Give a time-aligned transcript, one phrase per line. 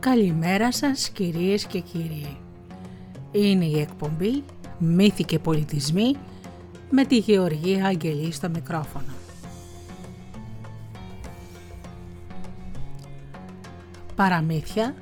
[0.00, 2.36] Καλημέρα σας κυρίες και κύριοι.
[3.32, 4.44] Είναι η εκπομπή
[4.78, 6.16] «Μύθοι και πολιτισμοί»
[6.90, 9.12] με τη Γεωργία Αγγελή στο μικρόφωνο.
[14.14, 14.94] Παραμύθια,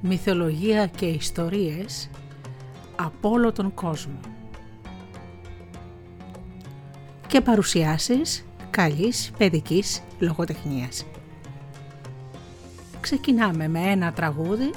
[0.00, 2.10] μυθολογία και ιστορίες
[2.96, 4.20] από όλο τον κόσμο.
[7.26, 11.04] Και παρουσιάσεις καλής παιδικής λογοτεχνίας.
[13.10, 14.70] Ξεκινάμε με ένα τραγούδι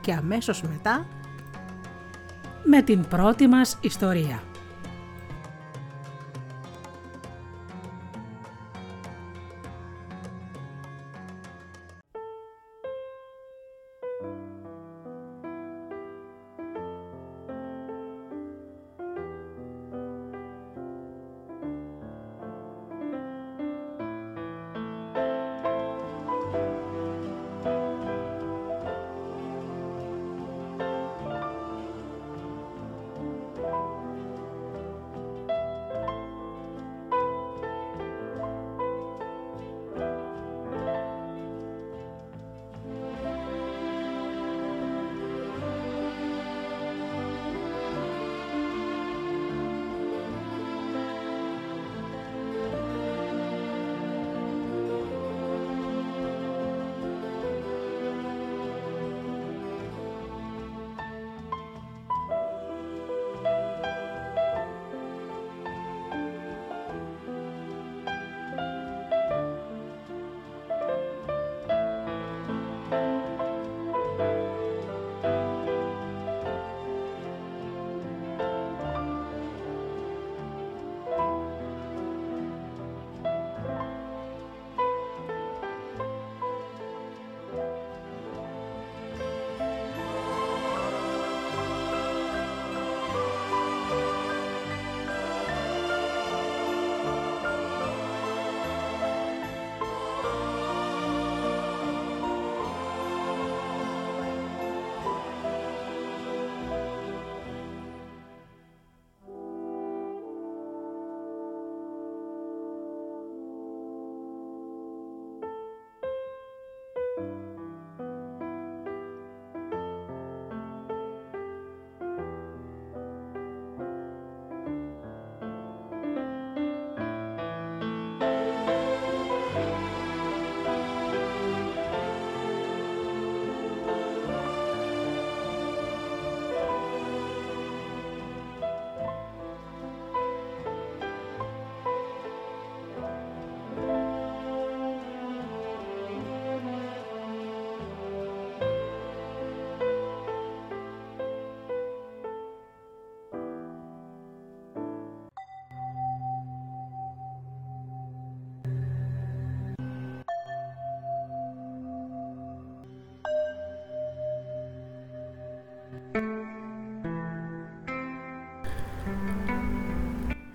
[0.00, 1.06] και αμέσως μετά
[2.64, 4.42] με την πρώτη μας ιστορία.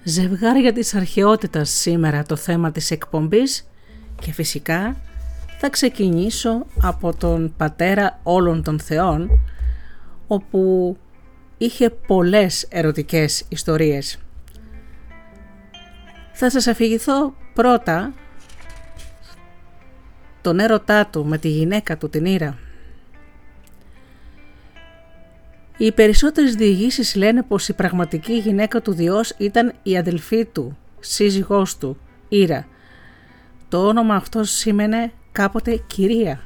[0.07, 3.67] Ζευγάρια της αρχαιότητας σήμερα το θέμα της εκπομπής
[4.21, 4.95] και φυσικά
[5.59, 9.29] θα ξεκινήσω από τον πατέρα όλων των θεών
[10.27, 10.97] όπου
[11.57, 14.17] είχε πολλές ερωτικές ιστορίες.
[16.33, 18.13] Θα σας αφηγηθώ πρώτα
[20.41, 22.64] τον έρωτά του με τη γυναίκα του την Ήρα.
[25.77, 31.77] Οι περισσότερες διηγήσεις λένε πως η πραγματική γυναίκα του Διός ήταν η αδελφή του, σύζυγός
[31.77, 31.97] του,
[32.29, 32.67] Ήρα.
[33.69, 36.41] Το όνομα αυτό σήμαινε κάποτε κυρία.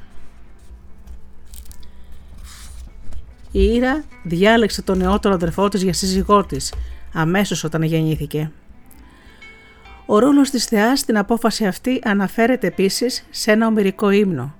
[3.52, 6.72] Η Ήρα διάλεξε τον νεότερο αδερφό της για σύζυγό της,
[7.12, 8.50] αμέσως όταν γεννήθηκε.
[10.06, 14.54] Ο ρόλος της θεάς στην απόφαση αυτή αναφέρεται επίσης σε ένα ομυρικό ύμνο,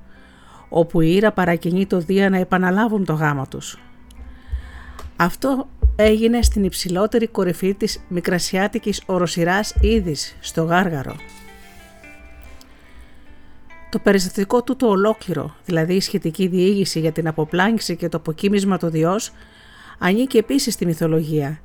[0.68, 3.78] όπου η Ήρα παρακινεί το Δία να επαναλάβουν το γάμο τους.
[5.20, 11.16] Αυτό έγινε στην υψηλότερη κορυφή της μικρασιάτικης οροσυράς Ήδης, στο Γάργαρο.
[13.90, 18.78] Το περιστατικό του το ολόκληρο, δηλαδή η σχετική διήγηση για την αποπλάνηση και το αποκοίμισμα
[18.78, 19.32] του Διός,
[19.98, 21.60] ανήκει επίσης στη μυθολογία.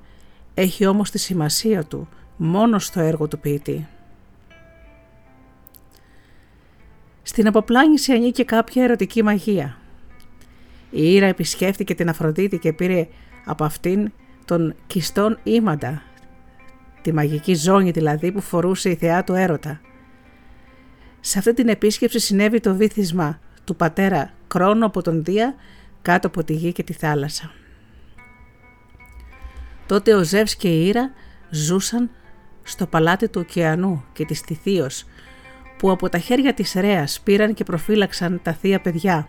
[0.54, 2.08] Έχει όμως τη σημασία του
[2.38, 3.88] μόνο στο έργο του ποιητή.
[7.24, 9.78] Στην αποπλάνηση ανήκει κάποια ερωτική μαγεία.
[10.92, 13.08] Η Ήρα επισκέφτηκε την Αφροδίτη και πήρε
[13.46, 14.12] από αυτήν
[14.46, 16.02] τον κιστόν ήμαντα,
[17.02, 19.82] τη μαγική ζώνη δηλαδή που φορούσε η θεά του έρωτα.
[21.20, 25.56] Σε αυτή την επίσκεψη συνέβη το βήθισμα του πατέρα χρόνο από τον Δία
[26.02, 27.52] κάτω από τη γη και τη θάλασσα.
[29.86, 31.12] Τότε ο Ζεύς και η Ήρα
[31.50, 32.10] ζούσαν
[32.64, 35.06] στο παλάτι του ωκεανού και της Τιθίος
[35.78, 39.28] που από τα χέρια της Ρέας πήραν και προφύλαξαν τα θεία παιδιά.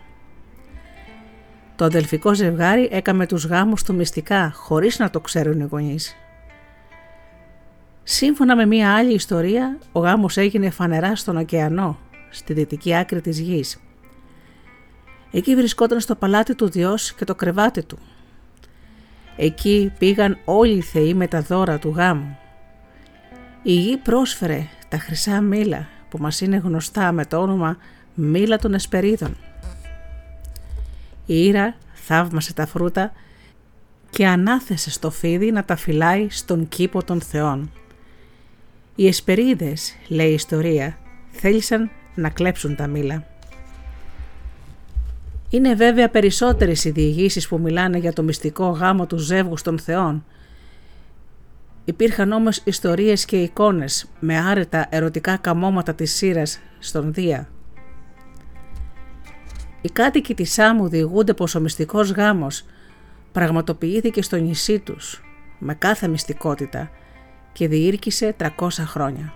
[1.77, 6.15] Το αδελφικό ζευγάρι έκαμε τους γάμους του μυστικά χωρίς να το ξέρουν οι γονείς.
[8.03, 11.97] Σύμφωνα με μία άλλη ιστορία, ο γάμος έγινε φανερά στον ωκεανό,
[12.29, 13.79] στη δυτική άκρη της γης.
[15.31, 17.97] Εκεί βρισκόταν στο παλάτι του Διός και το κρεβάτι του.
[19.35, 22.37] Εκεί πήγαν όλοι οι θεοί με τα δώρα του γάμου.
[23.63, 27.77] Η γη πρόσφερε τα χρυσά μήλα που μας είναι γνωστά με το όνομα
[28.13, 29.37] μήλα των Εσπερίδων.
[31.29, 33.11] Η Ήρα θαύμασε τα φρούτα
[34.09, 37.71] και ανάθεσε στο φίδι να τα φυλάει στον κήπο των θεών.
[38.95, 40.97] Οι Εσπερίδες, λέει η ιστορία,
[41.31, 43.27] θέλησαν να κλέψουν τα μήλα.
[45.49, 50.25] Είναι βέβαια περισσότερες οι διηγήσεις που μιλάνε για το μυστικό γάμο του ζεύγους των θεών.
[51.85, 57.49] Υπήρχαν όμως ιστορίες και εικόνες με άρετα ερωτικά καμώματα της σύρας στον Δία.
[59.81, 62.65] Οι κάτοικοι της Σάμου διηγούνται πως ο μυστικός γάμος
[63.31, 65.23] πραγματοποιήθηκε στο νησί τους
[65.59, 66.89] με κάθε μυστικότητα
[67.53, 69.33] και διήρκησε 300 χρόνια.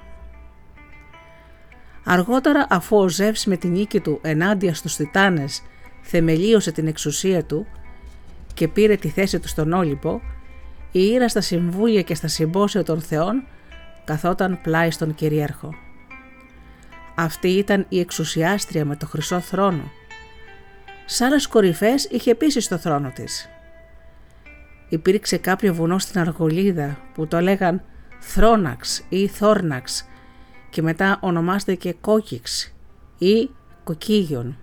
[2.03, 5.61] Αργότερα αφού ο Ζεύς με την νίκη του ενάντια στους Τιτάνες
[6.01, 7.67] θεμελίωσε την εξουσία του
[8.53, 10.21] και πήρε τη θέση του στον Όλυπο,
[10.91, 13.43] η Ήρα στα συμβούλια και στα συμπόσια των θεών
[14.03, 15.73] καθόταν πλάι στον κυρίαρχο.
[17.15, 19.91] Αυτή ήταν η εξουσιάστρια με το χρυσό θρόνο.
[21.13, 23.49] Σ' άλλες κορυφές είχε επίσης το θρόνο της.
[24.89, 27.83] Υπήρξε κάποιο βουνό στην Αργολίδα που το λέγαν
[28.19, 30.07] Θρόναξ ή Θόρναξ
[30.69, 32.73] και μετά ονομάστηκε Κόκιξ
[33.17, 33.49] ή
[33.83, 34.57] Κοκίγιον.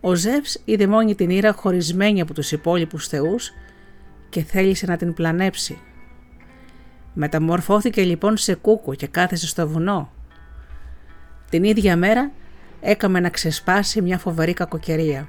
[0.00, 3.52] Ο Ζεύς είδε μόνη την Ήρα χωρισμένη από τους υπόλοιπους θεούς
[4.28, 5.78] και θέλησε να την πλανέψει.
[7.14, 10.12] Μεταμορφώθηκε λοιπόν σε κούκο και κάθεσε στο βουνό.
[11.50, 12.32] Την ίδια μέρα
[12.80, 15.28] έκαμε να ξεσπάσει μια φοβερή κακοκαιρία.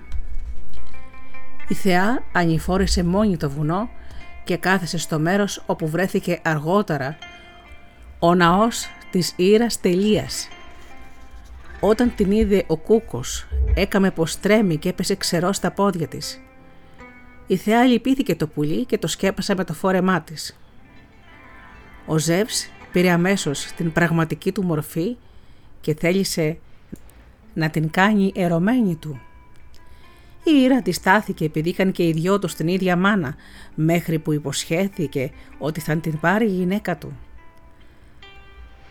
[1.68, 3.90] Η θεά ανηφόρησε μόνη το βουνό
[4.44, 7.18] και κάθεσε στο μέρος όπου βρέθηκε αργότερα
[8.20, 10.48] ο ναός της Ήρας Τελείας.
[11.80, 16.42] Όταν την είδε ο Κούκος έκαμε πως τρέμει και έπεσε ξερός στα πόδια της.
[17.48, 20.58] Η θεά λυπήθηκε το πουλί και το σκέπασε με το φόρεμά της.
[22.06, 25.18] Ο Ζεύς πήρε αμέσως την πραγματική του μορφή
[25.82, 26.58] και θέλησε
[27.54, 29.20] να την κάνει ερωμένη του.
[30.44, 33.36] Η Ήρα της στάθηκε επειδή είχαν και οι δυο τους την ίδια μάνα,
[33.76, 37.18] μέχρι που υποσχέθηκε ότι θα την πάρει η γυναίκα του.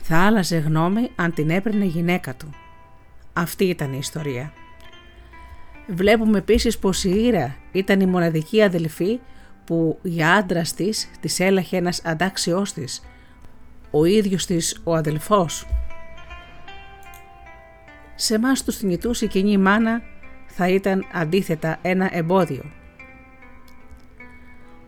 [0.02, 2.50] Θα άλλαζε γνώμη αν την έπαιρνε γυναίκα του.
[3.32, 4.52] Αυτή ήταν η ιστορία.
[5.86, 9.20] Βλέπουμε επίσης πως η Ήρα ήταν η μοναδική αδελφή
[9.64, 13.02] που για άντρα της της έλαχε ένας αντάξιός της,
[13.90, 15.66] ο ίδιος της ο αδελφός.
[18.22, 20.02] Σε εμάς τους θνητούς η κοινή μάνα
[20.46, 22.62] θα ήταν αντίθετα ένα εμπόδιο.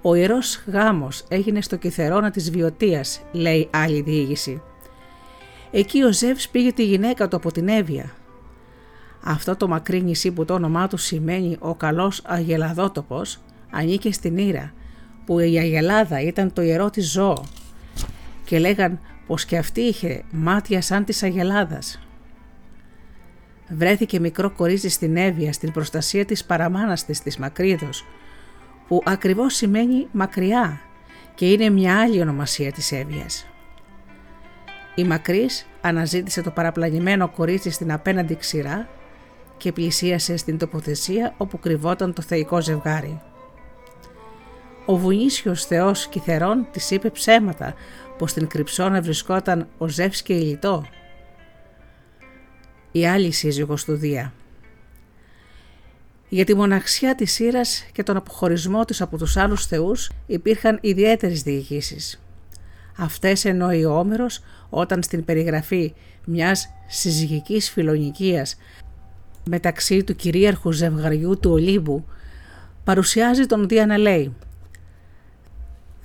[0.02, 4.62] Ο ιερός γάμος έγινε στο κυθερώνα της Βιωτίας, λέει άλλη διήγηση.
[5.70, 8.10] Εκεί ο Ζεύς πήγε τη γυναίκα του από την Εύβοια.
[9.24, 13.38] Αυτό το μακρύ νησί που το όνομά του σημαίνει ο καλός αγελαδότοπος
[13.70, 14.72] ανήκε στην Ήρα,
[15.26, 17.44] που η αγελάδα ήταν το ιερό της ζώο
[18.44, 22.00] και λέγαν πως και αυτή είχε μάτια σαν της αγελάδας
[23.68, 28.06] βρέθηκε μικρό κορίτσι στην Εύβοια στην προστασία της παραμάνας της της Μακρύδος,
[28.88, 30.80] που ακριβώς σημαίνει μακριά
[31.34, 33.46] και είναι μια άλλη ονομασία της Εύβοιας.
[34.94, 38.88] Η Μακρύς αναζήτησε το παραπλανημένο κορίτσι στην απέναντι ξηρά
[39.56, 43.20] και πλησίασε στην τοποθεσία όπου κρυβόταν το θεϊκό ζευγάρι.
[44.86, 47.74] Ο βουνίσιος θεός Κιθερών της είπε ψέματα
[48.18, 50.84] πως στην κρυψώνα βρισκόταν ο Ζεύς και η Λιτό
[52.92, 54.32] η άλλη σύζυγος του Δία.
[56.28, 61.42] Για τη μοναξιά της Σύρας και τον αποχωρισμό της από τους άλλους θεούς υπήρχαν ιδιαίτερες
[61.42, 62.22] διηγήσεις.
[62.96, 65.94] Αυτές εννοεί ο Όμηρος όταν στην περιγραφή
[66.24, 68.56] μιας συζυγικής φιλονικίας
[69.44, 72.04] μεταξύ του κυρίαρχου ζευγαριού του Ολύμπου
[72.84, 74.34] παρουσιάζει τον Δία να λέει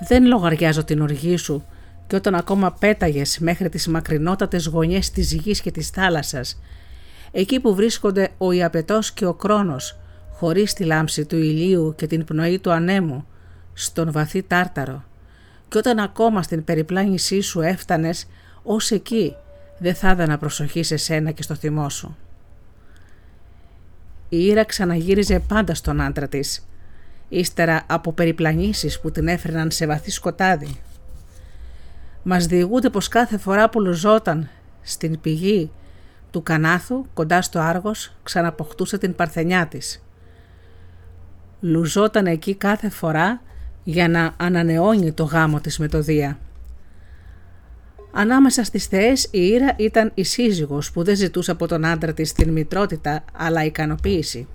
[0.08, 1.66] «Δεν λογαριάζω την οργή σου
[2.08, 6.60] και όταν ακόμα πέταγες μέχρι τις μακρινότατες γωνιές της γης και της θάλασσας
[7.40, 9.98] εκεί που βρίσκονται ο Ιαπετός και ο Κρόνος,
[10.32, 13.28] χωρίς τη λάμψη του ηλίου και την πνοή του ανέμου,
[13.74, 15.04] στον βαθύ τάρταρο.
[15.68, 18.28] Και όταν ακόμα στην περιπλάνησή σου έφτανες,
[18.64, 19.36] ως εκεί
[19.78, 22.18] δεν θα έδανα προσοχή σε σένα και στο θυμό σου.
[24.30, 26.68] η Ήρα ξαναγύριζε πάντα στον άντρα της,
[27.30, 30.80] ύστερα από περιπλανήσεις που την έφερναν σε βαθύ σκοτάδι.
[32.24, 34.50] Μας διηγούνται πως κάθε φορά που λουζόταν
[34.82, 35.72] στην πηγή
[36.38, 40.04] του Κανάθου κοντά στο Άργος ξαναποκτούσε την παρθενιά της.
[41.60, 43.42] Λουζόταν εκεί κάθε φορά
[43.84, 46.40] για να ανανεώνει το γάμο της με το Δία.
[48.12, 52.34] Ανάμεσα στις θεές η Ήρα ήταν η σύζυγος που δεν ζητούσε από τον άντρα της
[52.34, 54.48] την μητρότητα αλλά ικανοποίηση.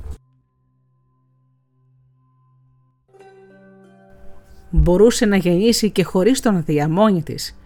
[4.71, 7.59] Μπορούσε να γεννήσει και χωρίς τον Δία μόνη της.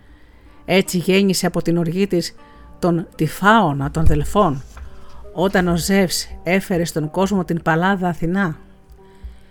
[0.64, 2.34] Έτσι γέννησε από την οργή της
[2.78, 4.62] τον Τυφάωνα των Δελφών
[5.32, 8.56] όταν ο Ζεύς έφερε στον κόσμο την παλάδα Αθηνά.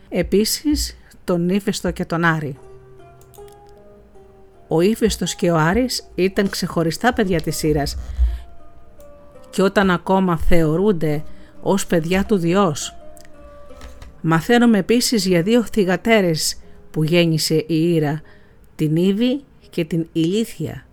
[0.10, 2.58] Επίσης τον Ήφαιστο και τον Άρη.
[4.67, 7.98] Ο Ήφαιστος και ο Άρης ήταν ξεχωριστά παιδιά της Σύρας
[9.50, 11.24] και όταν ακόμα θεωρούνται
[11.62, 12.96] ως παιδιά του Διός.
[14.22, 16.58] Μαθαίνουμε επίσης για δύο θυγατέρες
[16.91, 18.22] που γέννησε η Ήρα,
[18.75, 20.85] την Ήβη και την Ηλίθια.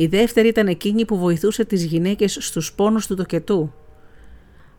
[0.00, 3.72] Η δεύτερη ήταν εκείνη που βοηθούσε τις γυναίκες στους πόνους του τοκετού.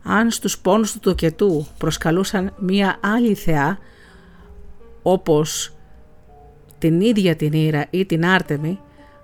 [0.02, 3.78] Αν στους πόνους του τοκετού προσκαλούσαν μία άλλη θεά,
[5.02, 5.72] όπως
[6.78, 8.80] την ίδια την Ήρα ή την Άρτεμη,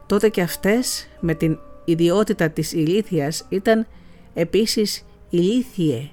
[0.06, 3.86] τότε και αυτές με την ιδιότητα της ηλίθιας ήταν
[4.34, 6.10] επίσης ηλίθιε.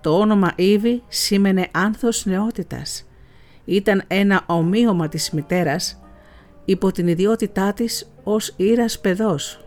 [0.00, 3.08] Το όνομα Ήβη σήμαινε άνθος νεότητας.
[3.64, 6.00] Ήταν ένα ομοίωμα της μητέρας
[6.64, 9.64] υπό την ιδιότητά της ως Ήρας παιδός.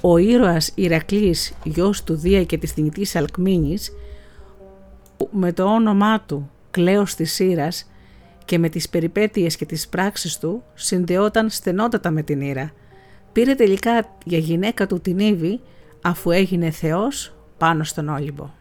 [0.00, 3.92] Ο ήρωας Ηρακλής, γιος του Δία και της θνητής Αλκμίνης,
[5.30, 7.90] με το όνομά του Κλέος της Ήρας
[8.44, 12.72] και με τις περιπέτειες και τις πράξεις του συνδεόταν στενότατα με την Ήρα.
[13.32, 15.60] Πήρε τελικά για γυναίκα του την Ήβη
[16.02, 18.59] αφού έγινε Θεός πάνω στον Όλυμπο.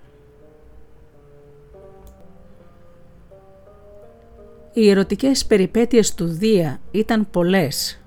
[4.79, 8.01] Οι ερωτικές περιπέτειες του Δία ήταν πολλές.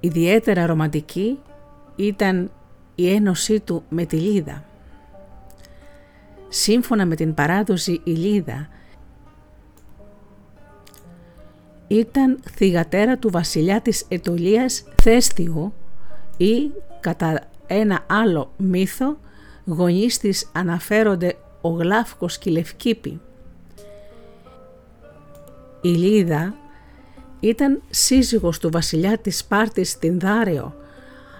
[0.00, 1.38] Ιδιαίτερα ρομαντική
[1.96, 2.50] ήταν
[2.94, 4.64] η ένωσή του με τη Λίδα.
[6.48, 8.68] Σύμφωνα με την παράδοση η Λίδα
[11.86, 15.72] ήταν θυγατέρα του βασιλιά της Ετωλίας Θέστιου
[16.36, 16.70] ή
[17.00, 19.18] κατά ένα άλλο μύθο
[19.64, 23.20] γονείς της αναφέρονται ο Γλάφκος και η Λευκήπη.
[25.84, 26.54] Η Λίδα
[27.40, 30.74] ήταν σύζυγος του βασιλιά της Σπάρτης Τινδάρεο,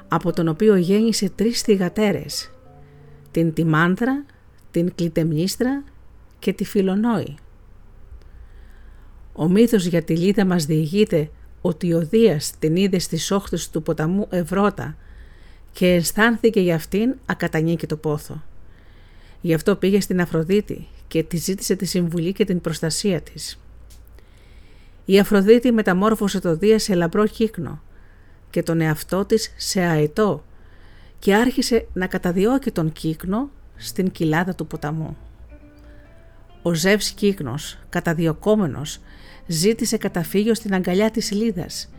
[0.08, 2.50] από τον οποίο γέννησε τρεις θυγατέρες,
[3.30, 4.24] την Τιμάνδρα,
[4.70, 5.84] την Κλιτεμνίστρα
[6.38, 7.36] και τη Φιλονόη.
[9.32, 13.82] Ο μύθος για τη Λίδα μας διηγείται ότι ο Δίας την είδε στις όχθες του
[13.82, 14.96] ποταμού Ευρώτα
[15.72, 18.42] και αισθάνθηκε για αυτήν ακατανίκητο πόθο.
[19.40, 23.58] Γι' αυτό πήγε στην Αφροδίτη και τη ζήτησε τη συμβουλή και την προστασία της.
[25.04, 27.82] Η Αφροδίτη μεταμόρφωσε το Δία σε λαμπρό κύκνο
[28.50, 30.44] και τον εαυτό της σε αετό
[31.18, 35.16] και άρχισε να καταδιώκει τον κύκνο στην κοιλάδα του ποταμού.
[36.62, 39.00] Ο Ζεύς κύκνος, καταδιωκόμενος,
[39.46, 41.90] ζήτησε καταφύγιο στην αγκαλιά της Λίδας,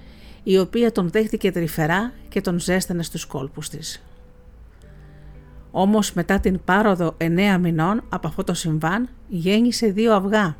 [0.44, 4.04] η οποία τον δέχτηκε τρυφερά και τον ζέστανε στους κόλπους της.
[5.72, 10.58] Όμως μετά την πάροδο εννέα μηνών από αυτό το συμβάν γέννησε δύο αυγά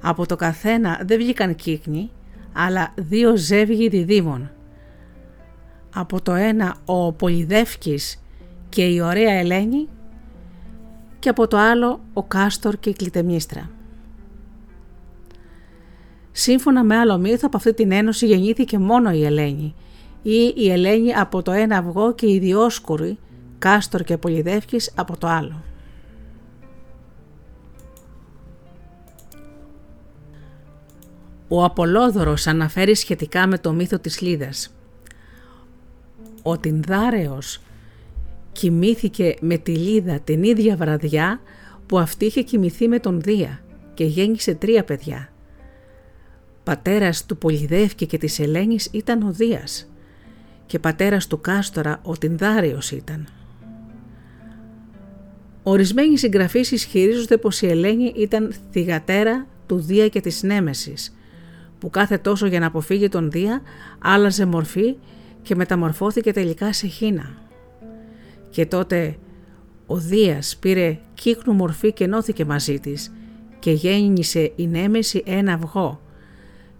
[0.00, 2.10] από το καθένα δεν βγήκαν κύκνοι,
[2.52, 4.50] αλλά δύο ζεύγοι διδήμων.
[5.94, 8.22] Από το ένα ο Πολυδεύκης
[8.68, 9.88] και η ωραία Ελένη
[11.18, 13.70] και από το άλλο ο Κάστορ και η Κλητεμίστρα.
[16.32, 19.74] Σύμφωνα με άλλο μύθο από αυτή την ένωση γεννήθηκε μόνο η Ελένη
[20.22, 23.18] ή η Ελένη από το ένα αυγό και οι Διόσκουροι,
[23.58, 25.62] Κάστορ και Πολυδεύκης από το άλλο.
[31.48, 34.74] Ο Απολόδωρος αναφέρει σχετικά με το μύθο της Λίδας.
[36.42, 37.60] Ο Τινδάρεος
[38.52, 41.40] κοιμήθηκε με τη Λίδα την ίδια βραδιά
[41.86, 43.60] που αυτή είχε κοιμηθεί με τον Δία
[43.94, 45.32] και γέννησε τρία παιδιά.
[46.64, 49.90] Πατέρας του Πολυδεύκη και της Ελένης ήταν ο Δίας
[50.66, 53.28] και πατέρας του Κάστορα ο Τινδάρεος ήταν.
[55.62, 61.17] Ορισμένοι συγγραφείς ισχυρίζονται πως η Ελένη ήταν θυγατέρα του Δία και της Νέμεσης
[61.78, 63.62] που κάθε τόσο για να αποφύγει τον Δία
[63.98, 64.96] άλλαζε μορφή
[65.42, 67.36] και μεταμορφώθηκε τελικά σε χίνα.
[68.50, 69.16] Και τότε
[69.86, 73.12] ο Δίας πήρε κύκνου μορφή και νόθηκε μαζί της
[73.58, 76.00] και γέννησε η Νέμεση ένα αυγό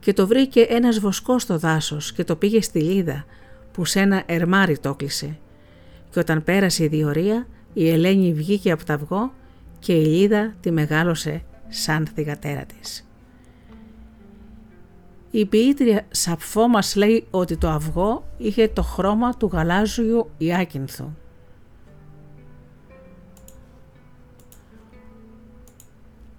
[0.00, 3.24] και το βρήκε ένας βοσκός στο δάσος και το πήγε στη λίδα
[3.72, 5.38] που σε ένα ερμάρι το κλείσε
[6.10, 9.32] και όταν πέρασε η διορία η Ελένη βγήκε από το αυγό
[9.78, 13.07] και η Λίδα τη μεγάλωσε σαν θυγατέρα της.
[15.30, 21.10] Η ποιήτρια Σαπφό μας λέει ότι το αυγό είχε το χρώμα του γαλάζιου Ιάκυνθου.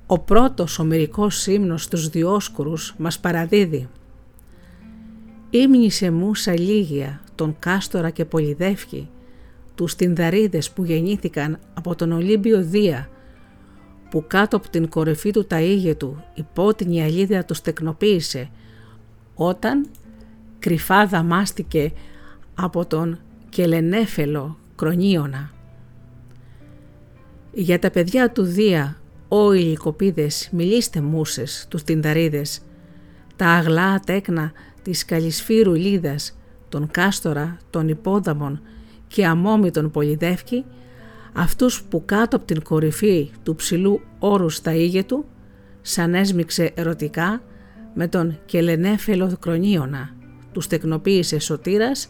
[0.06, 3.90] Ο πρώτος ομυρικός ύμνος στους Διόσκουρους μας παραδίδει
[5.50, 9.10] «Ήμνησε μου σαλίγια τον Κάστορα και Πολυδεύκη,
[9.76, 13.10] τους Τινδαρίδες που γεννήθηκαν από τον Ολύμπιο Δία,
[14.10, 18.50] που κάτω από την κορυφή του ταΐγετου η πότινη αλήθεια τους τεκνοποίησε,
[19.42, 19.88] όταν
[20.60, 21.92] κρυφά δαμάστηκε
[22.56, 23.20] από τον
[23.50, 25.52] κελενέφελο κρονίωνα.
[27.52, 32.62] Για τα παιδιά του Δία, Ω ηλικοπίδες, μιλήστε μουσες, τους τυνταρίδες,
[33.36, 36.38] τα αγλά τέκνα της καλισφύρου λίδας,
[36.70, 38.62] τον κάστορα, τον υπόδαμον
[39.08, 40.66] και αμόμη τον πολυδεύκη,
[41.34, 45.26] αυτούς που κάτω από την κορυφή του ψηλού όρου στα ήγε του,
[45.82, 47.42] σαν έσμιξε ερωτικά
[47.94, 50.10] με τον κελενέφελο κρονίωνα,
[50.52, 52.10] τους τεκνοποίησε σωτήρας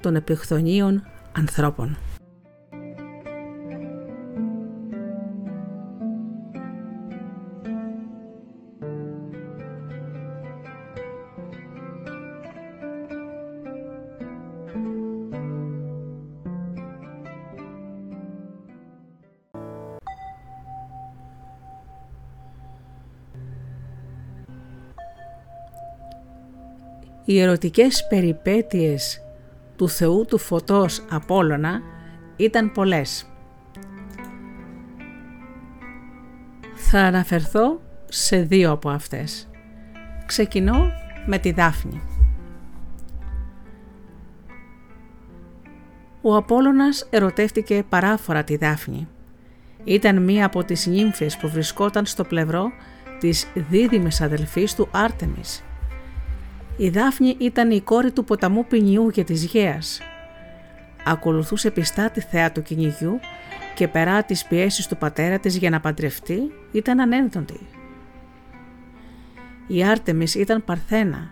[0.00, 1.02] των επιχθονίων
[1.32, 1.98] ανθρώπων.
[27.24, 29.22] Οι ερωτικές περιπέτειες
[29.76, 31.80] του Θεού του Φωτός Απόλλωνα
[32.36, 33.26] ήταν πολλές.
[36.74, 39.48] Θα αναφερθώ σε δύο από αυτές.
[40.26, 40.90] Ξεκινώ
[41.26, 42.02] με τη Δάφνη.
[46.22, 49.08] Ο Απόλλωνας ερωτεύτηκε παράφορα τη Δάφνη.
[49.84, 52.70] Ήταν μία από τις νύμφες που βρισκόταν στο πλευρό
[53.18, 55.64] της δίδυμης αδελφής του Άρτεμις
[56.76, 60.00] η Δάφνη ήταν η κόρη του ποταμού ποινιού και της Γέας.
[61.04, 63.20] Ακολουθούσε πιστά τη θεά του κυνηγιού
[63.74, 67.66] και περά τις πιέσεις του πατέρα της για να παντρευτεί ήταν ανένδοντη.
[69.66, 71.30] Η Άρτεμις ήταν παρθένα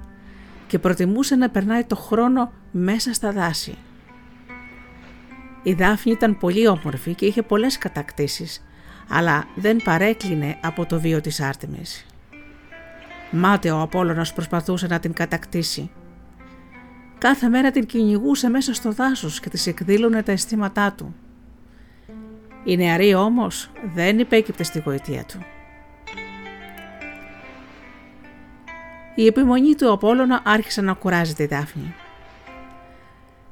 [0.66, 3.74] και προτιμούσε να περνάει το χρόνο μέσα στα δάση.
[5.62, 8.64] Η Δάφνη ήταν πολύ όμορφη και είχε πολλές κατακτήσεις,
[9.08, 12.09] αλλά δεν παρέκλεινε από το βίο της Άρτεμις.
[13.30, 15.90] Μάταιο ο Απόλλωνας προσπαθούσε να την κατακτήσει.
[17.18, 21.14] Κάθε μέρα την κυνηγούσε μέσα στο δάσος και της εκδήλωνε τα αισθήματά του.
[22.64, 25.38] Η νεαρή όμως δεν υπέκυπτε στη γοητεία του.
[29.14, 31.94] Η επιμονή του Απόλλωνα άρχισε να κουράζει τη Δάφνη.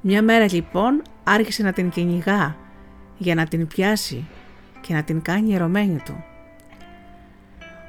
[0.00, 2.56] Μια μέρα λοιπόν άρχισε να την κυνηγά
[3.18, 4.26] για να την πιάσει
[4.80, 6.24] και να την κάνει ερωμένη του.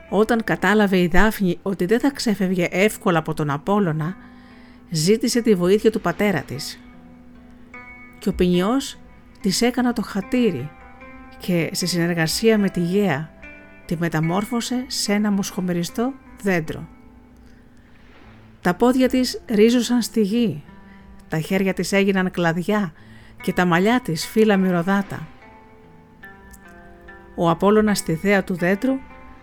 [0.10, 4.16] Όταν κατάλαβε η Δάφνη ότι δεν θα ξέφευγε εύκολα από τον Απόλλωνα,
[4.90, 6.80] ζήτησε τη βοήθεια του πατέρα της.
[8.20, 8.98] Και ο ποινιός
[9.42, 10.70] της έκανα το χατήρι
[11.40, 13.30] και σε συνεργασία με τη Γέα
[13.86, 16.88] τη μεταμόρφωσε σε ένα μοσχομεριστό δέντρο.
[18.62, 20.64] Τα πόδια της ρίζωσαν στη γη,
[21.28, 22.94] τα χέρια της έγιναν κλαδιά
[23.42, 25.28] και τα μαλλιά της φύλλα μυρωδάτα.
[27.36, 29.00] Ο Απόλλωνας στη θέα του δέντρου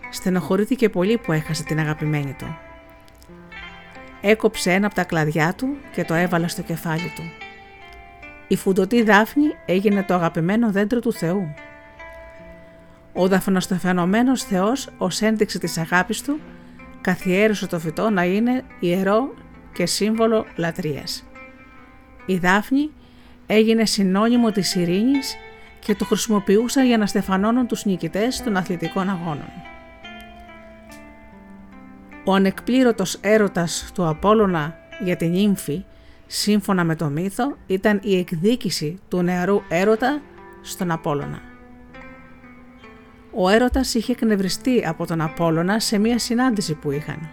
[0.09, 2.57] στενοχωρήθηκε πολύ που έχασε την αγαπημένη του.
[4.21, 7.23] Έκοψε ένα από τα κλαδιά του και το έβαλε στο κεφάλι του.
[8.47, 11.53] Η φουντοτή Δάφνη έγινε το αγαπημένο δέντρο του Θεού.
[13.13, 16.39] Ο δαφνοστεφανωμένος Θεός ως ένδειξη της αγάπης του
[17.01, 19.33] καθιέρωσε το φυτό να είναι ιερό
[19.73, 21.25] και σύμβολο λατρείας.
[22.25, 22.91] Η Δάφνη
[23.47, 25.35] έγινε συνώνυμο της ειρήνης
[25.79, 29.49] και το χρησιμοποιούσαν για να στεφανώνουν τους νικητές των αθλητικών αγώνων.
[32.29, 35.85] Ο ανεκπλήρωτος έρωτας του Απόλλωνα για την ύμφη,
[36.27, 40.21] σύμφωνα με το μύθο, ήταν η εκδίκηση του νεαρού έρωτα
[40.61, 41.41] στον Απόλλωνα.
[43.33, 47.29] Ο έρωτας είχε εκνευριστεί από τον Απόλλωνα σε μία συνάντηση που είχαν.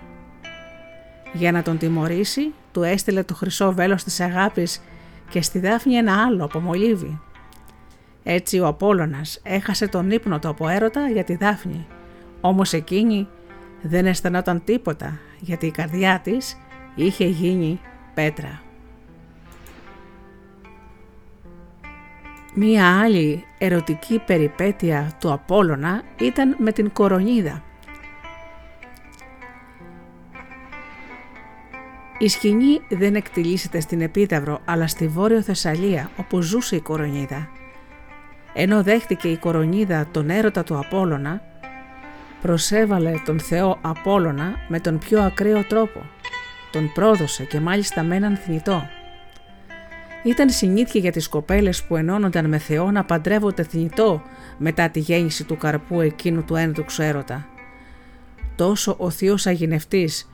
[1.32, 4.80] Για να τον τιμωρήσει, του έστειλε το χρυσό βέλος της αγάπης
[5.28, 7.20] και στη Δάφνη ένα άλλο από μολύβι.
[8.22, 11.86] Έτσι ο Απόλλωνας έχασε τον ύπνο του από έρωτα για τη Δάφνη,
[12.40, 13.28] όμως εκείνη
[13.86, 16.56] δεν αισθανόταν τίποτα γιατί η καρδιά της
[16.94, 17.80] είχε γίνει
[18.14, 18.62] πέτρα.
[22.54, 27.62] Μία άλλη ερωτική περιπέτεια του Απόλλωνα ήταν με την Κορονίδα.
[32.18, 37.48] Η σκηνή δεν εκτιλήσεται στην Επίδαυρο αλλά στη Βόρειο Θεσσαλία όπου ζούσε η Κορονίδα.
[38.52, 41.42] Ενώ δέχτηκε η Κορονίδα τον έρωτα του Απόλλωνα,
[42.44, 46.02] προσέβαλε τον Θεό Απόλλωνα με τον πιο ακραίο τρόπο.
[46.72, 48.88] Τον πρόδωσε και μάλιστα με έναν θνητό.
[50.24, 54.22] Ήταν συνήθεια για τις κοπέλες που ενώνονταν με Θεό να παντρεύονται θνητό
[54.58, 57.46] μετά τη γέννηση του καρπού εκείνου του ένδοξου έρωτα.
[58.56, 60.30] Τόσο ο θείος αγινευτής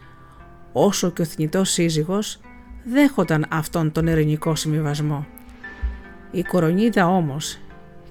[0.73, 2.41] όσο και ο θνητός σύζυγος
[2.85, 5.27] δέχονταν αυτόν τον ειρηνικό συμβιβασμό.
[6.31, 7.59] Η κορονίδα όμως,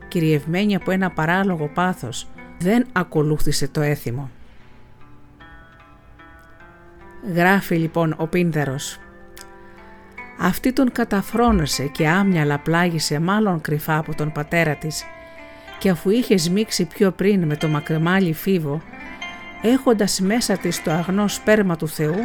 [0.07, 2.27] κυριευμένη από ένα παράλογο πάθος,
[2.59, 4.29] δεν ακολούθησε το έθιμο.
[7.33, 8.99] Γράφει λοιπόν ο Πίνδαρος
[10.41, 15.03] αυτή τον καταφρόνωσε και άμυαλα πλάγισε μάλλον κρυφά από τον πατέρα της
[15.79, 18.81] και αφού είχε σμίξει πιο πριν με το μακρεμάλι φίβο,
[19.61, 22.15] έχοντας μέσα της το αγνό σπέρμα του Θεού,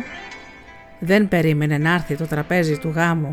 [0.99, 3.31] δεν περίμενε να έρθει το τραπέζι του γάμου,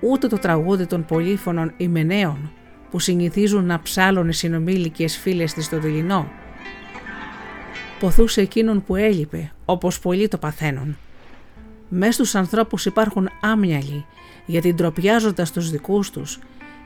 [0.00, 2.52] ούτε το τραγούδι των πολύφωνων ημενέων
[2.94, 6.30] που συνηθίζουν να ψάλουν οι συνομήλικες φίλες της στο δειλινό.
[7.98, 10.96] Ποθούσε εκείνον που έλειπε, όπως πολλοί το παθαίνουν.
[11.88, 14.06] Μες στους ανθρώπους υπάρχουν άμυαλοι,
[14.46, 16.38] γιατί ντροπιάζοντας τους δικούς τους,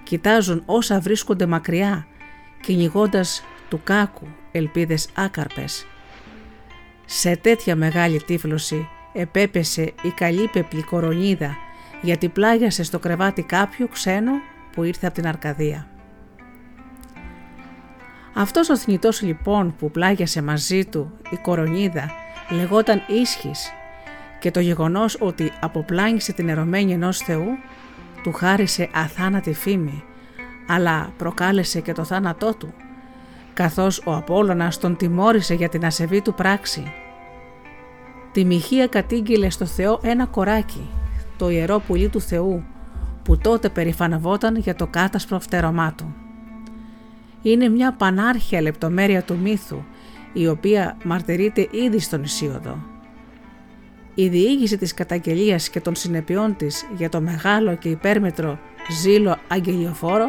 [0.02, 2.06] κοιτάζουν όσα βρίσκονται μακριά,
[2.60, 5.86] κυνηγώντας του κάκου ελπίδες άκαρπες.
[7.04, 11.56] Σε τέτοια μεγάλη τύφλωση επέπεσε η καλύπεπλη κορονίδα
[12.02, 14.32] γιατί πλάγιασε στο κρεβάτι κάποιου ξένο
[14.72, 15.86] που ήρθε από την Αρκαδία.
[18.40, 22.10] Αυτός ο θνητός λοιπόν που πλάγιασε μαζί του η κορονίδα
[22.50, 23.70] λεγόταν Ίσχυς
[24.40, 27.46] και το γεγονός ότι αποπλάγισε την ερωμένη ενός Θεού
[28.22, 30.02] του χάρισε αθάνατη φήμη
[30.68, 32.74] αλλά προκάλεσε και το θάνατό του
[33.54, 36.92] καθώς ο Απόλλωνας τον τιμώρησε για την ασεβή του πράξη
[38.32, 40.90] Τη μοιχεία κατήγγειλε στο Θεό ένα κοράκι,
[41.36, 42.64] το ιερό πουλί του Θεού,
[43.22, 46.27] που τότε περηφανευόταν για το κάτασπρο φτερωμά του.
[47.50, 49.82] Είναι μια πανάρχια λεπτομέρεια του μύθου,
[50.32, 52.78] η οποία μαρτυρείται ήδη στον Ισίωδο.
[54.14, 58.58] Η διήγηση της καταγγελίας και των συνεπειών της για το μεγάλο και υπέρμετρο
[58.90, 60.26] ζήλο αγγελιοφόρο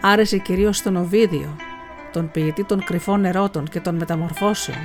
[0.00, 1.56] άρεσε κυρίως στον Οβίδιο,
[2.12, 4.78] τον ποιητή των κρυφών ερώτων και των μεταμορφώσεων,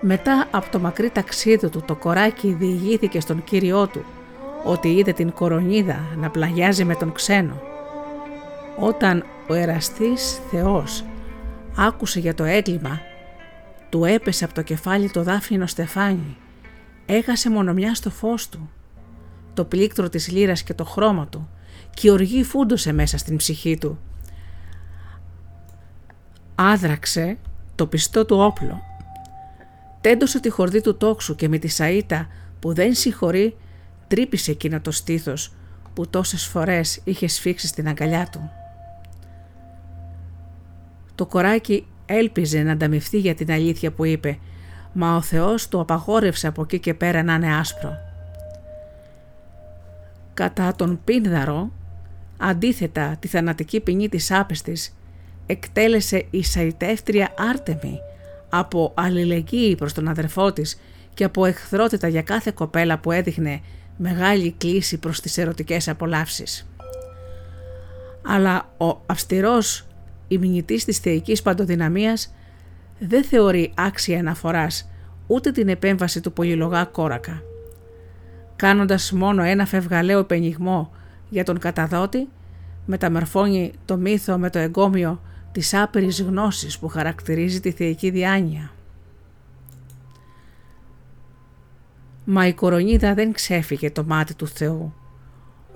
[0.00, 4.04] μετά από το μακρύ ταξίδι του το κοράκι διηγήθηκε στον κύριό του
[4.64, 7.71] ότι είδε την κορονίδα να πλαγιάζει με τον ξένο.
[8.78, 11.04] Όταν ο εραστής Θεός
[11.76, 13.00] άκουσε για το έγκλημα,
[13.88, 16.36] του έπεσε από το κεφάλι το δάφνινο στεφάνι,
[17.06, 18.70] έχασε μονομιά στο φως του,
[19.54, 21.48] το πλήκτρο της λύρας και το χρώμα του
[21.94, 23.98] και η οργή φούντωσε μέσα στην ψυχή του.
[26.54, 27.38] Άδραξε
[27.74, 28.82] το πιστό του όπλο
[30.02, 32.26] τέντωσε τη χορδή του τόξου και με τη σαΐτα
[32.60, 33.56] που δεν συγχωρεί
[34.08, 35.52] τρύπησε εκείνο το στήθος
[35.94, 38.50] που τόσες φορές είχε σφίξει στην αγκαλιά του.
[41.14, 44.38] Το κοράκι έλπιζε να ανταμυφθεί για την αλήθεια που είπε,
[44.92, 47.96] μα ο Θεός του απαγόρευσε από εκεί και πέρα να είναι άσπρο.
[50.34, 51.70] Κατά τον Πίνδαρο,
[52.36, 54.96] αντίθετα τη θανατική ποινή της άπεστης,
[55.46, 57.98] εκτέλεσε η σαϊτεύτρια Άρτεμη,
[58.48, 60.80] από αλληλεγγύη προς τον αδερφό της
[61.14, 63.60] και από εχθρότητα για κάθε κοπέλα που έδειχνε
[63.96, 66.66] μεγάλη κλίση προς τις ερωτικές απολαύσεις.
[68.26, 69.86] Αλλά ο αυστηρός
[70.32, 72.34] ημινητής της θεϊκής παντοδυναμίας
[72.98, 74.90] δεν θεωρεί άξια αναφοράς
[75.26, 77.42] ούτε την επέμβαση του πολυλογά κόρακα.
[78.56, 80.92] Κάνοντας μόνο ένα φευγαλαίο πενιγμό
[81.28, 82.28] για τον καταδότη,
[82.86, 85.20] μεταμορφώνει το μύθο με το εγκόμιο
[85.52, 88.70] της άπειρης γνώσης που χαρακτηρίζει τη θεϊκή διάνοια.
[92.24, 94.94] Μα η κορονίδα δεν ξέφυγε το μάτι του Θεού.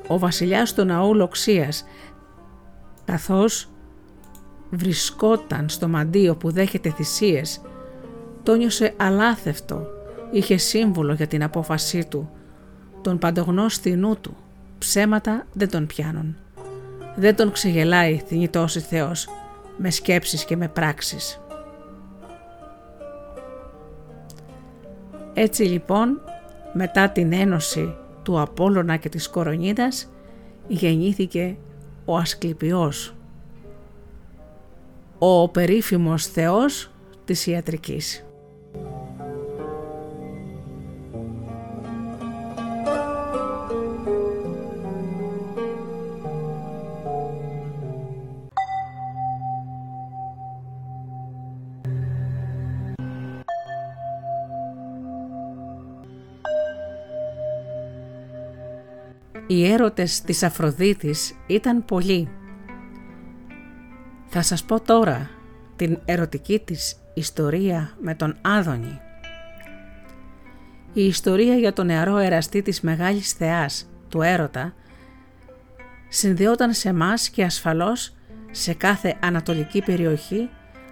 [0.07, 1.85] Ο βασιλιάς του ναού Λοξίας,
[3.05, 3.69] καθώς
[4.71, 7.61] βρισκόταν στο μαντίο που δέχεται θυσίες,
[8.43, 9.87] το νιώσε αλάθευτο,
[10.31, 12.31] είχε σύμβολο για την απόφασή του,
[13.03, 14.37] τον παντογνώστη νου του,
[14.79, 16.37] ψέματα δεν τον πιάνουν.
[17.17, 19.29] Δεν τον ξεγελάει θνητός η Θεός,
[19.77, 21.41] με σκέψεις και με πράξεις.
[25.35, 26.21] Έτσι λοιπόν,
[26.73, 30.11] μετά την ένωση του Απόλλωνα και της Κορονίδας,
[30.67, 31.57] γεννήθηκε
[32.05, 33.16] ο Ασκληπιός,
[35.19, 36.91] ο περίφημος θεός
[37.25, 38.21] της ιατρικής.
[59.49, 62.29] Οι έρωτες της Αφροδίτης ήταν πολλοί
[64.39, 65.31] θα σας πω τώρα
[65.77, 69.01] την ερωτική της ιστορία με τον Άδωνη.
[70.93, 74.75] Η ιστορία για τον νεαρό εραστή της Μεγάλης Θεάς, του Έρωτα,
[76.09, 78.15] συνδεόταν σε μας και ασφαλώς
[78.51, 80.49] σε κάθε ανατολική περιοχή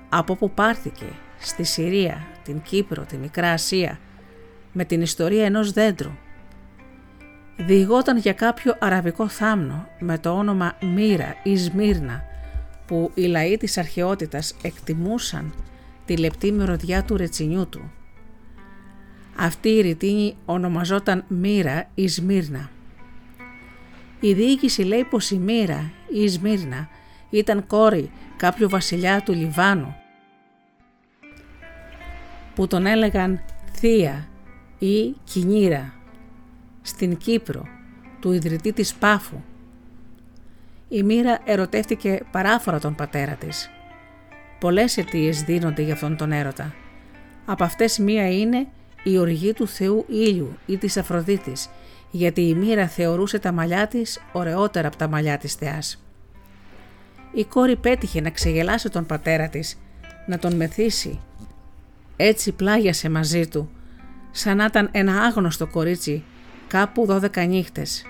[0.09, 1.07] από όπου πάρθηκε
[1.38, 3.98] στη Συρία, την Κύπρο, τη Μικρά Ασία,
[4.72, 6.12] με την ιστορία ενός δέντρου.
[7.57, 12.33] Διηγόταν για κάποιο αραβικό θάμνο με το όνομα Μύρα ή Σμύρνα,
[12.87, 15.55] που οι λαοί της αρχαιότητας εκτιμούσαν
[16.05, 17.92] τη λεπτή μυρωδιά του ρετσινιού του.
[19.37, 22.70] Αυτή η ρητίνη ονομαζόταν Μύρα ή Σμύρνα.
[24.20, 26.88] Η διοίκηση λέει πως η Μύρα ή Σμύρνα
[27.31, 29.94] ήταν κόρη κάποιου βασιλιά του Λιβάνου
[32.55, 33.40] που τον έλεγαν
[33.73, 34.29] Θεία
[34.79, 35.94] ή Κινήρα
[36.83, 37.66] στην Κύπρο
[38.20, 39.40] του ιδρυτή της Πάφου.
[40.94, 43.70] Η Μύρα ερωτεύτηκε παράφορα τον πατέρα της.
[44.61, 46.74] Πολλές αιτίες δίνονται για αυτόν τον έρωτα.
[47.44, 48.66] Από αυτές μία είναι
[49.02, 51.68] η οργή του θεού ήλιου ή της Αφροδίτης,
[52.11, 56.04] γιατί η Μύρα θεωρούσε τα μαλλιά της ωραιότερα από τα μαλλιά της θεάς.
[57.33, 59.78] Η κόρη πέτυχε να ξεγελάσει τον πατέρα της,
[60.26, 61.20] να τον μεθύσει.
[62.16, 63.70] Έτσι πλάγιασε μαζί του,
[64.30, 66.24] σαν να ήταν ένα άγνωστο κορίτσι
[66.66, 68.04] κάπου δώδεκα νύχτες.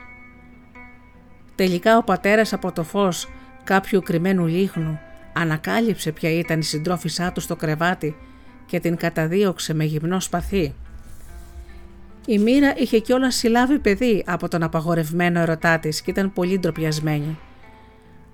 [1.55, 3.29] Τελικά ο πατέρας από το φως
[3.65, 5.01] κάποιου κρυμμένου λίχνου
[5.33, 8.17] ανακάλυψε ποια ήταν η συντρόφισά του στο κρεβάτι
[8.67, 10.75] και την καταδίωξε με γυμνό σπαθί.
[12.27, 17.39] Η μοίρα είχε κιόλας συλλάβει παιδί από τον απαγορευμένο ερωτά της και ήταν πολύ ντροπιασμένη.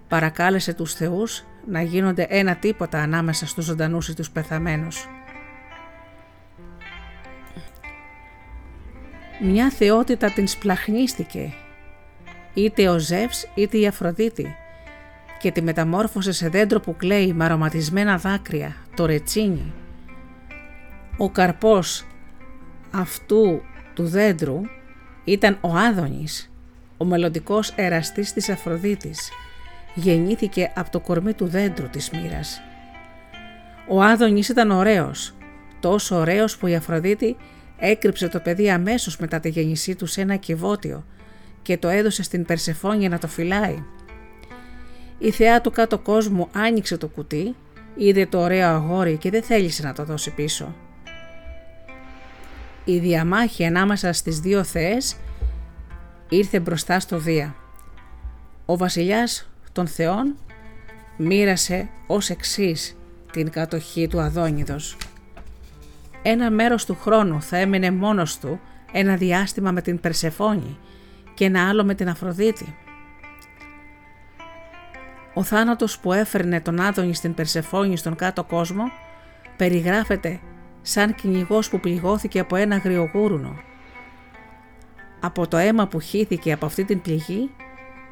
[0.08, 5.08] Παρακάλεσε τους θεούς να γίνονται ένα τίποτα ανάμεσα στους ζωντανούς ή τους πεθαμένους.
[9.42, 11.54] Μια θεότητα την σπλαχνίστηκε,
[12.54, 14.54] είτε ο Ζεύς είτε η Αφροδίτη
[15.40, 19.72] και τη μεταμόρφωσε σε δέντρο που κλαίει με αρωματισμένα δάκρυα, το ρετσίνι.
[21.16, 22.06] Ο καρπός
[22.90, 23.60] αυτού
[23.94, 24.60] του δέντρου
[25.24, 26.52] ήταν ο Άδωνης,
[26.96, 29.30] ο μελλοντικός εραστής της Αφροδίτης.
[29.94, 32.60] Γεννήθηκε από το κορμί του δέντρου της μοίρας.
[33.88, 35.34] Ο Άδωνης ήταν ωραίος,
[35.80, 37.36] τόσο ωραίος που η Αφροδίτη
[37.78, 41.04] έκρυψε το παιδί αμέσως μετά τη γέννησή του σε ένα κυβότιο
[41.62, 43.84] και το έδωσε στην Περσεφόνια να το φυλάει.
[45.18, 47.54] Η θεά του κάτω κόσμου άνοιξε το κουτί,
[47.96, 50.74] είδε το ωραίο αγόρι και δεν θέλησε να το δώσει πίσω.
[52.84, 55.16] Η διαμάχη ανάμεσα στις δύο θεές
[56.28, 57.54] ήρθε μπροστά στο Δία.
[58.66, 60.36] Ο βασιλιάς των θεών
[61.16, 62.96] μοίρασε ως εξής
[63.32, 64.96] την κατοχή του Αδόνιδος.
[66.22, 68.60] Ένα μέρος του χρόνου θα έμεινε μόνος του
[68.92, 70.78] ένα διάστημα με την Περσεφόνη
[71.34, 72.74] και ένα άλλο με την Αφροδίτη.
[75.34, 78.84] Ο θάνατος που έφερνε τον Άδωνη στην Περσεφόνη στον κάτω κόσμο
[79.56, 80.40] περιγράφεται
[80.82, 83.60] σαν κυνηγός που πληγώθηκε από ένα γριογούρουνο.
[85.20, 87.50] Από το αίμα που χύθηκε από αυτή την πληγή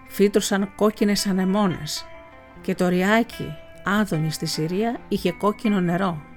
[0.09, 2.07] φύτρωσαν κόκκινες ανεμόνες
[2.61, 3.54] και το ριάκι
[3.85, 6.28] Άδωνης στη Συρία είχε κόκκινο νερό.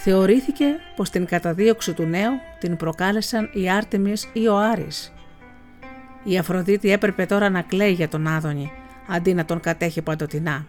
[0.00, 0.64] Θεωρήθηκε
[0.96, 5.12] πως την καταδίωξη του νέου την προκάλεσαν οι Άρτεμις ή ο Άρης.
[6.24, 8.72] Η Αφροδίτη έπρεπε τώρα να κλαίει για τον Άδωνη
[9.08, 10.66] αντί να τον κατέχει παντοτινά.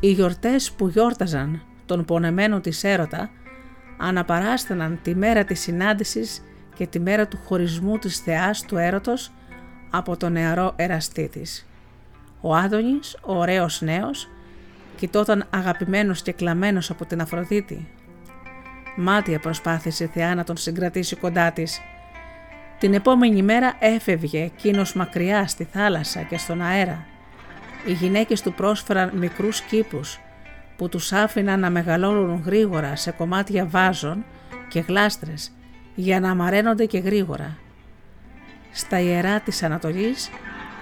[0.00, 3.30] Οι γιορτές που γιόρταζαν τον πονεμένο της έρωτα
[3.98, 6.42] αναπαράσταναν τη μέρα της συνάντησης
[6.74, 9.32] και τη μέρα του χωρισμού της θεάς του έρωτος
[9.90, 11.66] από τον νεαρό εραστή της.
[12.40, 14.28] Ο Άδωνης, ο ωραίος νέος,
[14.96, 17.88] κοιτόταν αγαπημένος και κλαμμένος από την Αφροδίτη.
[18.96, 21.80] Μάτια προσπάθησε η θεά να τον συγκρατήσει κοντά της.
[22.78, 27.06] Την επόμενη μέρα έφευγε εκείνο μακριά στη θάλασσα και στον αέρα
[27.86, 30.20] οι γυναίκες του πρόσφεραν μικρούς κήπους
[30.76, 34.24] που τους άφηναν να μεγαλώνουν γρήγορα σε κομμάτια βάζων
[34.68, 35.52] και γλάστρες
[35.94, 37.56] για να αμαραίνονται και γρήγορα.
[38.72, 40.30] Στα ιερά της Ανατολής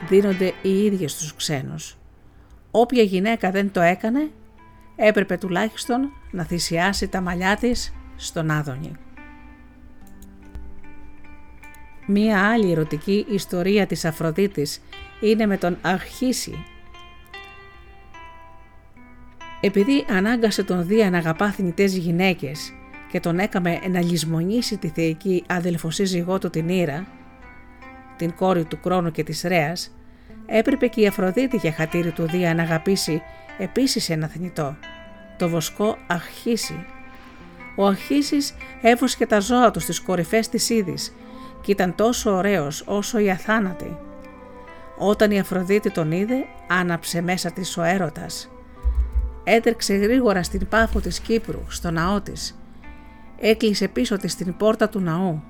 [0.09, 1.96] δίνονται οι ίδιες στους ξένους.
[2.76, 4.30] Όποια γυναίκα δεν το έκανε
[4.96, 8.92] έπρεπε τουλάχιστον να θυσιάσει τα μαλλιά της στον Άδωνη.
[12.06, 14.82] Μία άλλη ερωτική ιστορία της Αφροδίτης
[15.20, 16.64] είναι με τον Αρχίση
[19.60, 22.72] επειδή ανάγκασε τον Δία να αγαπά θνητές γυναίκες
[23.10, 27.06] και τον έκαμε να λησμονήσει τη θεϊκή αδελφοσύζυγό του την Ήρα,
[28.16, 29.90] την κόρη του Κρόνου και της Ρέας,
[30.46, 33.22] έπρεπε και η Αφροδίτη για χατήρι του Δία να αγαπήσει
[33.59, 34.76] επίσης ένα θνητό,
[35.38, 36.85] το βοσκό Αχίση.
[37.76, 41.14] Ο Αχίσης έβουσκε τα ζώα του στις κορυφές της Ήδης
[41.62, 43.96] και ήταν τόσο ωραίος όσο η αθάνατη.
[44.98, 48.50] Όταν η Αφροδίτη τον είδε, άναψε μέσα της ο έρωτας.
[49.44, 52.59] Έτρεξε γρήγορα στην πάφο της Κύπρου, στο ναό της.
[53.40, 55.42] Έκλεισε πίσω της την πόρτα του ναού.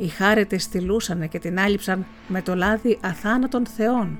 [0.00, 4.18] Οι χάρετες στυλούσανε και την άλυψαν με το λάδι αθάνατων θεών,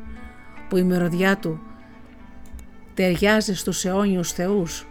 [0.69, 1.61] που η μυρωδιά του
[2.95, 4.87] ταιριάζει στους αιώνιους θεούς.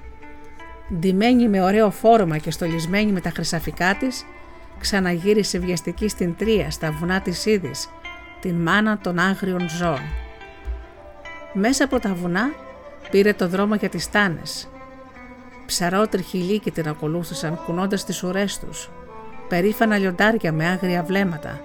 [0.99, 4.25] Ντυμένη με ωραίο φόρμα και στολισμένη με τα χρυσαφικά της,
[4.79, 7.89] ξαναγύρισε βιαστική στην Τρία στα βουνά της Ήδης,
[8.41, 10.01] την μάνα των άγριων ζώων.
[11.53, 12.49] Μέσα από τα βουνά
[13.11, 14.67] πήρε το δρόμο για τις Τάνες.
[15.65, 18.89] Ψαρότριχοι λύκοι την ακολούθησαν κουνώντας τις ουρές τους,
[19.49, 21.61] περήφανα λιοντάρια με άγρια βλέμματα,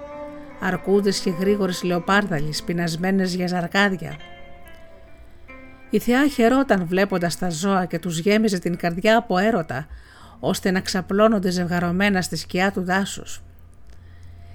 [0.61, 4.16] αρκούδες και γρήγορες λεοπάρδαλοι πεινασμένες για ζαρκάδια.
[5.90, 9.87] Η θεά χαιρόταν βλέποντας τα ζώα και τους γέμιζε την καρδιά από έρωτα,
[10.40, 13.42] ώστε να ξαπλώνονται ζευγαρωμένα στη σκιά του δάσους.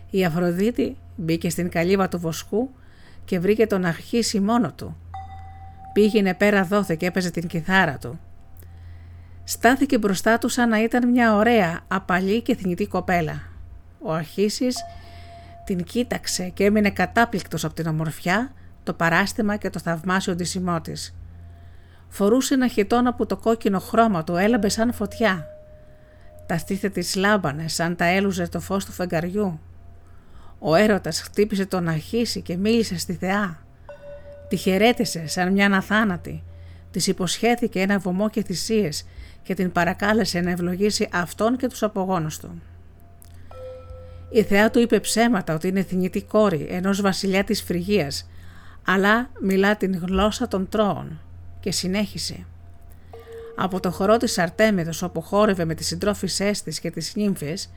[0.10, 2.70] Η Αφροδίτη μπήκε στην καλύβα του βοσκού
[3.26, 4.98] και βρήκε τον αρχίσει μόνο του.
[5.94, 8.20] Πήγαινε πέρα δόθε και έπαιζε την κιθάρα του.
[9.50, 13.42] Στάθηκε μπροστά του σαν να ήταν μια ωραία, απαλή και θνητή κοπέλα.
[14.00, 14.76] Ο Αρχίσης
[15.66, 18.52] την κοίταξε και έμεινε κατάπληκτος από την ομορφιά,
[18.84, 21.16] το παράστημα και το θαυμάσιο ντυσιμό της.
[22.08, 25.46] Φορούσε ένα χιτόνα που το κόκκινο χρώμα του έλαμπε σαν φωτιά.
[26.46, 29.60] Τα στήθια της λάμπανε σαν τα έλουζε το φως του φεγγαριού.
[30.60, 33.58] Ο έρωτας χτύπησε τον Αρχίση και μίλησε στη θεά.
[34.48, 36.44] Τη χαιρέτησε σαν μια αναθάνατη.
[36.92, 39.06] Της υποσχέθηκε ένα βωμό και θυσίες
[39.48, 42.62] και την παρακάλεσε να ευλογήσει αυτόν και τους απογόνους του.
[44.30, 48.30] Η θεά του είπε ψέματα ότι είναι θνητή κόρη ενός βασιλιά της Φρυγίας,
[48.86, 51.20] αλλά μιλά την γλώσσα των τρώων
[51.60, 52.46] και συνέχισε.
[53.56, 57.70] Από το χορό της Αρτέμιδος όπου χόρευε με τις συντρόφισσές της και τις νύμφες,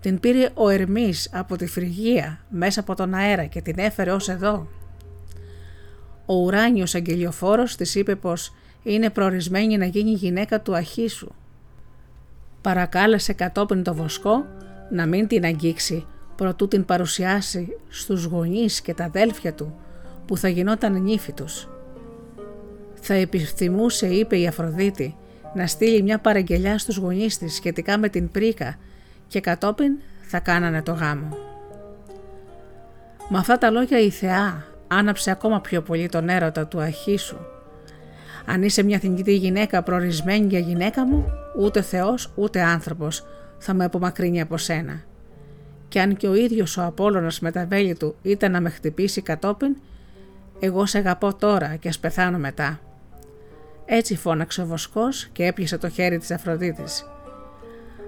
[0.00, 4.28] την πήρε ο Ερμής από τη Φρυγία μέσα από τον αέρα και την έφερε ως
[4.28, 4.68] εδώ.
[6.26, 11.28] Ο ουράνιος αγγελιοφόρος της είπε πως είναι προορισμένη να γίνει γυναίκα του Αχίσου.
[12.60, 14.46] Παρακάλεσε κατόπιν το βοσκό
[14.90, 19.74] να μην την αγγίξει προτού την παρουσιάσει στους γονείς και τα αδέλφια του
[20.26, 21.68] που θα γινόταν νύφη τους.
[22.94, 25.16] Θα επιθυμούσε, είπε η Αφροδίτη,
[25.54, 28.78] να στείλει μια παραγγελιά στους γονείς της σχετικά με την πρίκα
[29.26, 29.92] και κατόπιν
[30.22, 31.36] θα κάνανε το γάμο.
[33.28, 37.36] Με αυτά τα λόγια η θεά άναψε ακόμα πιο πολύ τον έρωτα του Αχίσου.
[38.46, 41.24] Αν είσαι μια θνητή γυναίκα προορισμένη για γυναίκα μου,
[41.58, 43.26] ούτε Θεός ούτε άνθρωπος
[43.58, 45.02] θα με απομακρύνει από σένα.
[45.88, 49.22] Και αν και ο ίδιος ο Απόλλωνας με τα βέλη του ήταν να με χτυπήσει
[49.22, 49.76] κατόπιν,
[50.60, 52.80] εγώ σε αγαπώ τώρα και ας πεθάνω μετά.
[53.84, 57.06] Έτσι φώναξε ο Βοσκός και έπιασε το χέρι της Αφροδίτης.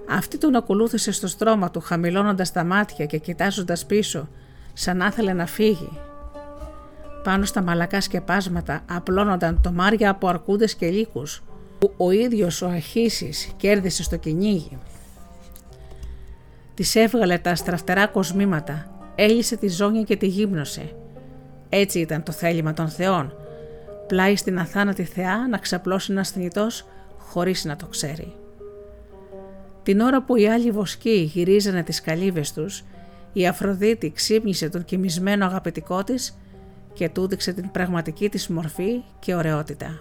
[0.09, 4.29] Αυτή τον ακολούθησε στο στρώμα του χαμηλώνοντας τα μάτια και κοιτάζοντας πίσω
[4.73, 5.99] σαν να ήθελε να φύγει.
[7.25, 11.43] Πάνω στα μαλακά σκεπάσματα απλώνονταν το μάρια από αρκούδες και λύκους
[11.79, 14.77] που ο ίδιος ο Αχίσης κέρδισε στο κυνήγι.
[16.73, 20.95] Της έβγαλε τα στραφτερά κοσμήματα, έλυσε τη ζώνη και τη γύμνωσε.
[21.69, 23.33] Έτσι ήταν το θέλημα των θεών,
[24.07, 28.35] πλάι στην αθάνατη θεά να ξαπλώσει ένας θνητός χωρίς να το ξέρει.
[29.83, 32.83] Την ώρα που οι άλλοι βοσκοί γυρίζανε τις καλύβες τους,
[33.33, 36.37] η Αφροδίτη ξύπνησε τον κοιμισμένο αγαπητικό της
[36.95, 39.99] και του δείξε την πραγματική της μορφή και ωραιότητα.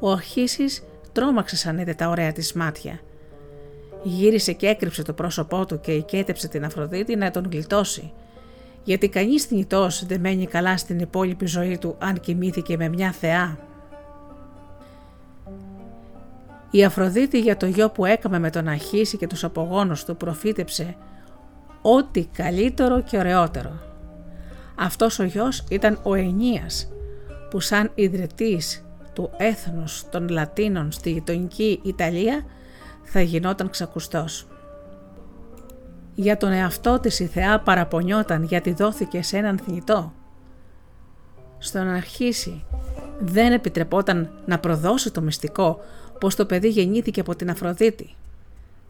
[0.00, 3.00] Ο Αρχίσης τρόμαξε σαν είδε τα ωραία της μάτια.
[4.02, 8.12] Γύρισε και έκρυψε το πρόσωπό του και οικέτεψε την Αφροδίτη να τον γλιτώσει,
[8.84, 13.58] γιατί κανείς θνητός δεν μένει καλά στην υπόλοιπη ζωή του αν κοιμήθηκε με μια θεά.
[16.70, 20.96] Η Αφροδίτη για το γιο που έκαμε με τον Αχίση και τους απογόνους του προφήτεψε
[21.82, 23.89] ό,τι καλύτερο και ωραιότερο.
[24.82, 26.88] Αυτός ο γιος ήταν ο Ενίας
[27.50, 32.44] που σαν ιδρυτής του έθνους των Λατίνων στη γειτονική Ιταλία
[33.02, 34.46] θα γινόταν ξακουστός.
[36.14, 40.12] Για τον εαυτό της η θεά παραπονιόταν γιατί δόθηκε σε έναν θνητό.
[41.58, 42.64] Στον αρχίσει
[43.20, 45.78] δεν επιτρεπόταν να προδώσει το μυστικό
[46.20, 48.14] πως το παιδί γεννήθηκε από την Αφροδίτη.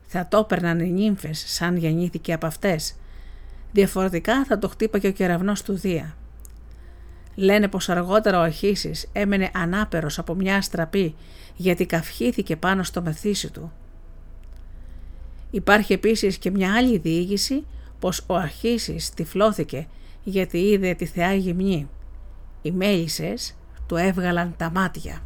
[0.07, 2.95] Θα το έπαιρναν οι νύμφες σαν γεννήθηκε από αυτές.
[3.73, 6.14] Διαφορετικά θα το χτύπαγε ο κεραυνός του Δία.
[7.35, 11.14] Λένε πως αργότερα ο Αχίσης έμενε ανάπερος από μια αστραπή
[11.57, 13.73] γιατί καυχήθηκε πάνω στο μεθύσι του.
[15.51, 17.66] Υπάρχει επίσης και μια άλλη διήγηση
[17.99, 19.87] πως ο Αχίσης τυφλώθηκε
[20.25, 21.89] γιατί είδε τη θεά γυμνή.
[22.62, 23.55] Οι μέλισσες
[23.87, 25.23] του έβγαλαν τα μάτια.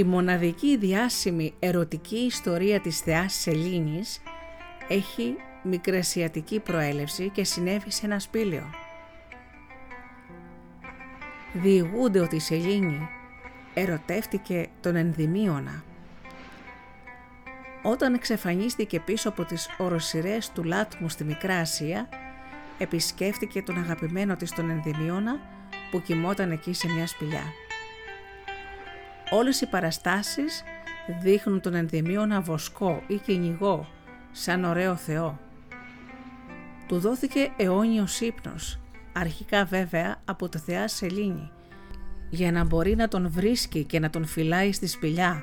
[0.00, 4.22] Η μοναδική διάσημη ερωτική ιστορία της θεάς Σελήνης
[4.88, 8.70] έχει μικρασιατική προέλευση και συνέβη σε ένα σπήλαιο.
[11.52, 13.08] διηγούνται ότι η Σελήνη
[13.74, 15.84] ερωτεύτηκε τον Ενδημίωνα.
[17.82, 22.08] Όταν εξαφανίστηκε πίσω από τις οροσυρές του Λάτμου στη Μικρά Ασία,
[22.78, 25.40] επισκέφτηκε τον αγαπημένο της τον Ενδημίωνα
[25.90, 27.44] που κοιμόταν εκεί σε μια σπηλιά.
[29.30, 30.62] Όλες οι παραστάσεις
[31.20, 33.86] δείχνουν τον Ενδημίωνα βοσκό ή κυνηγό
[34.30, 35.38] σαν ωραίο θεό.
[36.86, 38.80] Του δόθηκε αιώνιος ύπνος,
[39.12, 41.50] αρχικά βέβαια από το θεά Σελήνη,
[42.30, 45.42] για να μπορεί να τον βρίσκει και να τον φυλάει στη σπηλιά.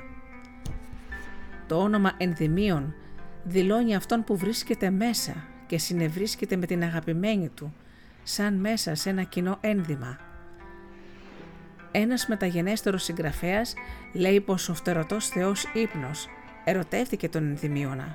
[1.66, 2.94] Το όνομα Ενδημίων
[3.42, 7.74] δηλώνει αυτόν που βρίσκεται μέσα και συνευρίσκεται με την αγαπημένη του,
[8.22, 10.27] σαν μέσα σε ένα κοινό ένδυμα.
[12.00, 13.74] Ένας μεταγενέστερος συγγραφέας
[14.12, 16.28] λέει πως ο φτερωτός θεός ύπνος
[16.64, 18.14] ερωτεύτηκε τον Ενδημίωνα.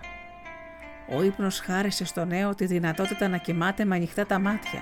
[1.09, 4.79] Ο ύπνος χάρισε στο νέο τη δυνατότητα να κοιμάται με ανοιχτά τα μάτια.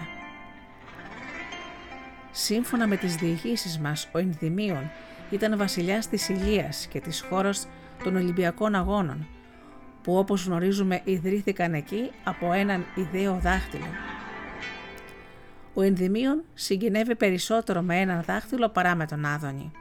[2.32, 4.92] Σύμφωνα με τις διηγήσεις μας, ο Ενδημίων
[5.30, 7.68] ήταν βασιλιάς της Ηλίας και της χώρας
[8.04, 9.28] των Ολυμπιακών Αγώνων,
[10.04, 14.21] που όπως γνωρίζουμε ιδρύθηκαν εκεί από έναν ιδέο δάχτυλο.
[15.74, 19.72] Ο Ενδημίων συγκινεύει περισσότερο με έναν δάχτυλο παρά με τον Άδωνη.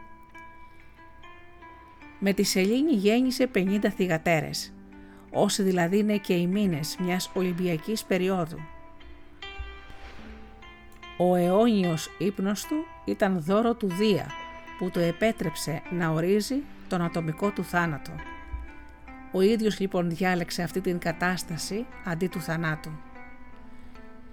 [2.19, 4.73] Με τη Σελήνη γέννησε 50 θυγατέρες,
[5.31, 8.59] όσοι δηλαδή είναι και οι μήνες μιας Ολυμπιακής περίοδου.
[11.17, 14.27] Ο αιώνιος ύπνος του ήταν δώρο του Δία
[14.79, 18.13] που το επέτρεψε να ορίζει τον ατομικό του θάνατο.
[19.33, 22.91] Ο ίδιος λοιπόν διάλεξε αυτή την κατάσταση αντί του θανάτου.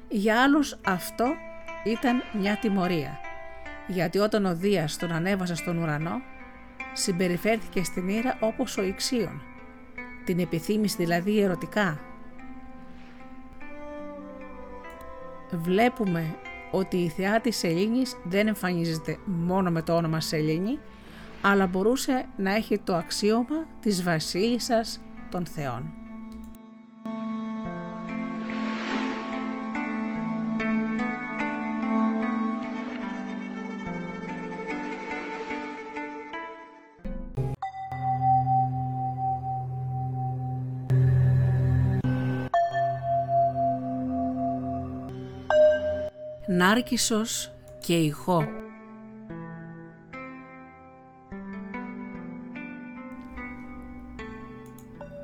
[0.09, 1.25] Για άλλους αυτό
[1.83, 3.19] ήταν μια τιμωρία,
[3.87, 6.21] γιατί όταν ο Δίας τον ανέβασε στον ουρανό,
[6.93, 9.41] συμπεριφέρθηκε στην ήρα όπως ο Ιξίων,
[10.25, 11.99] την επιθύμηση δηλαδή ερωτικά.
[15.51, 16.35] Βλέπουμε
[16.71, 20.79] ότι η θεά της Σελήνης δεν εμφανίζεται μόνο με το όνομα Σελήνη,
[21.41, 26.06] αλλά μπορούσε να έχει το αξίωμα της βασίλισσας των θεών.
[46.67, 48.47] Νάρκισσος και ηχό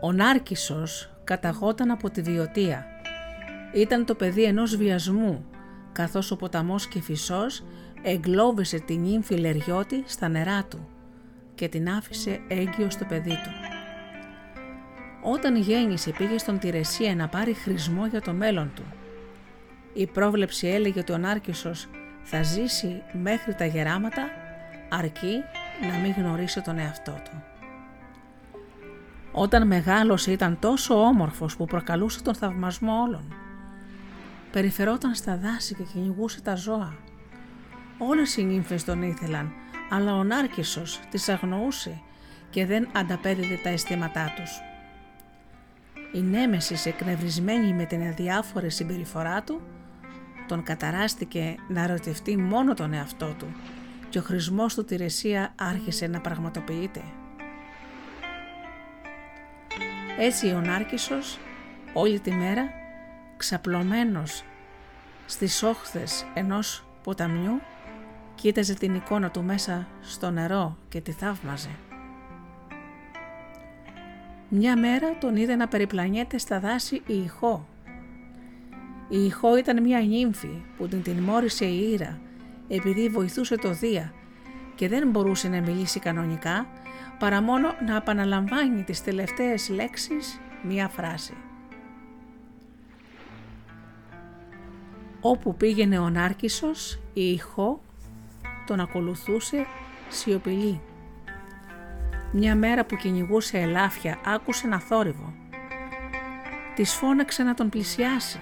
[0.01, 2.85] Ο Νάρκισσος καταγόταν από τη Βιωτία.
[3.73, 5.45] Ήταν το παιδί ενός βιασμού,
[5.91, 7.63] καθώς ο ποταμός Κεφισός
[8.03, 10.87] εγκλώβησε την νύμφη Λεριώτη στα νερά του
[11.55, 13.51] και την άφησε έγκυο στο παιδί του.
[15.23, 19.02] Όταν γέννησε πήγε στον Τηρεσία να πάρει χρησμό για το μέλλον του.
[19.93, 21.87] Η πρόβλεψη έλεγε ότι ο Νάρκισσος
[22.23, 24.29] θα ζήσει μέχρι τα γεράματα
[24.89, 25.43] αρκεί
[25.91, 27.43] να μην γνωρίσει τον εαυτό του.
[29.31, 33.33] Όταν μεγάλωσε ήταν τόσο όμορφος που προκαλούσε τον θαυμασμό όλων.
[34.51, 36.95] Περιφερόταν στα δάση και κυνηγούσε τα ζώα.
[37.97, 39.51] Όλες οι νύμφες τον ήθελαν,
[39.89, 42.01] αλλά ο Νάρκισσος τις αγνοούσε
[42.49, 44.61] και δεν ανταπέδιδε τα αισθήματά τους.
[46.13, 49.61] Η Νέμεσης εκνευρισμένη με την αδιάφορη συμπεριφορά του,
[50.53, 53.55] τον καταράστηκε να ερωτευτεί μόνο τον εαυτό του
[54.09, 57.01] και ο χρησμός του τη Ρεσία άρχισε να πραγματοποιείται.
[60.19, 61.39] Έτσι ο Νάρκισσος
[61.93, 62.69] όλη τη μέρα
[63.37, 64.43] ξαπλωμένος
[65.25, 67.61] στις όχθες ενός ποταμιού
[68.35, 71.75] κοίταζε την εικόνα του μέσα στο νερό και τη θαύμαζε.
[74.49, 77.67] Μια μέρα τον είδε να περιπλανιέται στα δάση η Ιχώ.
[79.13, 82.19] Η Ιχώ ήταν μια νύμφη που την τιμώρησε η Ήρα
[82.67, 84.13] επειδή βοηθούσε το Δία
[84.75, 86.67] και δεν μπορούσε να μιλήσει κανονικά
[87.19, 91.33] παρά μόνο να επαναλαμβάνει τις τελευταίες λέξεις μία φράση.
[95.21, 97.81] Όπου πήγαινε ο Νάρκισσος, η ηχό
[98.65, 99.65] τον ακολουθούσε
[100.09, 100.81] σιωπηλή.
[102.31, 105.33] Μια μέρα που κυνηγούσε ελάφια άκουσε ένα θόρυβο.
[106.75, 108.39] Της φώναξε να τον πλησιάσει.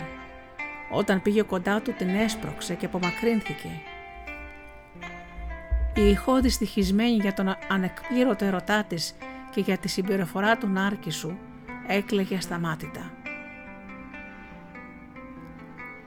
[0.91, 3.69] Όταν πήγε κοντά του την έσπρωξε και απομακρύνθηκε
[5.93, 9.15] η ηχό δυστυχισμένη για τον ανεκπλήρωτο ερωτά της
[9.51, 11.37] και για τη συμπεριφορά του Νάρκησου
[11.87, 13.11] έκλαιγε ασταμάτητα.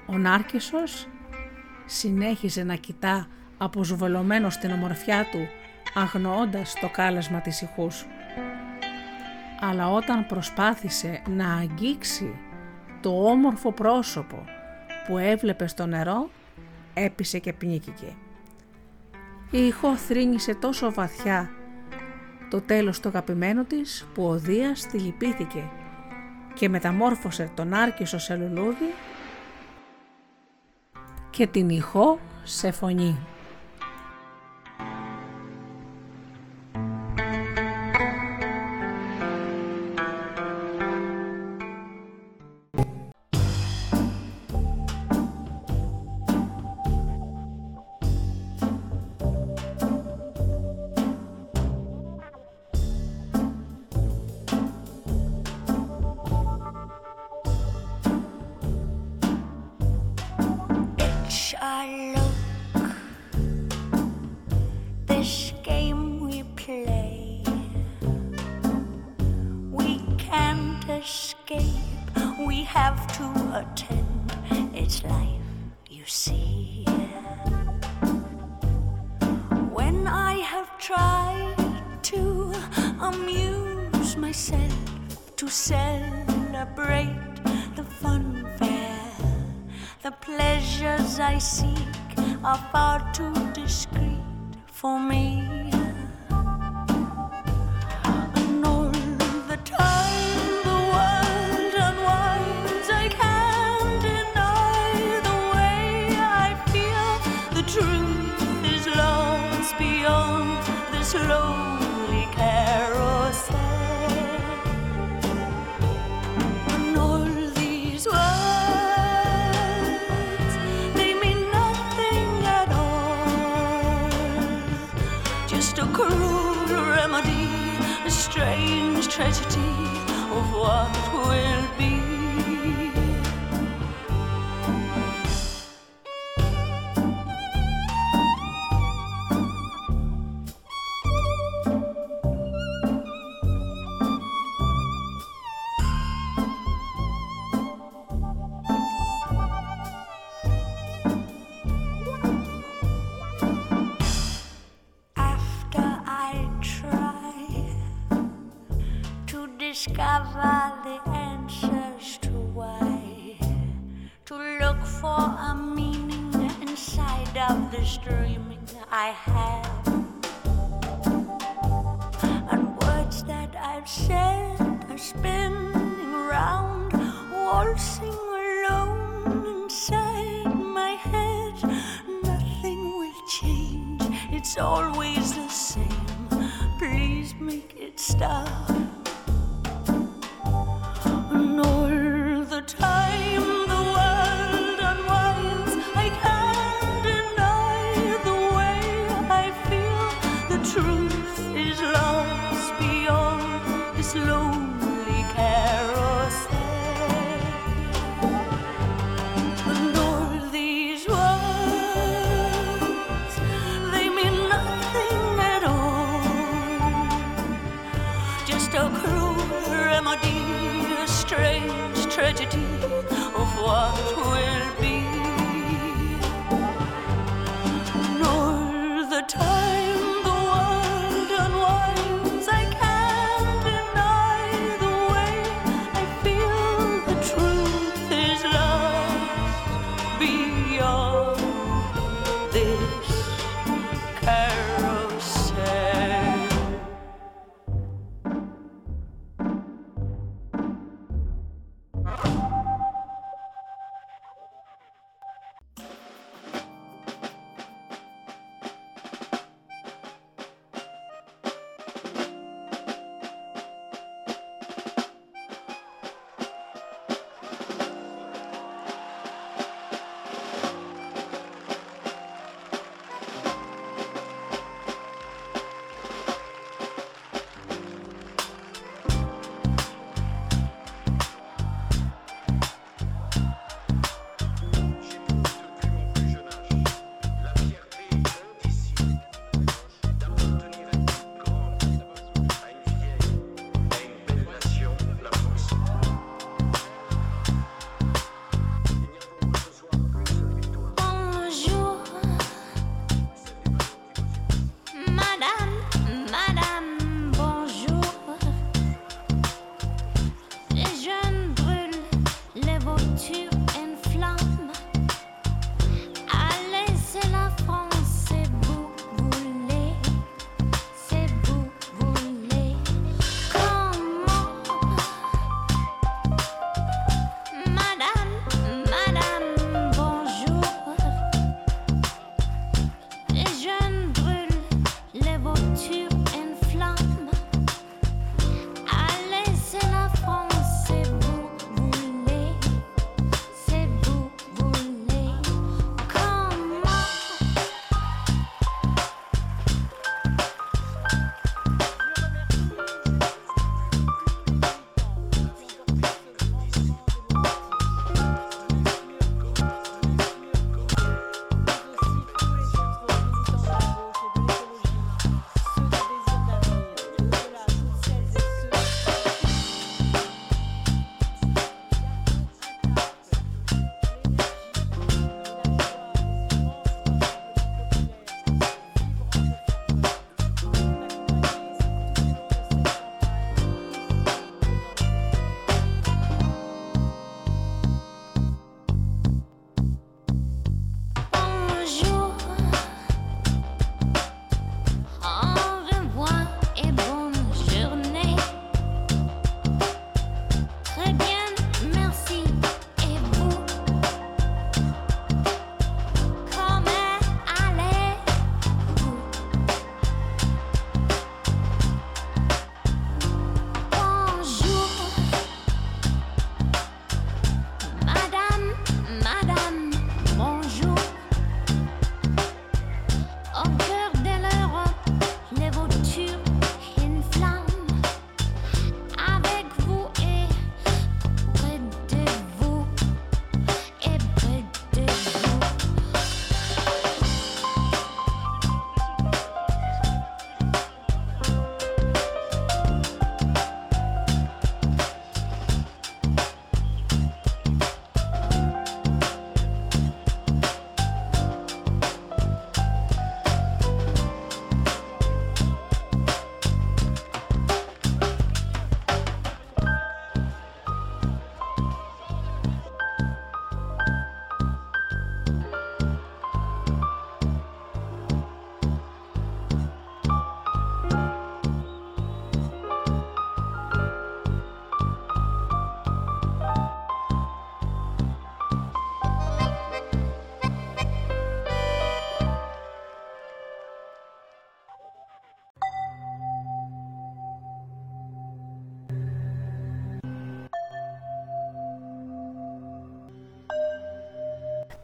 [0.07, 1.09] Ο Νάρκησος
[1.87, 3.29] συνέχιζε να κοιτά
[3.59, 5.49] αποσβολωμένο στην ομορφιά του
[5.95, 8.07] αγνοώντας το κάλεσμα της ηχούς.
[9.61, 12.39] Αλλά όταν προσπάθησε να αγγίξει
[13.01, 14.45] το όμορφο πρόσωπο
[15.07, 16.31] που έβλεπε στο νερό
[16.95, 18.17] έπισε και πνίκηκε.
[19.51, 21.51] Η ηχό θρύνησε τόσο βαθιά
[22.51, 25.71] το τέλος του αγαπημένου της που ο Δίας τη λυπήθηκε
[26.55, 28.95] και μεταμόρφωσε τον Άρκισο σε λουλούδι
[31.31, 33.34] και την ηχό σε φωνή.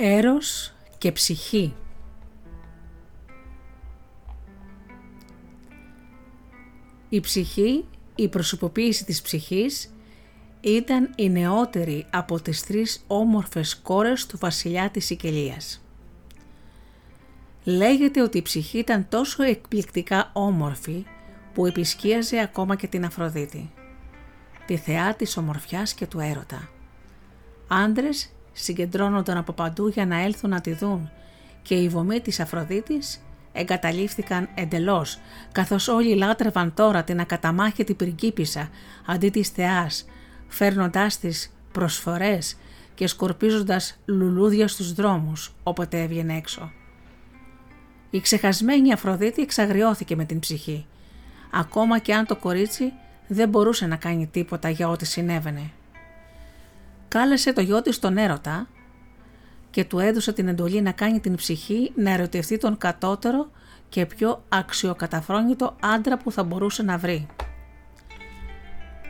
[0.02, 1.74] Έρος και ψυχή
[7.08, 7.84] Η ψυχή,
[8.14, 9.94] η προσωποποίηση της ψυχής
[10.60, 15.84] ήταν η νεότερη από τις τρεις όμορφες κόρες του βασιλιά της Σικελίας.
[17.64, 21.04] Λέγεται ότι η ψυχή ήταν τόσο εκπληκτικά όμορφη
[21.54, 23.70] που επισκίαζε ακόμα και την Αφροδίτη,
[24.66, 26.68] τη θεά της ομορφιάς και του έρωτα.
[27.68, 28.32] Άντρες
[28.62, 31.10] συγκεντρώνονταν από παντού για να έλθουν να τη δουν
[31.62, 35.18] και οι βομοί της Αφροδίτης εγκαταλείφθηκαν εντελώς,
[35.52, 38.68] καθώς όλοι λάτρευαν τώρα την ακαταμάχητη πριγκίπισσα
[39.06, 40.04] αντί της θεάς,
[40.48, 42.56] φέρνοντάς της προσφορές
[42.94, 46.72] και σκορπίζοντας λουλούδια στους δρόμους όποτε έβγαινε έξω.
[48.10, 50.86] Η ξεχασμένη Αφροδίτη εξαγριώθηκε με την ψυχή,
[51.50, 52.92] ακόμα και αν το κορίτσι
[53.26, 55.70] δεν μπορούσε να κάνει τίποτα για ό,τι συνέβαινε
[57.10, 58.68] κάλεσε το γιο της τον έρωτα
[59.70, 63.50] και του έδωσε την εντολή να κάνει την ψυχή να ερωτευτεί τον κατώτερο
[63.88, 67.26] και πιο αξιοκαταφρόνητο άντρα που θα μπορούσε να βρει.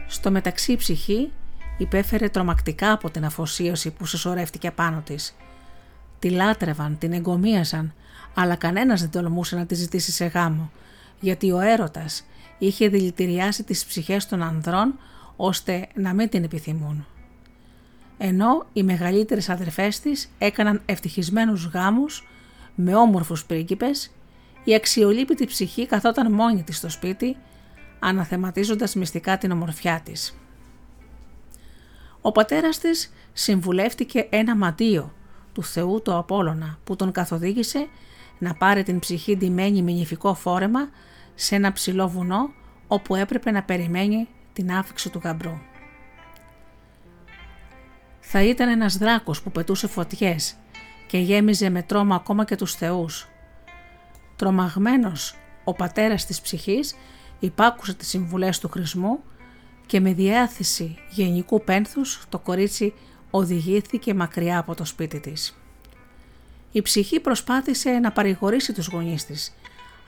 [0.07, 1.33] Στο μεταξύ η ψυχή
[1.79, 5.37] υπέφερε τρομακτικά από την αφοσίωση που συσσωρεύτηκε πάνω της.
[6.19, 7.95] Τη λάτρευαν, την εγκομίασαν,
[8.35, 10.71] αλλά κανένας δεν τολμούσε να τη ζητήσει σε γάμο,
[11.21, 12.25] γιατί ο έρωτας
[12.59, 14.99] είχε δηλητηριάσει τις ψυχές των ανδρών
[15.37, 17.07] ώστε να μην την επιθυμούν
[18.23, 22.27] ενώ οι μεγαλύτερες αδερφές της έκαναν ευτυχισμένους γάμους
[22.75, 24.11] με όμορφους πρίγκιπες,
[24.65, 27.37] η αξιολύπητη ψυχή καθόταν μόνη της στο σπίτι,
[27.99, 30.37] αναθεματίζοντας μυστικά την ομορφιά της.
[32.21, 35.13] Ο πατέρας της συμβουλεύτηκε ένα μαντίο
[35.53, 37.89] του Θεού το Απόλλωνα που τον καθοδήγησε
[38.39, 40.89] να πάρει την ψυχή ντυμένη με νηφικό φόρεμα
[41.35, 42.51] σε ένα ψηλό βουνό
[42.87, 45.70] όπου έπρεπε να περιμένει την άφηξη του γαμπρού
[48.33, 50.55] θα ήταν ένας δράκος που πετούσε φωτιές
[51.07, 53.29] και γέμιζε με τρόμα ακόμα και τους θεούς.
[54.37, 56.95] Τρομαγμένος ο πατέρας της ψυχής
[57.39, 59.19] υπάκουσε τις συμβουλές του χρησμού
[59.87, 62.95] και με διάθεση γενικού πένθους το κορίτσι
[63.31, 65.57] οδηγήθηκε μακριά από το σπίτι της.
[66.73, 69.55] Η ψυχή προσπάθησε να παρηγορήσει τους γονείς της,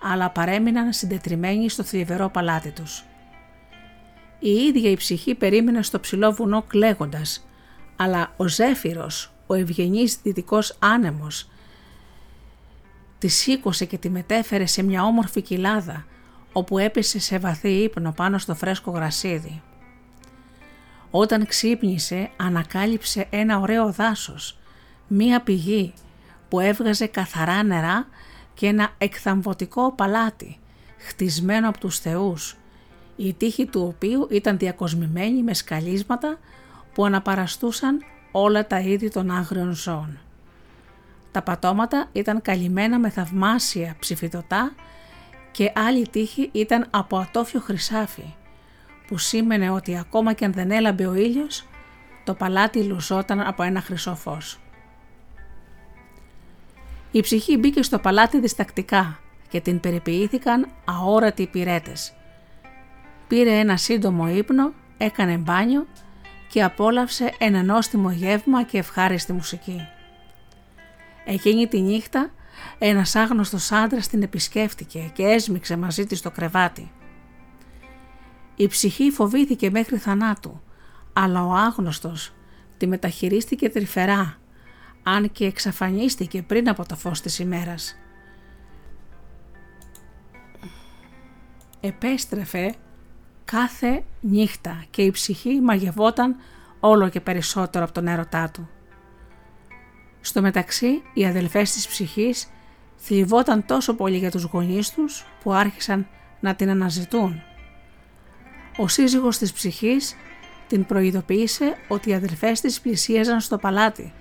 [0.02, 3.04] αλλά παρέμειναν συντετριμένοι στο θλιβερό παλάτι τους.
[4.38, 7.46] Η ίδια η ψυχή περίμενε στο ψηλό βουνό κλαίγοντας
[7.96, 11.48] αλλά ο Ζέφυρος, ο ευγενής δυτικός άνεμος,
[13.18, 16.06] τη σήκωσε και τη μετέφερε σε μια όμορφη κοιλάδα,
[16.52, 19.62] όπου έπεσε σε βαθύ ύπνο πάνω στο φρέσκο γρασίδι.
[21.10, 24.58] Όταν ξύπνησε ανακάλυψε ένα ωραίο δάσος,
[25.08, 25.92] μία πηγή
[26.48, 28.06] που έβγαζε καθαρά νερά
[28.54, 30.58] και ένα εκθαμβωτικό παλάτι,
[30.98, 32.56] χτισμένο από τους θεούς,
[33.16, 36.38] η τύχη του οποίου ήταν διακοσμημένη με σκαλίσματα
[36.94, 40.18] που αναπαραστούσαν όλα τα είδη των άγριων ζώων.
[41.32, 44.72] Τα πατώματα ήταν καλυμμένα με θαυμάσια ψηφιδωτά
[45.50, 48.34] και άλλη τύχη ήταν από ατόφιο χρυσάφι,
[49.06, 51.66] που σήμαινε ότι ακόμα και αν δεν έλαμπε ο ήλιος,
[52.24, 54.60] το παλάτι λουζόταν από ένα χρυσό φως.
[57.10, 59.18] Η ψυχή μπήκε στο παλάτι διστακτικά
[59.48, 62.12] και την περιποιήθηκαν αόρατοι πυρέτες.
[63.28, 65.86] Πήρε ένα σύντομο ύπνο, έκανε μπάνιο
[66.52, 69.80] και απόλαυσε ένα νόστιμο γεύμα και ευχάριστη μουσική.
[71.24, 72.30] Εκείνη τη νύχτα
[72.78, 76.92] ένας άγνωστος άντρας την επισκέφτηκε και έσμιξε μαζί της στο κρεβάτι.
[78.56, 80.62] Η ψυχή φοβήθηκε μέχρι θανάτου,
[81.12, 82.32] αλλά ο άγνωστος
[82.76, 84.36] τη μεταχειρίστηκε τρυφερά,
[85.02, 87.96] αν και εξαφανίστηκε πριν από το φως της ημέρας.
[91.80, 92.74] επέστρεφε
[93.52, 96.36] κάθε νύχτα και η ψυχή μαγευόταν
[96.80, 98.68] όλο και περισσότερο από τον έρωτά του.
[100.20, 102.48] Στο μεταξύ οι αδελφές της ψυχής
[102.96, 106.06] θλιβόταν τόσο πολύ για τους γονείς τους που άρχισαν
[106.40, 107.42] να την αναζητούν.
[108.76, 110.16] Ο σύζυγος της ψυχής
[110.68, 114.12] την προειδοποίησε ότι οι αδελφές της πλησίαζαν στο παλάτι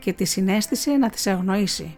[0.00, 1.96] και τη συνέστησε να τις αγνοήσει.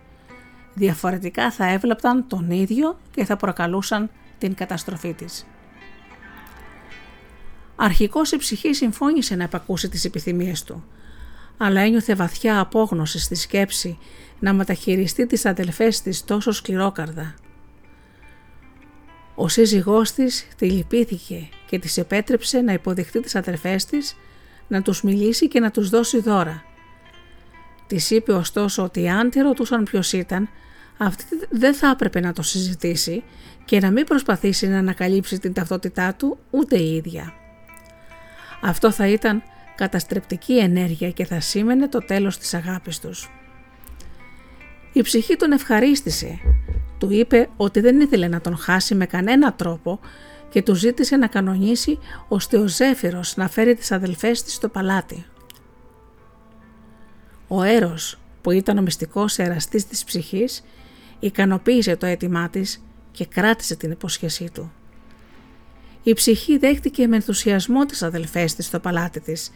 [0.75, 5.47] Διαφορετικά θα έβλεπταν τον ίδιο και θα προκαλούσαν την καταστροφή της.
[7.83, 10.85] Αρχικώς η ψυχή συμφώνησε να επακούσει τις επιθυμίες του,
[11.57, 13.99] αλλά ένιωθε βαθιά απόγνωση στη σκέψη
[14.39, 17.35] να μεταχειριστεί τις αδελφές της τόσο σκληρόκαρδα.
[19.35, 24.17] Ο σύζυγός της τη λυπήθηκε και της επέτρεψε να υποδεχτεί τις αδελφές της,
[24.69, 26.65] να τους μιλήσει και να τους δώσει δώρα.
[27.87, 30.49] Της είπε ωστόσο ότι αν τη ρωτούσαν ποιος ήταν,
[30.99, 33.23] αυτή δεν θα έπρεπε να το συζητήσει
[33.65, 37.40] και να μην προσπαθήσει να ανακαλύψει την ταυτότητά του ούτε η ίδια.
[38.61, 39.43] Αυτό θα ήταν
[39.77, 43.31] καταστρεπτική ενέργεια και θα σήμαινε το τέλος της αγάπης τους.
[44.93, 46.39] Η ψυχή τον ευχαρίστησε.
[46.99, 50.01] Του είπε ότι δεν ήθελε να τον χάσει με κανένα τρόπο
[50.49, 51.99] και του ζήτησε να κανονίσει
[52.29, 55.25] ώστε ο Ζέφυρος να φέρει τις αδελφές της στο παλάτι.
[57.49, 60.65] Ο Έρος που ήταν ο μυστικός εραστής της ψυχής
[61.21, 64.73] ικανοποίησε το αίτημά της και κράτησε την υπόσχεσή του.
[66.03, 69.53] Η ψυχή δέχτηκε με ενθουσιασμό τις αδελφές της στο παλάτι της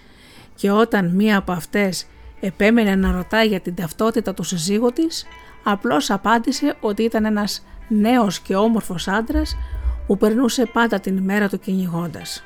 [0.54, 2.06] και όταν μία από αυτές
[2.40, 5.26] επέμενε να ρωτάει για την ταυτότητα του συζύγου της,
[5.64, 9.56] απλώς απάντησε ότι ήταν ένας νέος και όμορφος άντρας
[10.06, 12.42] που περνούσε πάντα την ημέρα του κυνηγώντας.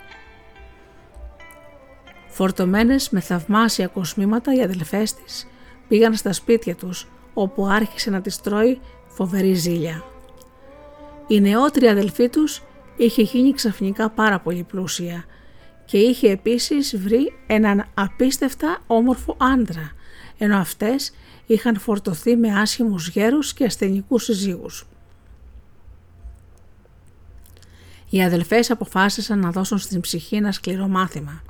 [2.28, 5.46] Φορτωμένες με θαυμάσια κοσμήματα οι αδελφές της
[5.88, 10.04] πήγαν στα σπίτια τους όπου άρχισε να τις τρώει φοβερή ζήλια.
[11.26, 12.62] Η νεότερη αδελφή τους
[12.98, 15.24] είχε γίνει ξαφνικά πάρα πολύ πλούσια
[15.84, 19.92] και είχε επίσης βρει έναν απίστευτα όμορφο άντρα,
[20.38, 21.12] ενώ αυτές
[21.46, 24.86] είχαν φορτωθεί με άσχημους γέρους και ασθενικούς συζύγους.
[28.10, 31.42] Οι αδελφές αποφάσισαν να δώσουν στην ψυχή ένα σκληρό μάθημα.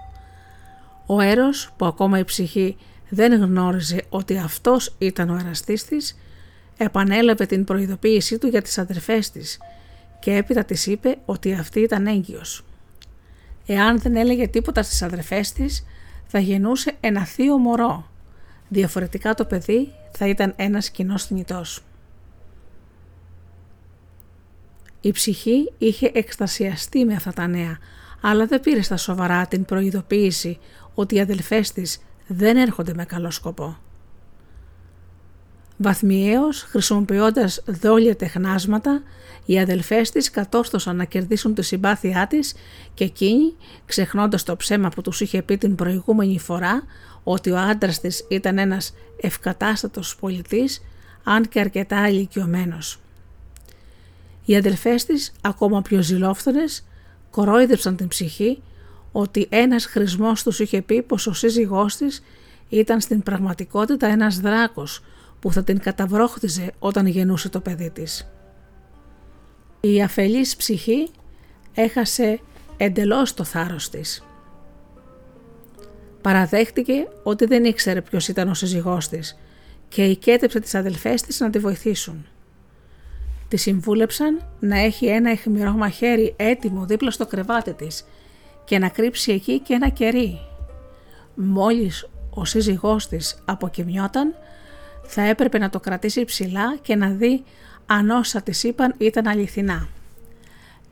[1.07, 2.77] Ο Έρος, που ακόμα η ψυχή
[3.09, 6.19] δεν γνώριζε ότι αυτός ήταν ο εραστής της,
[6.77, 9.59] επανέλαβε την προειδοποίησή του για τις αδερφές της
[10.21, 12.65] και έπειτα της είπε ότι αυτή ήταν έγκυος.
[13.67, 15.85] Εάν δεν έλεγε τίποτα στις αδερφές της,
[16.27, 18.11] θα γεννούσε ένα θείο μωρό.
[18.69, 21.83] Διαφορετικά το παιδί θα ήταν ένας κοινός θνητός.
[25.01, 27.79] Η ψυχή είχε εκστασιαστεί με αυτά τα νέα,
[28.21, 30.59] αλλά δεν πήρε στα σοβαρά την προειδοποίηση
[30.95, 33.79] ότι οι αδελφές της δεν έρχονται με καλό σκοπό.
[35.81, 39.03] Βαθμιαίως, χρησιμοποιώντας δόλια τεχνάσματα,
[39.45, 42.55] οι αδελφές της κατόρθωσαν να κερδίσουν τη συμπάθειά της
[42.95, 43.55] και εκείνη,
[43.87, 46.83] ξεχνώντας το ψέμα που τους είχε πει την προηγούμενη φορά
[47.23, 50.83] ότι ο άντρας της ήταν ένας ευκατάστατος πολιτής,
[51.25, 53.01] αν και αρκετά ηλικιωμένος.
[54.45, 56.85] Οι αδελφές της, ακόμα πιο ζηλόφθονες,
[57.31, 58.63] κορόιδεψαν την ψυχή
[59.13, 62.23] ότι ένας χρησμός τους είχε πει πως ο σύζυγός της
[62.69, 65.03] ήταν στην πραγματικότητα ένας δράκος
[65.41, 68.33] που θα την καταβρόχτιζε όταν γεννούσε το παιδί της.
[69.81, 71.11] Η αφελής ψυχή
[71.75, 72.41] έχασε
[72.77, 74.23] εντελώς το θάρρος της.
[76.21, 79.39] Παραδέχτηκε ότι δεν ήξερε ποιος ήταν ο σύζυγός της
[79.89, 82.27] και οικέτεψε τις αδελφές της να τη βοηθήσουν.
[83.49, 88.05] Τη συμβούλεψαν να έχει ένα αιχμηρό μαχαίρι έτοιμο δίπλα στο κρεβάτι της
[88.65, 90.39] και να κρύψει εκεί και ένα κερί.
[91.35, 94.35] Μόλις ο σύζυγός της αποκοιμιόταν,
[95.11, 97.45] θα έπρεπε να το κρατήσει ψηλά και να δει
[97.87, 99.89] αν όσα της είπαν ήταν αληθινά.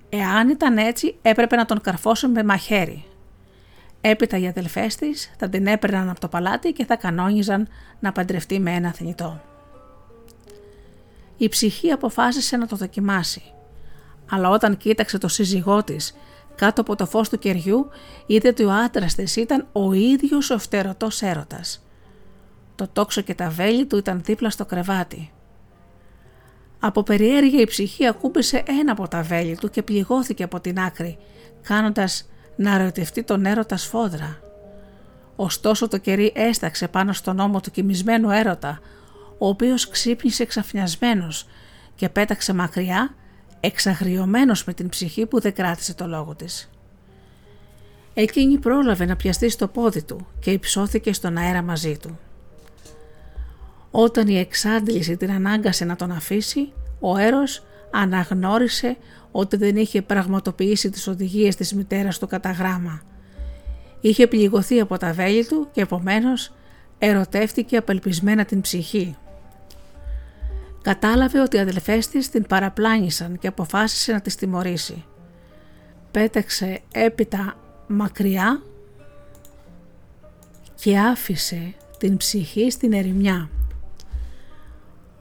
[0.09, 3.05] Εάν ήταν έτσι έπρεπε να τον καρφώσουν με μαχαίρι.
[4.01, 7.69] Έπειτα οι αδελφές της θα την έπαιρναν από το παλάτι και θα κανόνιζαν
[8.01, 9.41] να παντρευτεί με ένα θνητό.
[11.37, 13.43] Η ψυχή αποφάσισε να το δοκιμάσει.
[14.31, 16.17] Αλλά όταν κοίταξε το σύζυγό της
[16.55, 17.89] κάτω από το φως του κεριού
[18.27, 21.86] είδε ότι ο άντρας της ήταν ο ίδιος ο φτερωτός έρωτας.
[22.77, 25.31] Το τόξο και τα βέλη του ήταν δίπλα στο κρεβάτι.
[26.79, 31.18] Από περιέργεια η ψυχή ακούμπησε ένα από τα βέλη του και πληγώθηκε από την άκρη,
[31.62, 34.41] κάνοντας να ερωτευτεί τον έρωτα σφόδρα.
[35.37, 38.81] Ωστόσο το κερί έσταξε πάνω στον ώμο του κοιμισμένου έρωτα,
[39.39, 41.47] ο οποίος ξύπνησε ξαφνιασμένος
[41.95, 43.14] και πέταξε μακριά,
[43.61, 46.70] εξαγριωμένος με την ψυχή που δεν κράτησε το λόγο της.
[48.14, 52.18] Εκείνη πρόλαβε να πιαστεί στο πόδι του και υψώθηκε στον αέρα μαζί του.
[53.99, 58.97] Όταν η εξάντληση την ανάγκασε να τον αφήσει, ο έρος αναγνώρισε
[59.30, 63.03] ότι δεν είχε πραγματοποιήσει τις οδηγίες της μητέρας του κατά γράμμα.
[64.01, 66.53] Είχε πληγωθεί από τα βέλη του και επομένως
[66.99, 69.16] ερωτεύτηκε απελπισμένα την ψυχή.
[70.82, 75.05] Κατάλαβε ότι οι αδελφές της την παραπλάνησαν και αποφάσισε να τις τιμωρήσει.
[76.11, 77.55] Πέταξε έπειτα
[77.86, 78.62] μακριά
[80.74, 83.51] και άφησε την ψυχή στην ερημιά.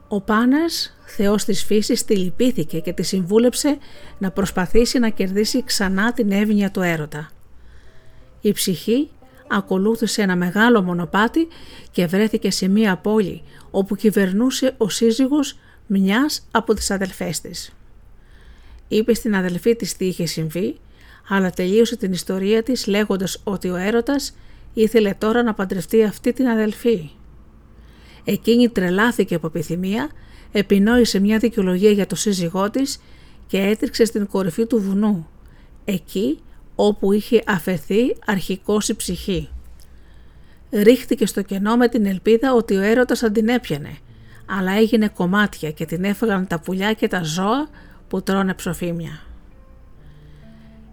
[0.07, 3.77] Ο Πάνας, θεός της φύσης, τη λυπήθηκε και τη συμβούλεψε
[4.17, 7.29] να προσπαθήσει να κερδίσει ξανά την εύνοια του έρωτα.
[8.41, 9.09] Η ψυχή
[9.47, 11.47] ακολούθησε ένα μεγάλο μονοπάτι
[11.91, 17.73] και βρέθηκε σε μία πόλη όπου κυβερνούσε ο σύζυγος μιας από τις αδελφές της.
[18.87, 20.77] Είπε στην αδελφή της τι είχε συμβεί,
[21.29, 24.35] αλλά τελείωσε την ιστορία της λέγοντας ότι ο έρωτας
[24.73, 27.09] ήθελε τώρα να παντρευτεί αυτή την αδελφή.
[28.25, 30.09] Εκείνη τρελάθηκε από επιθυμία,
[30.51, 33.01] επινόησε μια δικαιολογία για το σύζυγό της
[33.47, 35.27] και έτριξε στην κορυφή του βουνού,
[35.85, 36.39] εκεί
[36.75, 39.49] όπου είχε αφαιθεί αρχικός η ψυχή.
[40.71, 43.97] Ρίχτηκε στο κενό με την ελπίδα ότι ο έρωτας θα την έπιανε,
[44.45, 47.69] αλλά έγινε κομμάτια και την έφεγαν τα πουλιά και τα ζώα
[48.07, 49.19] που τρώνε ψοφίμια.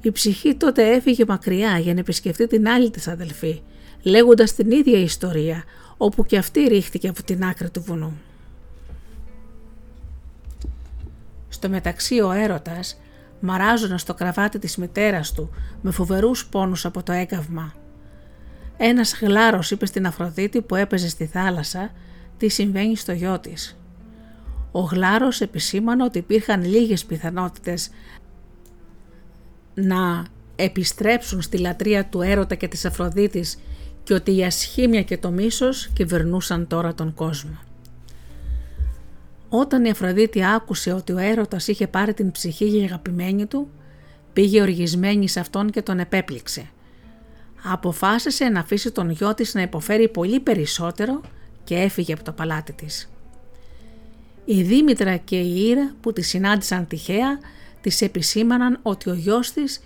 [0.02, 3.62] Η ψυχή τότε έφυγε μακριά για να επισκεφτεί την άλλη της αδελφή,
[4.02, 5.64] λέγοντας την ίδια ιστορία,
[6.04, 8.20] όπου και αυτή ρίχτηκε από την άκρη του βουνού.
[11.48, 13.00] Στο μεταξύ ο έρωτας,
[13.40, 15.50] μαράζοντας στο κραβάτι της μητέρας του
[15.82, 17.74] με φοβερούς πόνους από το έγκαυμα.
[18.76, 21.90] Ένας γλάρος είπε στην Αφροδίτη που έπαιζε στη θάλασσα
[22.38, 23.78] τι συμβαίνει στο γιο της.
[24.72, 27.90] Ο γλάρος επισήμανε ότι υπήρχαν λίγες πιθανότητες
[29.74, 30.24] να
[30.56, 33.58] επιστρέψουν στη λατρεία του έρωτα και της Αφροδίτης
[34.04, 37.58] και ότι η ασχήμια και το μίσος κυβερνούσαν τώρα τον κόσμο.
[39.48, 43.68] Όταν η Αφροδίτη άκουσε ότι ο έρωτας είχε πάρει την ψυχή για αγαπημένη του,
[44.32, 46.70] πήγε οργισμένη σε αυτόν και τον επέπληξε.
[47.62, 51.20] Αποφάσισε να αφήσει τον γιο της να υποφέρει πολύ περισσότερο
[51.64, 53.10] και έφυγε από το παλάτι της.
[54.44, 57.38] Η Δήμητρα και η Ήρα που τη συνάντησαν τυχαία
[57.80, 59.82] της επισήμαναν ότι ο γιος της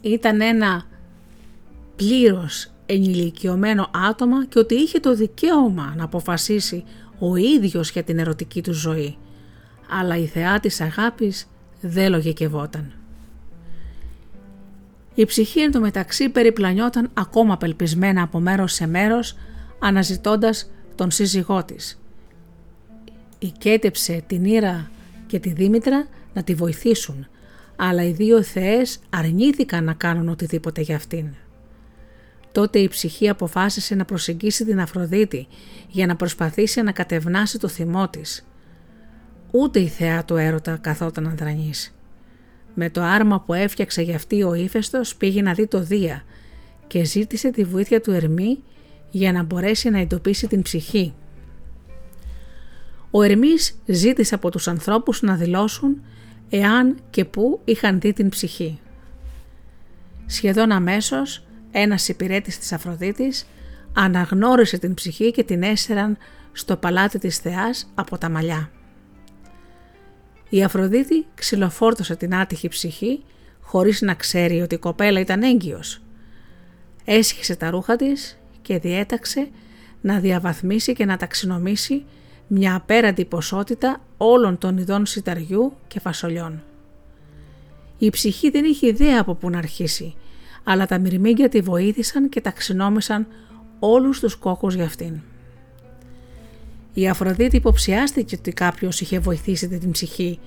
[0.00, 0.86] ήταν ένα
[1.96, 6.84] πλήρως ενηλικιωμένο άτομα και ότι είχε το δικαίωμα να αποφασίσει
[7.18, 9.16] ο ίδιος για την ερωτική του ζωή.
[10.00, 11.48] Αλλά η θεά της αγάπης
[11.80, 12.92] δεν λογικευόταν.
[15.14, 19.36] Η ψυχή εντωμεταξύ περιπλανιόταν ακόμα απελπισμένα από μέρος σε μέρος
[19.78, 22.00] αναζητώντας τον σύζυγό της.
[23.38, 24.90] Οικέτεψε την Ήρα
[25.26, 27.26] και τη Δήμητρα να τη βοηθήσουν,
[27.76, 31.26] αλλά οι δύο θεές αρνήθηκαν να κάνουν οτιδήποτε για αυτήν.
[32.56, 35.46] Τότε η ψυχή αποφάσισε να προσεγγίσει την Αφροδίτη
[35.88, 38.46] για να προσπαθήσει να κατευνάσει το θυμό της.
[39.50, 41.94] Ούτε η θεά του έρωτα καθόταν αδρανής.
[42.74, 46.22] Με το άρμα που έφτιαξε για αυτή ο ύφεστος πήγε να δει το Δία
[46.86, 48.58] και ζήτησε τη βοήθεια του Ερμή
[49.10, 51.14] για να μπορέσει να εντοπίσει την ψυχή.
[53.10, 56.02] Ο Ερμής ζήτησε από τους ανθρώπους να δηλώσουν
[56.50, 58.80] εάν και πού είχαν δει την ψυχή.
[60.26, 61.45] Σχεδόν αμέσως
[61.78, 63.46] ένας υπηρέτης της Αφροδίτης
[63.92, 66.16] αναγνώρισε την ψυχή και την έσεραν
[66.52, 68.70] στο παλάτι της θεάς από τα μαλλιά.
[70.48, 73.22] Η Αφροδίτη ξυλοφόρτωσε την άτυχη ψυχή
[73.60, 76.00] χωρίς να ξέρει ότι η κοπέλα ήταν έγκυος.
[77.04, 79.48] Έσχισε τα ρούχα της και διέταξε
[80.00, 82.04] να διαβαθμίσει και να ταξινομήσει
[82.46, 86.62] μια απέραντη ποσότητα όλων των ειδών σιταριού και φασολιών.
[87.98, 90.14] Η ψυχή δεν είχε ιδέα από πού να αρχίσει,
[90.68, 93.26] αλλά τα μυρμήγκια τη βοήθησαν και ταξινόμησαν
[93.78, 95.20] όλους τους κόκκους για αυτήν.
[96.94, 100.38] Η Αφροδίτη υποψιάστηκε ότι κάποιος είχε βοηθήσει την ψυχή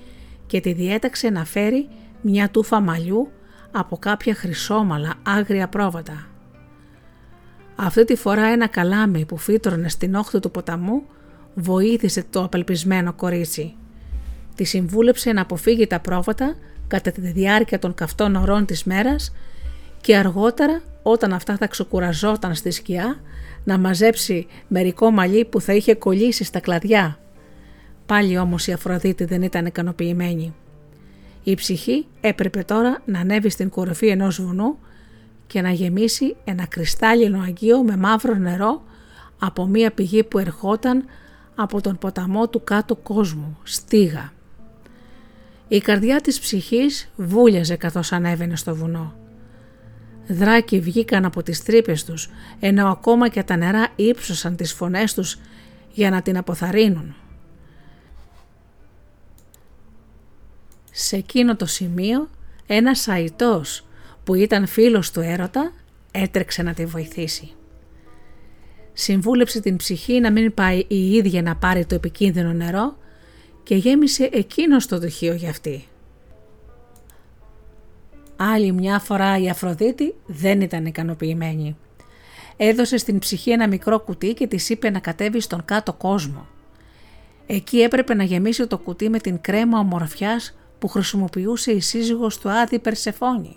[0.46, 1.88] και τη διέταξε να φέρει
[2.22, 3.30] μια τούφα μαλλιού
[3.70, 6.26] από κάποια χρυσόμαλα άγρια πρόβατα.
[7.76, 11.02] Αυτή τη φορά ένα καλάμι που φύτρωνε στην όχθη του ποταμού
[11.54, 13.74] βοήθησε το απελπισμένο κορίτσι.
[14.54, 16.54] Τη συμβούλεψε να αποφύγει τα πρόβατα
[16.86, 19.32] κατά τη διάρκεια των καυτών ωρών της μέρας
[20.00, 23.20] και αργότερα όταν αυτά θα ξεκουραζόταν στη σκιά
[23.64, 27.18] να μαζέψει μερικό μαλλί που θα είχε κολλήσει στα κλαδιά.
[28.06, 30.54] Πάλι όμως η Αφροδίτη δεν ήταν ικανοποιημένη.
[31.42, 34.78] Η ψυχή έπρεπε τώρα να ανέβει στην κορυφή ενός βουνού
[35.46, 38.82] και να γεμίσει ένα κρυστάλλινο αγγείο με μαύρο νερό
[39.38, 41.04] από μία πηγή που ερχόταν
[41.54, 44.32] από τον ποταμό του κάτω κόσμου, στίγα.
[45.68, 49.14] Η καρδιά της ψυχής βούλιαζε καθώς ανέβαινε στο βουνό.
[50.30, 55.38] Δράκοι βγήκαν από τις τρύπες τους, ενώ ακόμα και τα νερά ύψωσαν τις φωνές τους
[55.92, 57.14] για να την αποθαρρύνουν.
[60.90, 62.28] Σε εκείνο το σημείο
[62.66, 63.86] ένας αητός
[64.24, 65.72] που ήταν φίλος του έρωτα
[66.10, 67.50] έτρεξε να τη βοηθήσει.
[68.92, 72.96] Συμβούλεψε την ψυχή να μην πάει η ίδια να πάρει το επικίνδυνο νερό
[73.62, 75.89] και γέμισε εκείνος το δοχείο για αυτή.
[78.42, 81.76] Άλλη μια φορά η Αφροδίτη δεν ήταν ικανοποιημένη.
[82.56, 86.46] Έδωσε στην ψυχή ένα μικρό κουτί και της είπε να κατέβει στον κάτω κόσμο.
[87.46, 92.50] Εκεί έπρεπε να γεμίσει το κουτί με την κρέμα ομορφιάς που χρησιμοποιούσε η σύζυγος του
[92.50, 93.56] Άδη Περσεφόνη.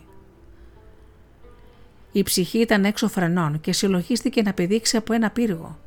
[2.12, 5.80] Η ψυχή ήταν έξω φρενών και συλλογίστηκε να πηδήξει από ένα πύργο.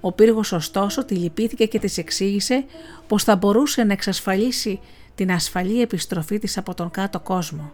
[0.00, 2.64] Ο πύργος ωστόσο τη λυπήθηκε και της εξήγησε
[3.06, 4.80] πως θα μπορούσε να εξασφαλίσει
[5.14, 7.72] την ασφαλή επιστροφή της από τον κάτω κόσμο.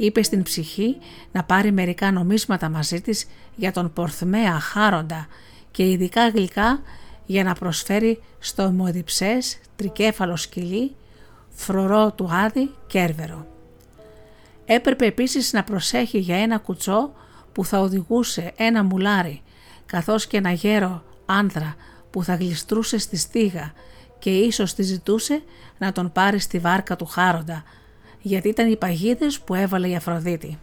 [0.00, 0.96] Είπε στην ψυχή
[1.32, 3.26] να πάρει μερικά νομίσματα μαζί της
[3.56, 5.26] για τον Πορθμέα Χάροντα
[5.70, 6.82] και ειδικά γλυκά
[7.26, 10.94] για να προσφέρει στο αιμοδιψές, τρικέφαλο σκυλί,
[11.48, 13.46] φρουρό του άδη κέρβερο.
[14.64, 17.12] Έπρεπε επίσης να προσέχει για ένα κουτσό
[17.52, 19.42] που θα οδηγούσε ένα μουλάρι
[19.86, 21.74] καθώς και ένα γέρο άνδρα
[22.10, 23.72] που θα γλιστρούσε στη στίγα
[24.18, 25.42] και ίσως τη ζητούσε
[25.78, 27.62] να τον πάρει στη βάρκα του Χάροντα
[28.28, 30.58] γιατί ήταν οι παγίδες που έβαλε η Αφροδίτη.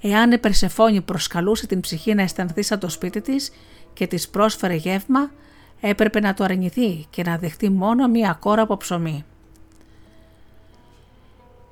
[0.00, 3.50] Εάν η Περσεφόνη προσκαλούσε την ψυχή να αισθανθεί σαν το σπίτι της
[3.92, 5.30] και της πρόσφερε γεύμα,
[5.80, 9.24] έπρεπε να το αρνηθεί και να δεχτεί μόνο μία κόρα από ψωμί.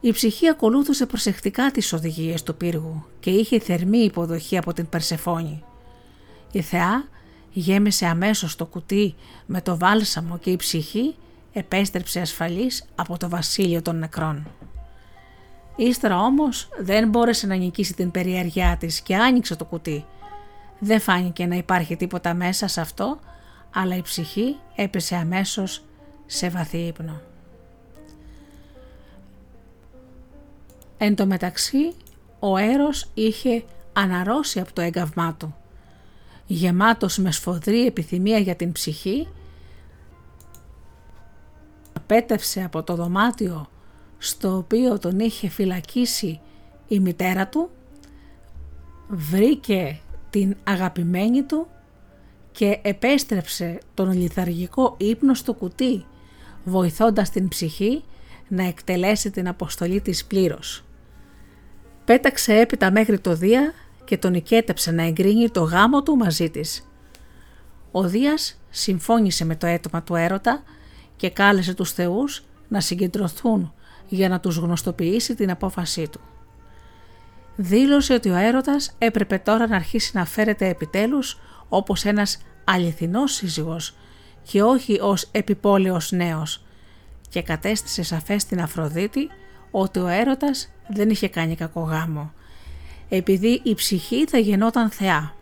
[0.00, 5.62] Η ψυχή ακολούθησε προσεκτικά τις οδηγίες του πύργου και είχε θερμή υποδοχή από την Περσεφόνη.
[6.52, 7.04] Η θεά
[7.52, 9.14] γέμισε αμέσως το κουτί
[9.46, 11.14] με το βάλσαμο και η ψυχή
[11.54, 14.46] επέστρεψε ασφαλής από το βασίλειο των νεκρών.
[15.76, 20.04] Ύστερα όμως δεν μπόρεσε να νικήσει την περιέργειά της και άνοιξε το κουτί.
[20.78, 23.18] Δεν φάνηκε να υπάρχει τίποτα μέσα σε αυτό,
[23.74, 25.84] αλλά η ψυχή έπεσε αμέσως
[26.26, 27.20] σε βαθύ ύπνο.
[30.98, 31.94] Εν τω μεταξύ,
[32.38, 35.54] ο έρος είχε αναρρώσει από το έγκαυμά του.
[36.46, 39.28] Γεμάτος με σφοδρή επιθυμία για την ψυχή,
[42.04, 43.66] απέτευσε από το δωμάτιο
[44.18, 46.40] στο οποίο τον είχε φυλακίσει
[46.88, 47.70] η μητέρα του,
[49.08, 50.00] βρήκε
[50.30, 51.66] την αγαπημένη του
[52.52, 56.04] και επέστρεψε τον λιθαργικό ύπνο στο κουτί,
[56.64, 58.04] βοηθώντας την ψυχή
[58.48, 60.84] να εκτελέσει την αποστολή της πλήρως.
[62.04, 63.72] Πέταξε έπειτα μέχρι το Δία
[64.04, 66.88] και τον οικέτεψε να εγκρίνει το γάμο του μαζί της.
[67.90, 70.62] Ο Δίας συμφώνησε με το έτομα του έρωτα
[71.16, 73.72] και κάλεσε τους θεούς να συγκεντρωθούν
[74.08, 76.20] για να τους γνωστοποιήσει την απόφασή του.
[77.56, 83.94] Δήλωσε ότι ο έρωτας έπρεπε τώρα να αρχίσει να φέρεται επιτέλους όπως ένας αληθινός σύζυγος
[84.42, 86.64] και όχι ως επιπόλαιος νέος
[87.28, 89.28] και κατέστησε σαφές στην Αφροδίτη
[89.70, 92.32] ότι ο έρωτας δεν είχε κάνει κακό γάμο
[93.08, 95.34] επειδή η ψυχή θα γεννόταν θεά.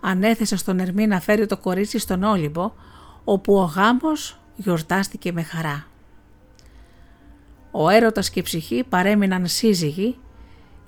[0.00, 2.72] Ανέθεσε στον Ερμή να φέρει το κορίτσι στον Όλυμπο
[3.24, 5.86] όπου ο γάμος γιορτάστηκε με χαρά.
[7.70, 10.18] Ο έρωτας και η ψυχή παρέμειναν σύζυγοι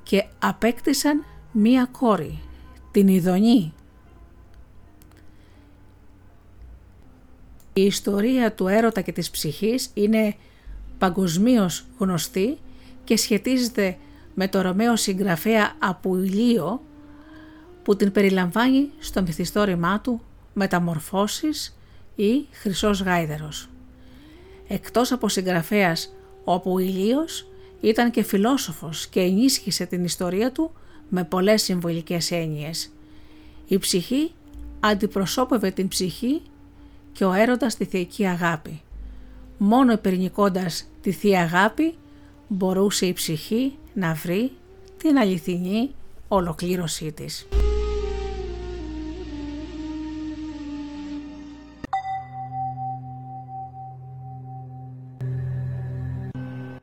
[0.03, 2.43] και απέκτησαν μία κόρη,
[2.91, 3.73] την Ιδονή.
[7.73, 10.37] Η ιστορία του έρωτα και της ψυχής είναι
[10.99, 12.59] παγκοσμίως γνωστή
[13.05, 13.99] και σχετίζεται
[14.35, 16.83] με το Ρωμαίο συγγραφέα Απουηλίο
[17.83, 20.21] που την περιλαμβάνει στο μυθιστόρημά του
[20.53, 21.77] «Μεταμορφώσεις»
[22.15, 23.69] ή «Χρυσός Γάιδερος».
[24.69, 26.15] Εκτός από συγγραφέας,
[26.45, 27.47] ο Απουηλίος
[27.81, 30.71] ήταν και φιλόσοφος και ενίσχυσε την ιστορία του
[31.09, 32.93] με πολλές συμβολικές έννοιες.
[33.67, 34.33] Η ψυχή
[34.81, 36.43] αντιπροσώπευε την ψυχή
[37.13, 38.81] και ο έρωτας τη θεϊκή αγάπη.
[39.59, 41.95] Μόνο υπερνικώντας τη θεία αγάπη
[42.49, 44.53] μπορούσε η ψυχή να βρει
[44.97, 45.91] την αληθινή
[46.29, 47.47] ολοκλήρωσή της.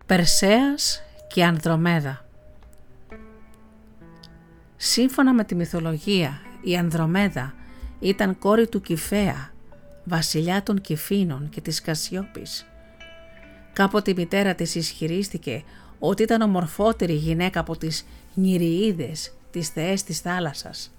[0.10, 2.26] Περσέας και Ανδρομέδα
[4.76, 7.54] Σύμφωνα με τη μυθολογία, η Ανδρομέδα
[8.00, 9.54] ήταν κόρη του Κιφαία,
[10.04, 12.66] βασιλιά των Κιφίνων και της Κασιόπης.
[13.74, 15.64] Κάποτε η μητέρα της ισχυρίστηκε
[16.00, 20.94] ότι ήταν ομορφότερη γυναίκα από τις Νηριίδες, τις θεές της θάλασσας.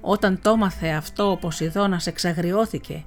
[0.00, 3.04] Όταν το μάθε αυτό ο Ποσειδώνας εξαγριώθηκε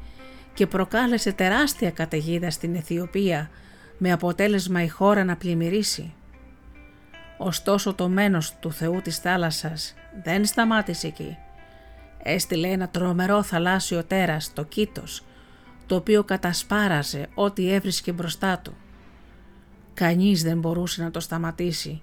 [0.54, 3.50] και προκάλεσε τεράστια καταιγίδα στην Αιθιοπία
[3.98, 6.14] με αποτέλεσμα η χώρα να πλημμυρίσει.
[7.38, 9.94] Ωστόσο το μένος του θεού της θάλασσας
[10.24, 11.38] δεν σταμάτησε εκεί.
[12.24, 15.24] Έστειλε ένα τρομερό θαλάσσιο τέρας, το Κίτος,
[15.86, 18.76] το οποίο κατασπάραζε ό,τι έβρισκε μπροστά του.
[19.94, 22.02] Κανείς δεν μπορούσε να το σταματήσει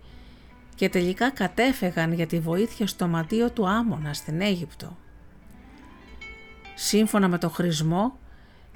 [0.74, 4.96] και τελικά κατέφεγαν για τη βοήθεια στο μαντίο του Άμονα στην Αίγυπτο.
[6.74, 8.18] Σύμφωνα με το χρησμό,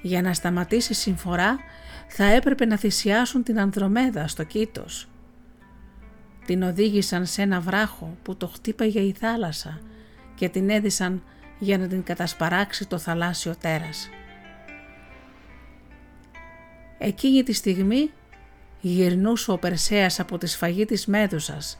[0.01, 1.59] για να σταματήσει συμφορά
[2.07, 5.07] θα έπρεπε να θυσιάσουν την Ανδρομέδα στο Κήτος.
[6.45, 9.79] Την οδήγησαν σε ένα βράχο που το χτύπαγε η θάλασσα
[10.35, 11.23] και την έδισαν
[11.59, 14.09] για να την κατασπαράξει το θαλάσσιο τέρας.
[16.97, 18.11] Εκείνη τη στιγμή
[18.79, 21.79] γυρνούσε ο Περσέας από τη σφαγή της Μέδουσας,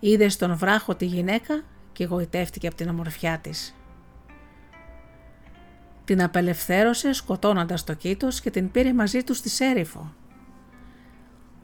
[0.00, 1.62] είδε στον βράχο τη γυναίκα
[1.92, 3.74] και γοητεύτηκε από την ομορφιά της.
[6.04, 10.14] Την απελευθέρωσε σκοτώνοντας το κήτος και την πήρε μαζί του στη Σέριφο.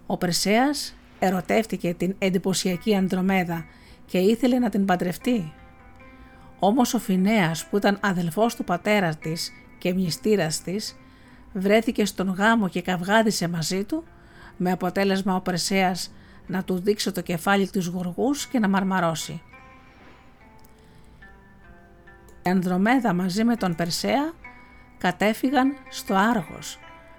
[0.06, 3.64] Ο Περσέας ερωτεύτηκε την εντυπωσιακή Ανδρομέδα
[4.06, 5.52] και ήθελε να την παντρευτεί.
[6.58, 10.96] Όμως ο Φινέας που ήταν αδελφός του πατέρας της και μυστήρας της
[11.52, 14.04] βρέθηκε στον γάμο και καυγάδισε μαζί του
[14.56, 16.12] με αποτέλεσμα ο Περσέας
[16.46, 19.42] να του δείξει το κεφάλι τους γοργούς και να μαρμαρώσει.
[22.48, 24.32] Η Ανδρομέδα μαζί με τον Περσέα
[24.98, 26.78] κατέφυγαν στο Άργος,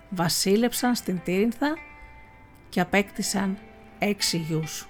[0.10, 1.78] βασίλεψαν στην Τύρινθα
[2.70, 3.58] και απέκτησαν
[4.00, 4.90] έξι γιους.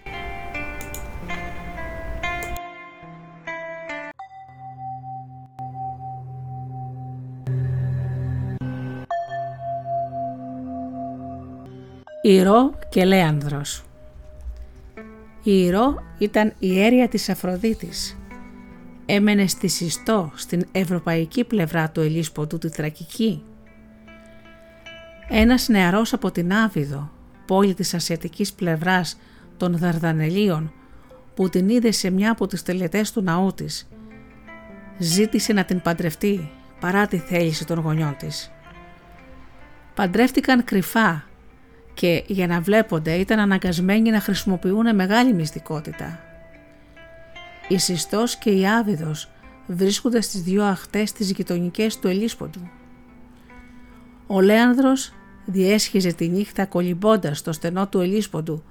[12.21, 13.83] Ηρώ και Λέανδρος
[15.43, 18.18] Η Ηρώ ήταν η αίρια της Αφροδίτης.
[19.11, 23.43] Έμενε στη Συστό, στην ευρωπαϊκή πλευρά του Ελίσποντου, τη Θρακική.
[25.29, 27.11] Ένας νεαρός από την Άβυδο,
[27.45, 29.17] πόλη της ασιατικής πλευράς
[29.57, 30.73] των Δαρδανελίων,
[31.35, 33.87] που την είδε σε μια από τις τελετές του ναού της,
[34.97, 38.51] ζήτησε να την παντρευτεί παρά τη θέληση των γονιών της.
[39.93, 41.23] Παντρεύτηκαν κρυφά
[41.93, 46.28] και για να βλέπονται ήταν αναγκασμένοι να χρησιμοποιούν μεγάλη μυστικότητα.
[47.71, 49.29] Η Συστός και η Άβυδος
[49.67, 52.69] βρίσκονται στις δύο αχτές της γειτονικές του Ελίσποντου.
[54.27, 55.13] Ο Λέανδρος
[55.45, 58.63] διέσχιζε τη νύχτα κολυμπώντας το στενό του Ελίσποντου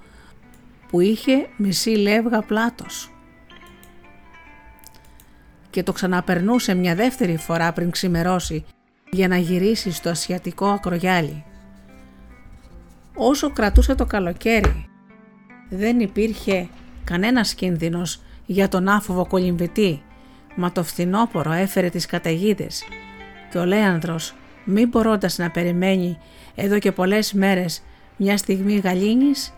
[0.87, 3.13] που είχε μισή λεύγα πλάτος
[5.69, 8.65] και το ξαναπερνούσε μια δεύτερη φορά πριν ξημερώσει
[9.11, 11.43] για να γυρίσει στο ασιατικό ακρογιάλι
[13.15, 14.89] όσο κρατούσε το καλοκαίρι.
[15.69, 16.67] Δεν υπήρχε
[17.03, 18.21] κανένας κίνδυνος
[18.51, 20.01] για τον άφοβο κολυμβητή,
[20.55, 22.83] μα το φθινόπορο έφερε τις καταιγίδες.
[23.51, 24.35] Και ο Λέανδρος,
[24.65, 26.17] μη μπορώντας να περιμένει
[26.55, 27.81] εδώ και πολλές μέρες
[28.17, 29.53] μια στιγμή γαλήνης,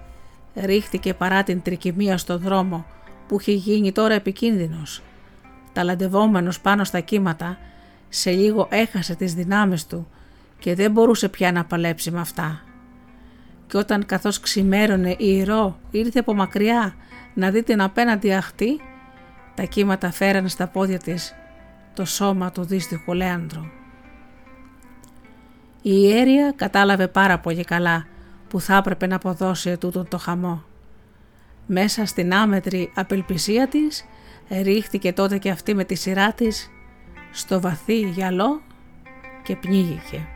[0.56, 2.86] ρίχτηκε παρά την τρικυμία στο δρόμο
[3.28, 5.02] που είχε γίνει τώρα επικίνδυνος.
[5.74, 7.58] Ταλαντευόμενος πάνω στα κύματα,
[8.10, 10.08] σε λίγο έχασε τις δυνάμεις του
[10.60, 12.62] και δεν μπορούσε πια να παλέψει με αυτά.
[13.68, 16.96] Και όταν καθώς ξημέρωνε η Ηρώ ήρθε από μακριά
[17.34, 18.80] να δει την απέναντι αχτή,
[19.56, 21.36] τα κύματα φέρανε στα πόδια της
[21.94, 23.62] το σώμα του δύστιχου Λέανδρου.
[25.82, 28.06] Η ιέρια κατάλαβε πάρα πολύ καλά
[28.48, 30.64] που θα έπρεπε να αποδώσει ετούτον το χαμό.
[31.66, 34.06] Μέσα στην άμετρη απελπισία της
[34.50, 36.70] ρίχτηκε τότε και αυτή με τη σειρά της
[37.32, 38.62] στο βαθύ γυαλό
[39.44, 40.28] και πνίγηκε.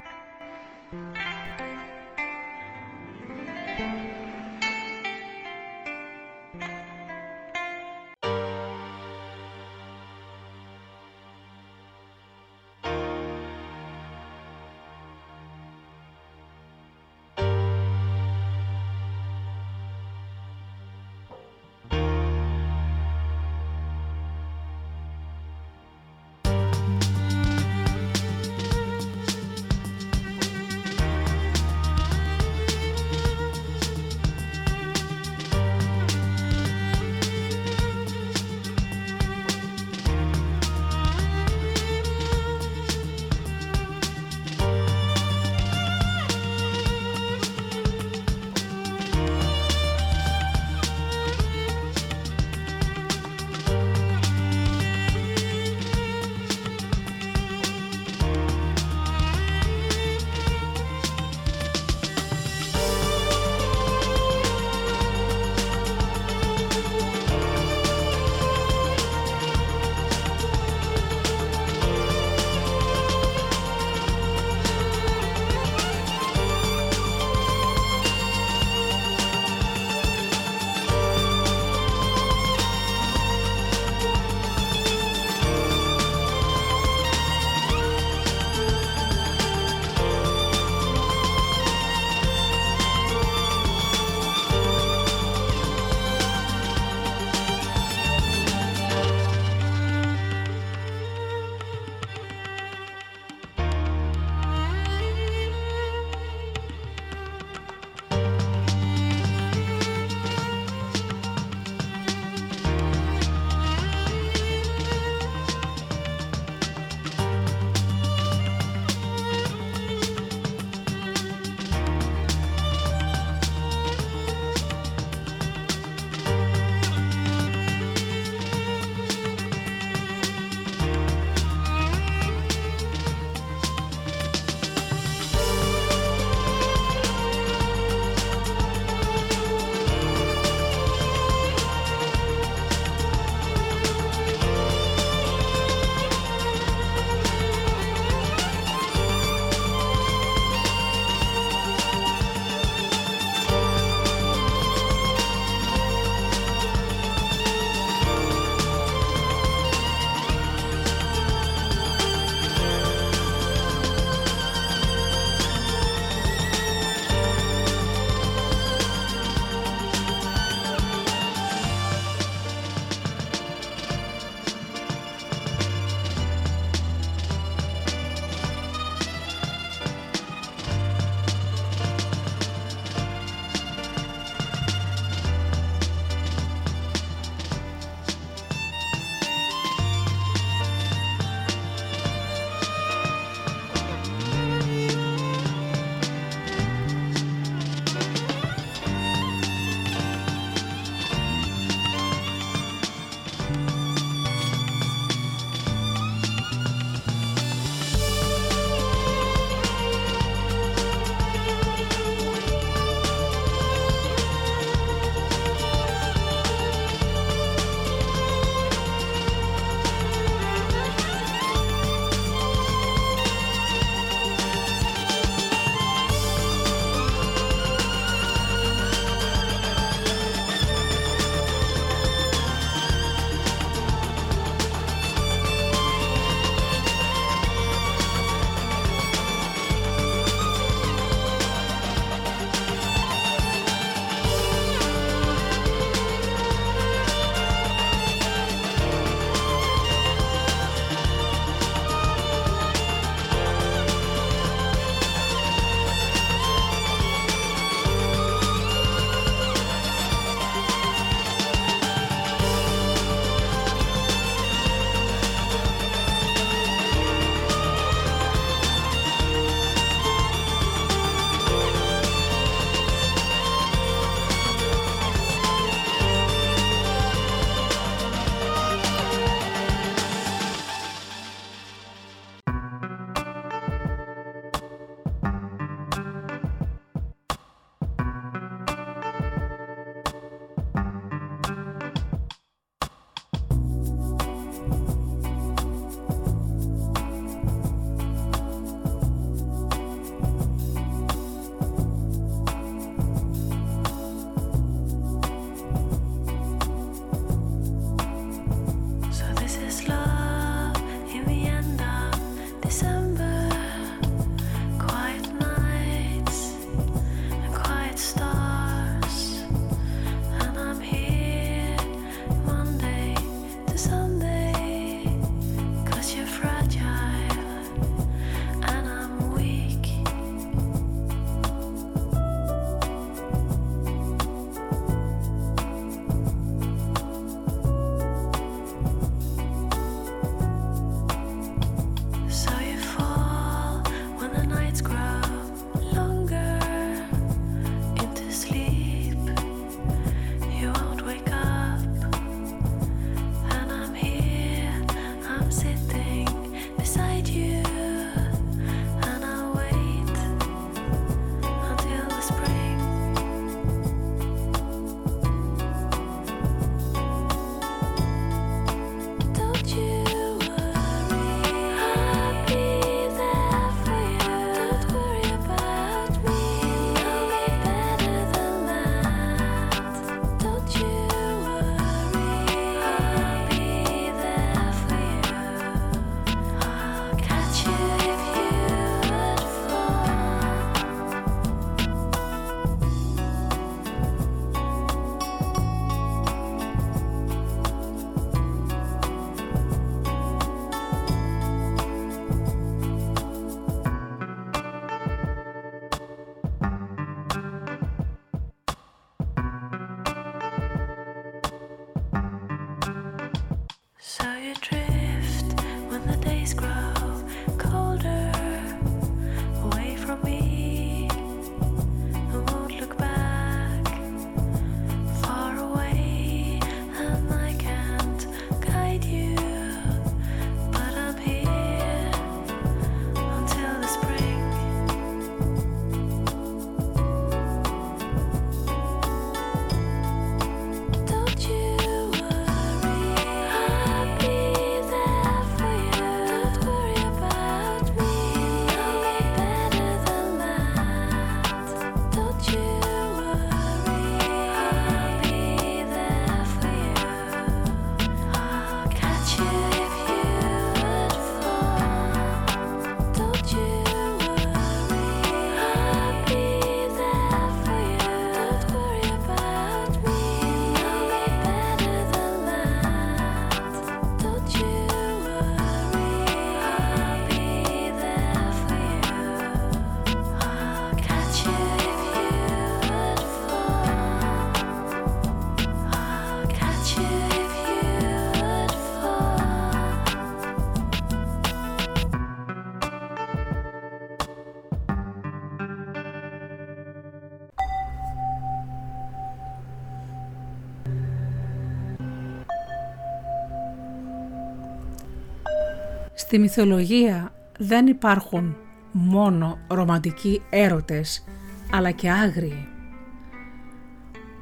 [506.17, 508.57] Στη μυθολογία δεν υπάρχουν
[508.91, 511.23] μόνο ρομαντικοί έρωτες,
[511.71, 512.67] αλλά και άγριοι,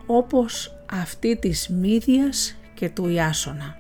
[0.06, 3.78] όπως αυτή της Μύδιας και του Ιάσονα.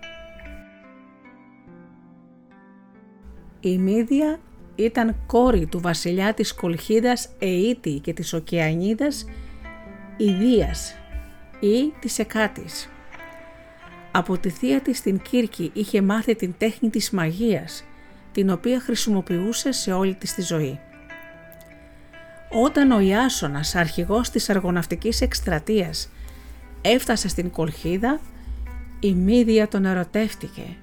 [3.59, 4.39] Η Μύδια
[4.75, 9.25] ήταν κόρη του βασιλιά της Κολχίδας Αιήτη και της Οκεανίδας
[10.17, 10.95] Ιδίας
[11.59, 12.92] ή της Εκάτης.
[14.15, 17.83] Από τη θεία της στην Κύρκη είχε μάθει την τέχνη της μαγείας,
[18.31, 20.79] την οποία χρησιμοποιούσε σε όλη της τη ζωή.
[22.49, 26.09] Όταν ο Ιάσονας, αρχηγός της αργοναυτικής εκστρατείας,
[26.81, 28.19] έφτασε στην Κολχίδα,
[28.99, 30.75] η Μύδια τον ερωτεύτηκε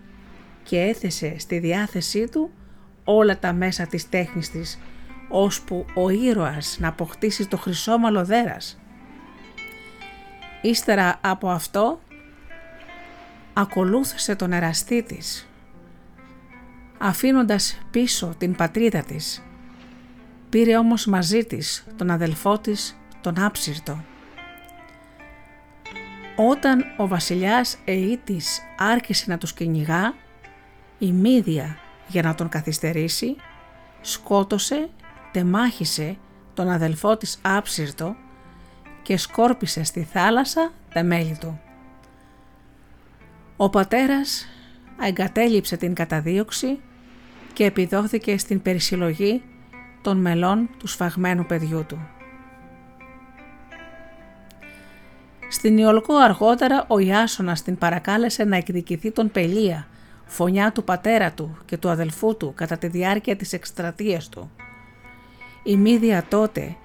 [0.62, 2.50] και έθεσε στη διάθεσή του
[3.04, 4.78] όλα τα μέσα της τέχνης της,
[5.28, 8.78] ώσπου ο ήρωας να αποκτήσει το χρυσόμαλο δέρας.
[10.62, 12.00] Ύστερα από αυτό,
[13.52, 15.48] ακολούθησε τον εραστή της,
[16.98, 19.42] αφήνοντας πίσω την πατρίδα της.
[20.48, 24.04] Πήρε όμως μαζί της τον αδελφό της, τον άψυρτο.
[26.36, 30.14] Όταν ο βασιλιάς Αιήτης άρχισε να τους κυνηγά,
[30.98, 31.78] η Μύδια
[32.08, 33.36] για να τον καθυστερήσει,
[34.00, 34.88] σκότωσε,
[35.32, 36.16] τεμάχισε
[36.54, 38.16] τον αδελφό της άψυρτο
[39.02, 41.60] και σκόρπισε στη θάλασσα τα μέλη του.
[43.62, 44.46] Ο πατέρας
[45.02, 46.80] εγκατέλειψε την καταδίωξη
[47.52, 49.42] και επιδόθηκε στην περισυλλογή
[50.02, 52.08] των μελών του σφαγμένου παιδιού του.
[55.48, 59.86] Στην Ιολκό αργότερα ο Ιάσονας την παρακάλεσε να εκδικηθεί τον Πελία
[60.24, 64.50] φωνιά του πατέρα του και του αδελφού του κατά τη διάρκεια της εκστρατείας του.
[65.62, 66.76] Η Μύδια τότε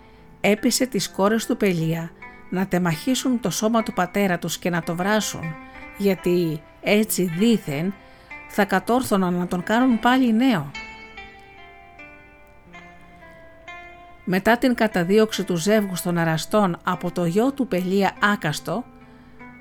[0.42, 2.12] έπεισε τις κόρες του Πελία
[2.50, 5.56] να τεμαχίσουν το σώμα του πατέρα τους και να το βράσουν,
[5.98, 7.94] γιατί έτσι δήθεν
[8.48, 10.72] θα κατόρθωναν να τον κάνουν πάλι νέο.
[14.24, 18.84] Μετά την καταδίωξη του ζεύγους των αραστών από το γιο του Πελία Άκαστο,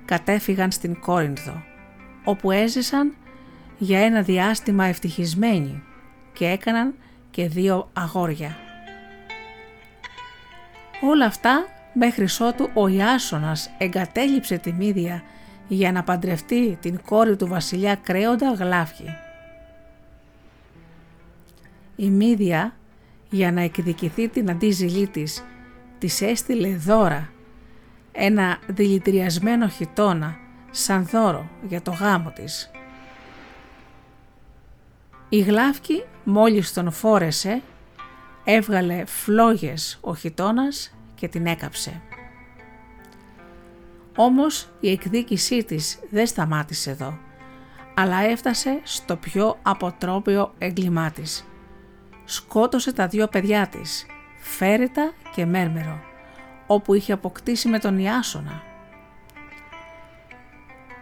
[0.05, 1.63] κατέφυγαν στην Κόρινθο,
[2.25, 3.15] όπου έζησαν
[3.79, 5.83] για ένα διάστημα ευτυχισμένοι
[6.33, 6.95] και έκαναν
[7.31, 8.57] και δύο αγόρια.
[11.01, 15.23] Όλα αυτά μέχρι ότου ο Ιάσονας εγκατέλειψε τη Μύδια
[15.69, 19.09] για να παντρευτεί την κόρη του βασιλιά Κρέοντα Γλάφη.
[21.97, 22.75] Η Μύδια
[23.31, 25.45] για να εκδικηθεί την αντίζηλή της,
[25.99, 27.29] της έστειλε δώρα
[28.13, 30.37] ένα δηλητηριασμένο χιτόνα
[30.71, 32.71] σαν δώρο για το γάμο της.
[35.29, 37.63] Η Γλάφκη μόλις τον φόρεσε,
[38.45, 42.03] έβγαλε φλόγες ο χιτώνας και την έκαψε.
[44.17, 47.19] Όμως η εκδίκησή της δεν σταμάτησε εδώ,
[47.95, 51.45] αλλά έφτασε στο πιο αποτρόπιο έγκλημά της.
[52.25, 54.07] Σκότωσε τα δύο παιδιά της,
[54.41, 56.01] Φέρετα και Μέρμερο,
[56.67, 58.63] όπου είχε αποκτήσει με τον Ιάσονα.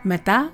[0.02, 0.52] Μετά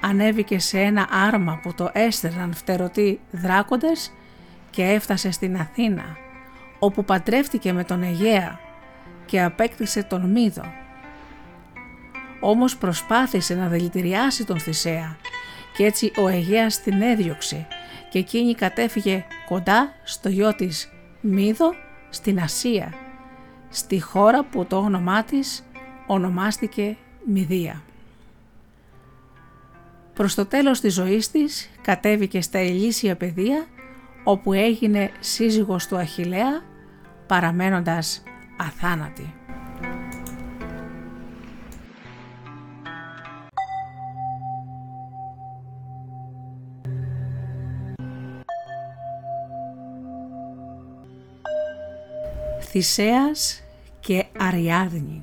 [0.00, 4.12] ανέβηκε σε ένα άρμα που το έστερναν φτερωτοί δράκοντες
[4.70, 6.16] και έφτασε στην Αθήνα,
[6.78, 8.58] όπου πατρεύτηκε με τον Αιγαία
[9.26, 10.84] και απέκτησε τον Μύδο.
[12.40, 15.16] Όμως προσπάθησε να δηλητηριάσει τον Θησέα
[15.76, 17.66] και έτσι ο Αιγαίας την έδιωξε
[18.10, 21.74] και εκείνη κατέφυγε κοντά στο γιο της Μύδο
[22.08, 22.94] στην Ασία,
[23.68, 25.64] στη χώρα που το όνομά της
[26.06, 27.82] ονομάστηκε Μυδία.
[30.14, 33.66] Προς το τέλος της ζωής της κατέβηκε στα ηλίσια παιδεία
[34.24, 36.62] όπου έγινε σύζυγος του Αχιλέα
[37.26, 38.22] παραμένοντας
[38.56, 39.35] αθάνατη.
[52.78, 53.62] Θησέας
[54.00, 55.22] και Αριάδνη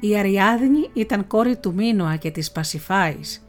[0.00, 3.44] Η Αριάδνη ήταν κόρη του Μίνωα και της Πασιφάης.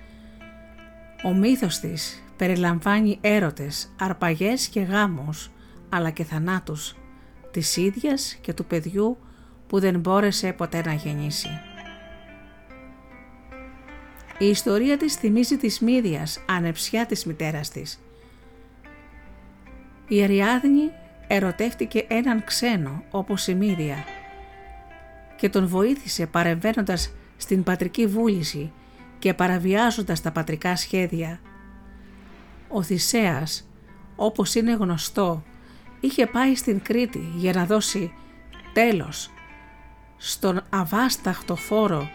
[1.23, 5.51] Ο μύθος της περιλαμβάνει έρωτες, αρπαγές και γάμους,
[5.89, 6.95] αλλά και θανάτους,
[7.51, 9.17] της ίδιας και του παιδιού
[9.67, 11.49] που δεν μπόρεσε ποτέ να γεννήσει.
[14.37, 17.99] Η ιστορία της θυμίζει της Μύδιας, ανεψιά της μητέρας της.
[20.11, 20.91] Η Αριάδνη
[21.27, 24.03] ερωτεύτηκε έναν ξένο όπως η Μύδια
[25.35, 28.71] και τον βοήθησε παρεμβαίνοντας στην πατρική βούληση
[29.19, 31.39] και παραβιάζοντας τα πατρικά σχέδια.
[32.67, 33.69] Ο Θησέας,
[34.15, 35.43] όπως είναι γνωστό,
[35.99, 38.13] είχε πάει στην Κρήτη για να δώσει
[38.73, 39.31] τέλος
[40.17, 42.09] στον αβάσταχτο φόρο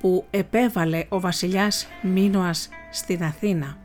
[0.00, 3.83] που επέβαλε ο βασιλιάς Μίνωας στην Αθήνα.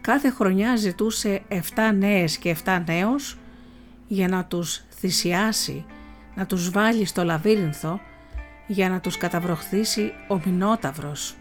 [0.00, 1.60] Κάθε χρονιά ζητούσε 7
[1.94, 3.38] νέες και 7 νέους
[4.08, 5.84] για να τους θυσιάσει,
[6.34, 8.00] να τους βάλει στο λαβύρινθο
[8.66, 11.34] για να τους καταβροχθήσει ο Μινόταυρος.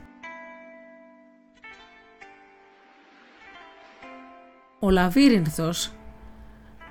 [4.80, 5.92] Ο λαβύρινθος,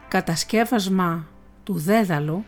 [0.08, 1.26] κατασκεύασμα
[1.64, 2.44] του δέδαλου,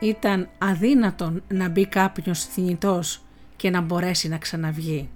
[0.00, 3.22] ήταν αδύνατον να μπει κάποιος θνητός
[3.56, 5.10] και να μπορέσει να ξαναβγεί.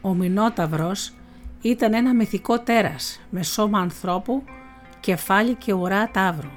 [0.00, 1.12] Ο Μινόταυρος
[1.62, 4.44] ήταν ένα μυθικό τέρας με σώμα ανθρώπου,
[5.00, 6.50] κεφάλι και ουρά τάβρου.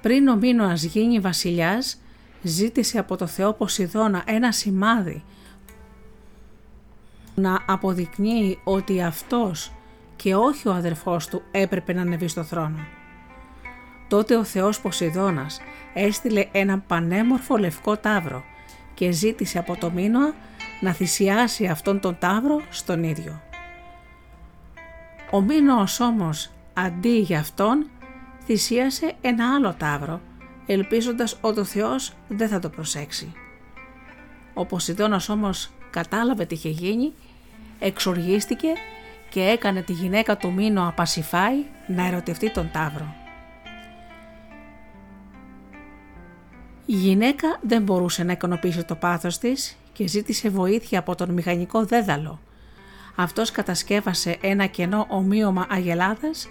[0.00, 2.00] Πριν ο Μίνωας γίνει βασιλιάς,
[2.42, 5.24] ζήτησε από το Θεό Ποσειδώνα ένα σημάδι
[7.34, 9.72] να αποδεικνύει ότι αυτός
[10.16, 12.78] και όχι ο αδερφός του έπρεπε να ανεβεί στο θρόνο.
[14.08, 15.60] Τότε ο Θεός Ποσειδώνας
[15.94, 18.44] έστειλε ένα πανέμορφο λευκό τάβρο
[19.02, 20.34] και ζήτησε από το Μίνωα
[20.80, 23.42] να θυσιάσει αυτόν τον τάβρο στον ίδιο.
[25.30, 27.90] Ο Μίνωος όμως αντί για αυτόν
[28.44, 30.20] θυσίασε ένα άλλο τάβρο
[30.66, 33.32] ελπίζοντας ότι ο Θεός δεν θα το προσέξει.
[34.54, 37.12] Ο Ποσειδώνας όμως κατάλαβε τι είχε γίνει,
[37.78, 38.68] εξοργίστηκε
[39.30, 43.21] και έκανε τη γυναίκα του Μίνωα Πασιφάη να ερωτευτεί τον Ταύρο.
[46.86, 51.84] Η γυναίκα δεν μπορούσε να ικανοποιήσει το πάθος της και ζήτησε βοήθεια από τον μηχανικό
[51.84, 52.40] δέδαλο.
[53.14, 56.48] Αυτός κατασκεύασε ένα κενό ομοίωμα αγελάδας,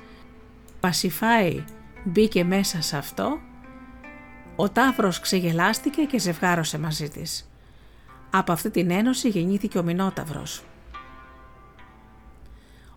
[0.80, 1.64] Πασιφάη
[2.04, 3.40] μπήκε μέσα σε αυτό,
[4.56, 7.50] ο Ταύρος ξεγελάστηκε και ζευγάρωσε μαζί της.
[8.30, 10.64] Από αυτή την ένωση γεννήθηκε ο Μινόταυρος.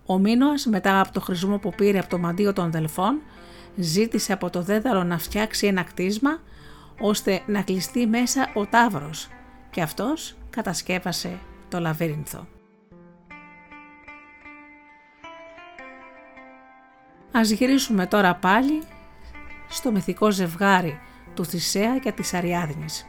[0.07, 3.21] Ο Μίνωας μετά από το χρησμό που πήρε από το μαντίο των Δελφών
[3.77, 6.41] ζήτησε από το δέδαλο να φτιάξει ένα κτίσμα
[6.99, 9.29] ώστε να κλειστεί μέσα ο Ταύρος
[9.71, 11.39] και αυτός κατασκεύασε
[11.69, 12.47] το λαβύρινθο.
[17.33, 18.83] Ας γυρίσουμε τώρα πάλι
[19.69, 21.01] στο μυθικό ζευγάρι
[21.35, 23.07] του Θησέα και της Αριάδνης.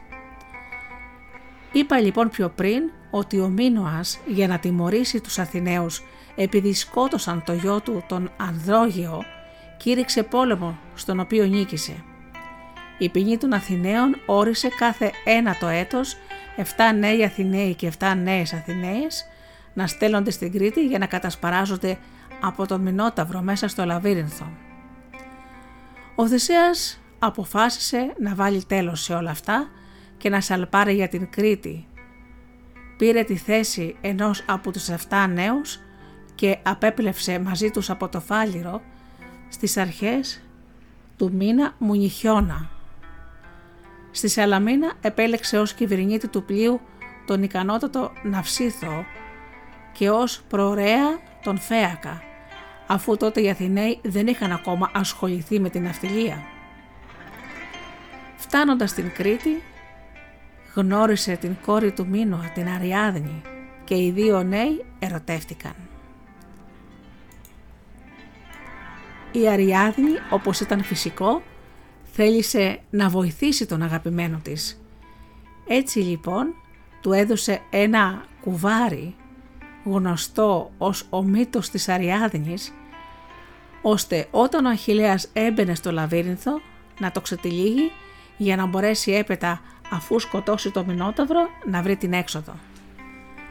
[1.72, 6.02] Είπα λοιπόν πιο πριν ότι ο Μίνωας για να τιμωρήσει τους Αθηναίους
[6.36, 9.22] επειδή σκότωσαν το γιο του τον Ανδρόγεο
[9.76, 12.04] κήρυξε πόλεμο στον οποίο νίκησε.
[12.98, 16.16] Η ποινή των Αθηναίων όρισε κάθε ένα το έτος
[16.56, 16.62] 7
[16.98, 19.26] νέοι Αθηναίοι και 7 νέες Αθηναίες
[19.74, 21.98] να στέλνονται στην Κρήτη για να κατασπαράζονται
[22.40, 24.46] από τον Μινόταυρο μέσα στο Λαβύρινθο.
[26.14, 29.68] Ο Θησέας αποφάσισε να βάλει τέλος σε όλα αυτά
[30.16, 31.86] και να σαλπάρει για την Κρήτη.
[32.96, 35.80] Πήρε τη θέση ενός από τους 7 νέους
[36.34, 38.82] και απέπλευσε μαζί τους από το φάλιρο
[39.48, 40.42] στις αρχές
[41.16, 42.75] του μήνα Μουνιχιώνα.
[44.16, 46.80] Στη Σαλαμίνα επέλεξε ως κυβερνήτη του πλοίου
[47.26, 49.04] τον ικανότατο Ναυσίθο
[49.92, 52.22] και ως προορέα τον Φέακα,
[52.86, 56.42] αφού τότε οι Αθηναίοι δεν είχαν ακόμα ασχοληθεί με την ναυτιλία.
[58.36, 59.62] Φτάνοντας στην Κρήτη,
[60.74, 63.42] γνώρισε την κόρη του Μίνωα, την Αριάδνη,
[63.84, 65.74] και οι δύο νέοι ερωτεύτηκαν.
[69.32, 71.42] Η Αριάδνη, όπως ήταν φυσικό,
[72.16, 74.82] θέλησε να βοηθήσει τον αγαπημένο της.
[75.66, 76.54] Έτσι λοιπόν
[77.00, 79.14] του έδωσε ένα κουβάρι
[79.84, 82.72] γνωστό ως ο μύτος της Αριάδνης
[83.82, 86.60] ώστε όταν ο Αχιλέας έμπαινε στο λαβύρινθο
[87.00, 87.92] να το ξετυλίγει
[88.36, 89.60] για να μπορέσει έπειτα
[89.90, 92.54] αφού σκοτώσει το Μινόταυρο να βρει την έξοδο.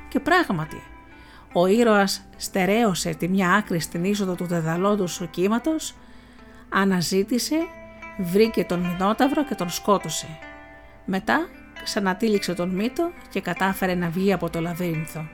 [0.10, 0.82] Και πράγματι,
[1.54, 5.96] ο ήρωας στερέωσε τη μια άκρη στην είσοδο του δεδαλώντου κύματος,
[6.70, 7.56] αναζήτησε,
[8.18, 10.28] βρήκε τον Μινόταυρο και τον σκότωσε.
[11.06, 11.48] Μετά
[11.84, 15.28] ξανατήληξε τον μύτο και κατάφερε να βγει από το λαβύρινθο.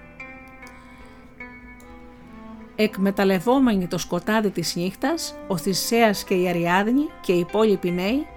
[2.75, 8.27] Εκμεταλλευόμενοι το σκοτάδι της νύχτας, ο Θησέας και η Αριάδνη και οι υπόλοιποι νέοι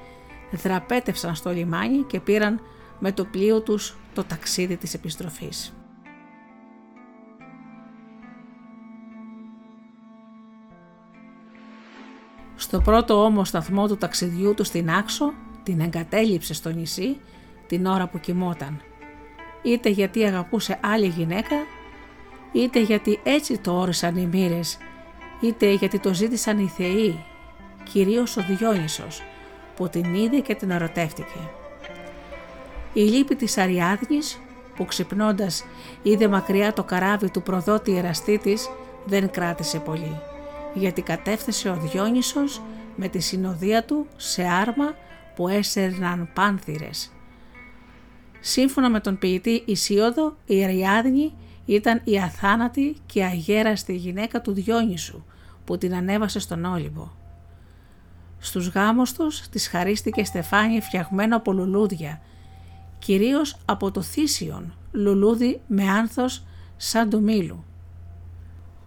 [0.50, 2.60] δραπέτευσαν στο λιμάνι και πήραν
[2.98, 5.74] με το πλοίο τους το ταξίδι της επιστροφής.
[12.64, 15.32] Στο πρώτο όμως σταθμό του ταξιδιού του στην Άξο
[15.62, 17.16] την εγκατέλειψε στο νησί
[17.66, 18.80] την ώρα που κοιμόταν.
[19.62, 21.56] Είτε γιατί αγαπούσε άλλη γυναίκα,
[22.52, 24.78] είτε γιατί έτσι το όρισαν οι μοίρες,
[25.40, 27.24] είτε γιατί το ζήτησαν οι θεοί,
[27.92, 29.22] κυρίως ο Διόνυσος,
[29.76, 31.38] που την είδε και την ερωτεύτηκε.
[32.92, 34.38] Η λύπη της Αριάδνης
[34.76, 35.64] που ξυπνώντας
[36.02, 38.68] είδε μακριά το καράβι του προδότη εραστή της
[39.04, 40.32] δεν κράτησε πολύ
[40.74, 42.62] γιατί κατέφθασε ο Διόνυσος
[42.96, 44.94] με τη συνοδεία του σε άρμα
[45.34, 47.12] που έσερναν πάνθυρες.
[48.40, 51.32] Σύμφωνα με τον ποιητή Ισίωδο, η Αριάδνη
[51.64, 55.24] ήταν η αθάνατη και αγέραστη γυναίκα του Διόνυσου
[55.64, 57.10] που την ανέβασε στον Όλυμπο.
[58.38, 62.20] Στους γάμους τους της χαρίστηκε στεφάνι φτιαγμένο από λουλούδια,
[62.98, 66.44] κυρίως από το θύσιον, λουλούδι με άνθος
[66.76, 67.64] σαν του μήλου.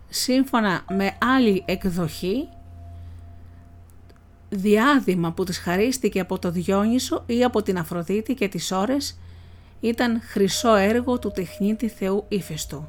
[0.09, 2.49] Σύμφωνα με άλλη εκδοχή,
[4.49, 9.19] διάδημα που της χαρίστηκε από το Διόνυσο ή από την Αφροδίτη και τις ώρες
[9.79, 12.87] ήταν χρυσό έργο του τεχνίτη θεού Ήφαιστου.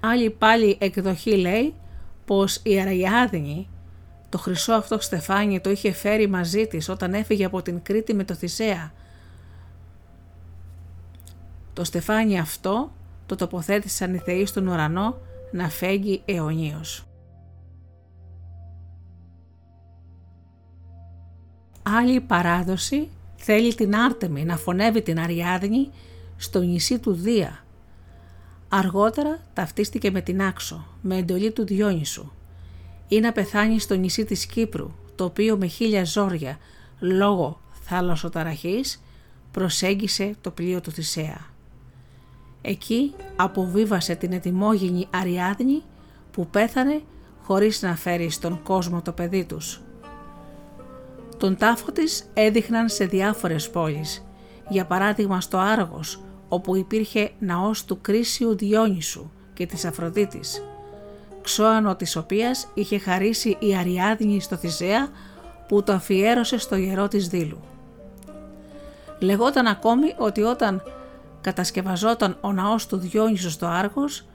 [0.00, 1.74] Άλλη πάλι εκδοχή λέει
[2.24, 3.68] πως η Αραγιάδνη
[4.28, 8.24] το χρυσό αυτό στεφάνι το είχε φέρει μαζί της όταν έφυγε από την Κρήτη με
[8.24, 8.92] το Θησέα.
[11.72, 12.92] Το στεφάνι αυτό
[13.32, 15.18] το τοποθέτησαν οι θεοί στον ουρανό
[15.52, 17.06] να φέγγει αιωνίως.
[21.82, 25.90] Άλλη παράδοση θέλει την Άρτεμη να φωνεύει την Αριάδνη
[26.36, 27.64] στο νησί του Δία.
[28.68, 32.30] Αργότερα ταυτίστηκε με την Άξο, με εντολή του Διόνυσου
[33.08, 36.58] ή να πεθάνει στο νησί της Κύπρου, το οποίο με χίλια ζόρια
[36.98, 39.02] λόγω θάλασσοταραχής
[39.50, 41.51] προσέγγισε το πλοίο του Θησέα.
[42.62, 45.82] Εκεί αποβίβασε την ετοιμόγενη Αριάδνη
[46.30, 47.00] που πέθανε
[47.42, 49.80] χωρίς να φέρει στον κόσμο το παιδί τους.
[51.36, 54.26] Τον τάφο της έδειχναν σε διάφορες πόλεις,
[54.68, 60.62] για παράδειγμα στο Άργος, όπου υπήρχε ναός του Κρίσιου Διόνυσου και της Αφροδίτης,
[61.42, 65.08] ξώανο της οποίας είχε χαρίσει η Αριάδνη στο Θησέα
[65.68, 67.60] που το αφιέρωσε στο γερό της Δήλου.
[69.18, 70.82] Λεγόταν ακόμη ότι όταν
[71.42, 74.26] κατασκευαζόταν ο ναός του Διόνυσου στο Άργος,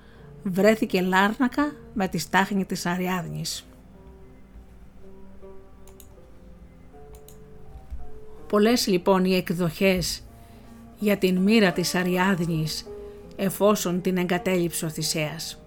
[0.44, 3.66] βρέθηκε λάρνακα με τη στάχνη της Αριάδνης.
[8.48, 10.22] Πολλές λοιπόν οι εκδοχές
[11.00, 12.88] για την μοίρα της Αριάδνης
[13.36, 15.62] εφόσον την εγκατέλειψε ο Θησέας.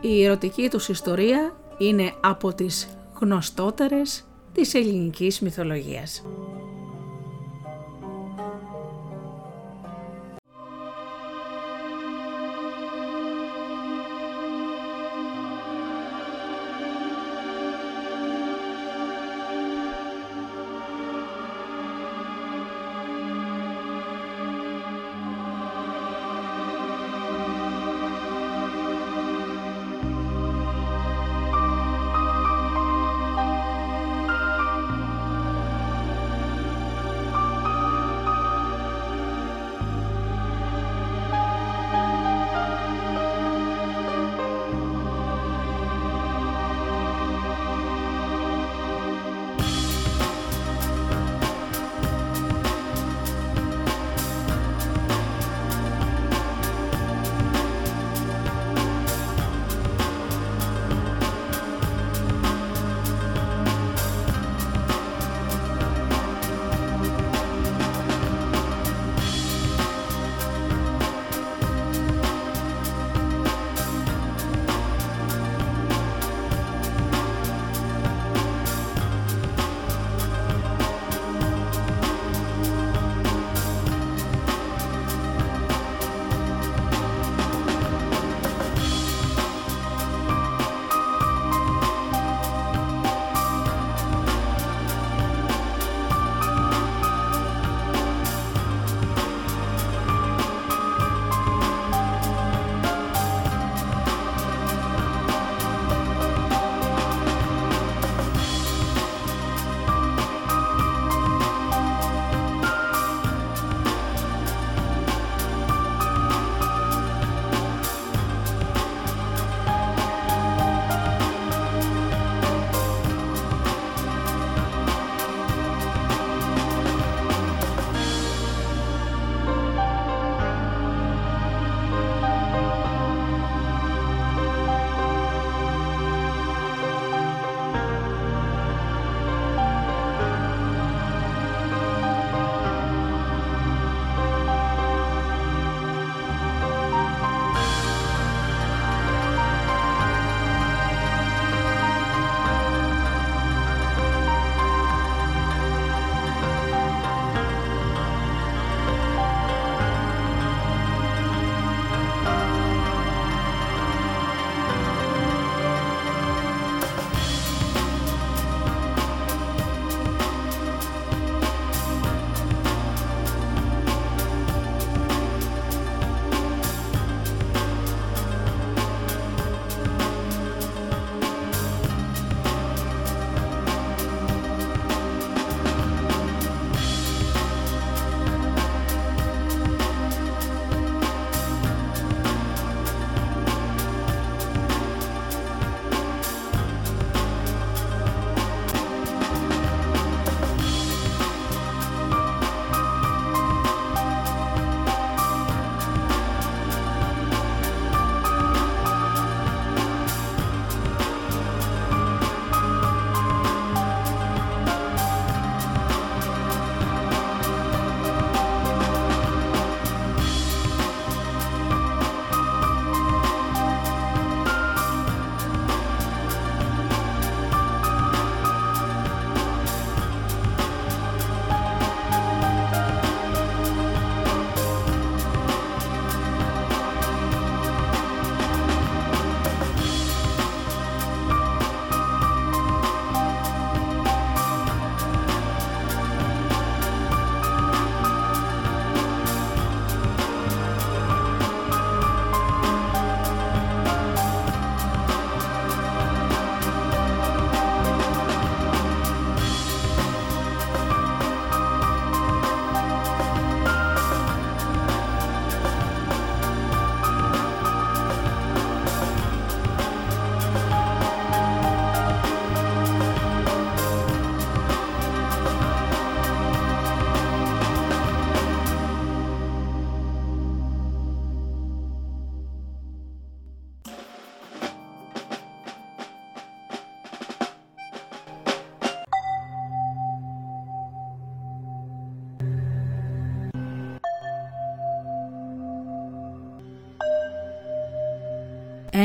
[0.00, 2.88] Η ερωτική τους ιστορία είναι από τις
[3.20, 6.22] γνωστότερες της ελληνικής μυθολογίας.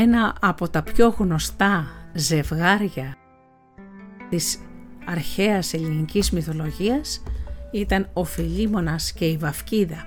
[0.06, 3.16] Ένα από τα πιο γνωστά ζευγάρια
[4.28, 4.58] της
[5.04, 7.22] αρχαίας ελληνικής μυθολογίας
[7.72, 10.06] ήταν ο Φιλίμωνας και η Βαυκίδα.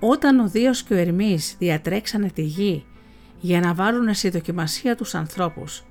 [0.00, 2.86] Όταν ο Δίος και ο Ερμής διατρέξανε τη γη
[3.40, 5.84] για να βάλουν σε δοκιμασία τους ανθρώπους,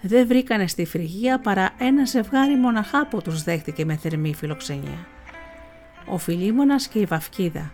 [0.00, 5.06] δεν βρήκανε στη Φρυγία παρά ένα ζευγάρι μοναχά που τους δέχτηκε με θερμή φιλοξενία.
[6.06, 7.72] Ο Φιλίμωνας και η Βαυκίδα,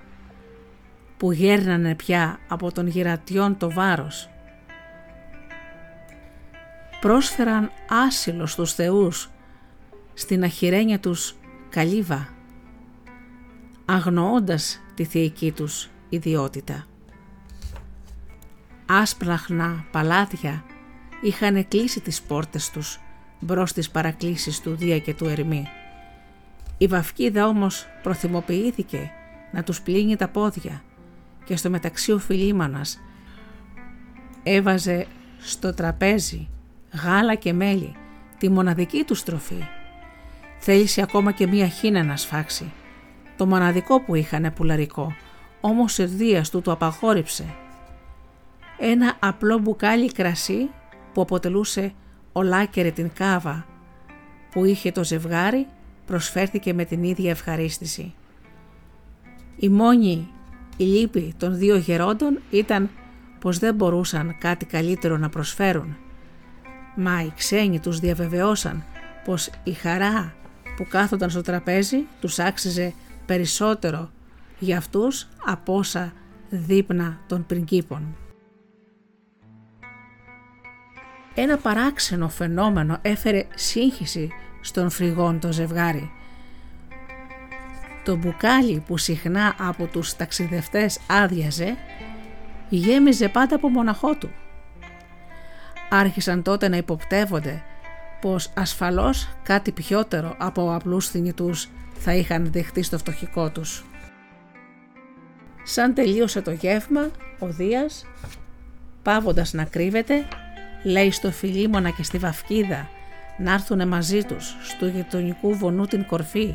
[1.16, 4.28] που γέρνανε πια από τον γυρατιών το βάρος.
[7.00, 7.70] Πρόσφεραν
[8.06, 9.30] άσυλο στους θεούς
[10.14, 11.36] στην αχυρένια τους
[11.68, 12.28] καλύβα,
[13.84, 16.86] αγνοώντας τη θεϊκή τους ιδιότητα.
[18.86, 20.64] Άσπλαχνα παλάτια
[21.22, 23.00] είχαν κλείσει τις πόρτες τους
[23.40, 25.66] μπρος στις παρακλήσεις του Δία και του Ερμή.
[26.78, 29.10] Η Βαφκίδα όμως προθυμοποιήθηκε
[29.52, 30.82] να τους πλύνει τα πόδια
[31.44, 33.00] και στο μεταξύ ο Φιλίμανας
[34.42, 35.06] έβαζε
[35.38, 36.48] στο τραπέζι
[37.04, 37.94] γάλα και μέλι,
[38.38, 39.64] τη μοναδική του στροφή.
[40.58, 42.72] Θέλησε ακόμα και μία χίνα να σφάξει,
[43.36, 45.14] το μοναδικό που είχανε πουλαρικό,
[45.60, 47.54] όμως ο Δίας του το απαγόρυψε.
[48.78, 50.70] Ένα απλό μπουκάλι κρασί
[51.12, 51.92] που αποτελούσε
[52.32, 53.66] ολάκερη την κάβα
[54.50, 55.66] που είχε το ζευγάρι
[56.06, 58.14] προσφέρθηκε με την ίδια ευχαρίστηση.
[59.56, 60.28] Η μόνη
[60.76, 62.90] η λύπη των δύο γερόντων ήταν
[63.40, 65.96] πως δεν μπορούσαν κάτι καλύτερο να προσφέρουν.
[66.96, 68.84] Μα οι ξένοι τους διαβεβαιώσαν
[69.24, 70.34] πως η χαρά
[70.76, 72.92] που κάθονταν στο τραπέζι τους άξιζε
[73.26, 74.10] περισσότερο
[74.58, 76.12] για αυτούς από όσα
[76.50, 78.16] δείπνα των πριγκίπων.
[81.34, 84.30] Ένα παράξενο φαινόμενο έφερε σύγχυση
[84.60, 86.10] στον φρυγόν το ζευγάρι.
[88.04, 91.76] Το μπουκάλι που συχνά από τους ταξιδευτές άδειαζε,
[92.68, 94.30] γέμιζε πάντα από μοναχό του.
[95.90, 97.62] Άρχισαν τότε να υποπτεύονται
[98.20, 103.84] πως ασφαλώς κάτι πιότερο από απλούς θνητούς θα είχαν δεχτεί στο φτωχικό τους.
[105.62, 108.06] Σαν τελείωσε το γεύμα, ο Δίας,
[109.02, 110.28] πάβοντας να κρύβεται,
[110.82, 112.88] λέει στο Φιλίμωνα και στη Βαφκίδα
[113.38, 116.54] να έρθουν μαζί τους στο γειτονικού βονού την κορφή.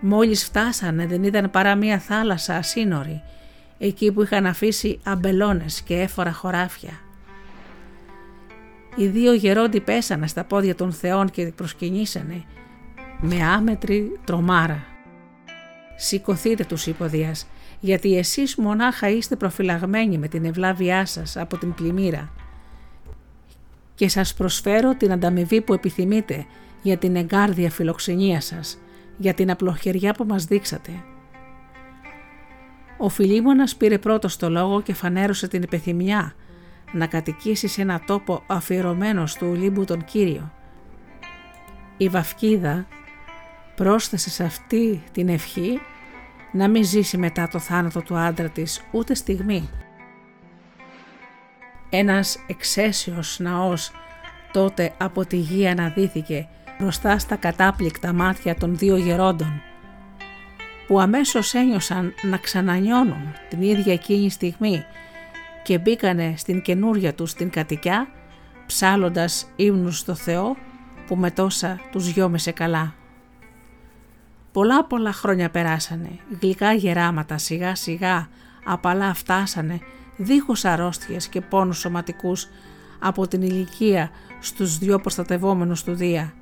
[0.00, 3.22] Μόλις φτάσανε δεν ήταν παρά μία θάλασσα ασύνορη,
[3.78, 7.00] εκεί που είχαν αφήσει αμπελώνες και έφορα χωράφια.
[8.96, 12.44] Οι δύο γερόντι πέσανε στα πόδια των θεών και προσκυνήσανε
[13.20, 14.84] με άμετρη τρομάρα.
[15.96, 17.46] «Σηκωθείτε» τους είπε ο Δίας,
[17.80, 22.30] γιατί εσείς μονάχα είστε προφυλαγμένοι με την ευλάβειά σας από την πλημμύρα
[24.00, 26.46] και σας προσφέρω την ανταμοιβή που επιθυμείτε
[26.82, 28.78] για την εγκάρδια φιλοξενία σας,
[29.20, 30.92] για την απλοχεριά που μας δείξατε.
[32.98, 36.34] Ο Φιλίμωνας πήρε πρώτος το λόγο και φανέρωσε την επιθυμιά
[36.92, 40.52] να κατοικήσει σε ένα τόπο αφιερωμένο του Ολύμπου τον Κύριο.
[41.96, 42.86] Η Βαφκίδα
[43.74, 45.80] πρόσθεσε σε αυτή την ευχή
[46.52, 49.68] να μην ζήσει μετά το θάνατο του άντρα της ούτε στιγμή
[51.90, 53.92] ένας εξαίσιος ναός
[54.52, 56.48] τότε από τη γη αναδύθηκε
[56.80, 59.62] μπροστά στα κατάπληκτα μάτια των δύο γερόντων
[60.86, 64.84] που αμέσως ένιωσαν να ξανανιώνουν την ίδια εκείνη στιγμή
[65.62, 68.08] και μπήκανε στην καινούρια τους την κατοικιά
[68.66, 70.56] ψάλλοντας ύμνους στο Θεό
[71.06, 72.94] που με τόσα τους γιόμεσε καλά.
[74.52, 78.28] Πολλά πολλά χρόνια περάσανε, γλυκά γεράματα σιγά σιγά
[78.64, 79.80] απαλά φτάσανε
[80.16, 82.48] δίχως αρρώστιες και πόνους σωματικούς
[82.98, 86.34] από την ηλικία στους δυο προστατευόμενους του Δία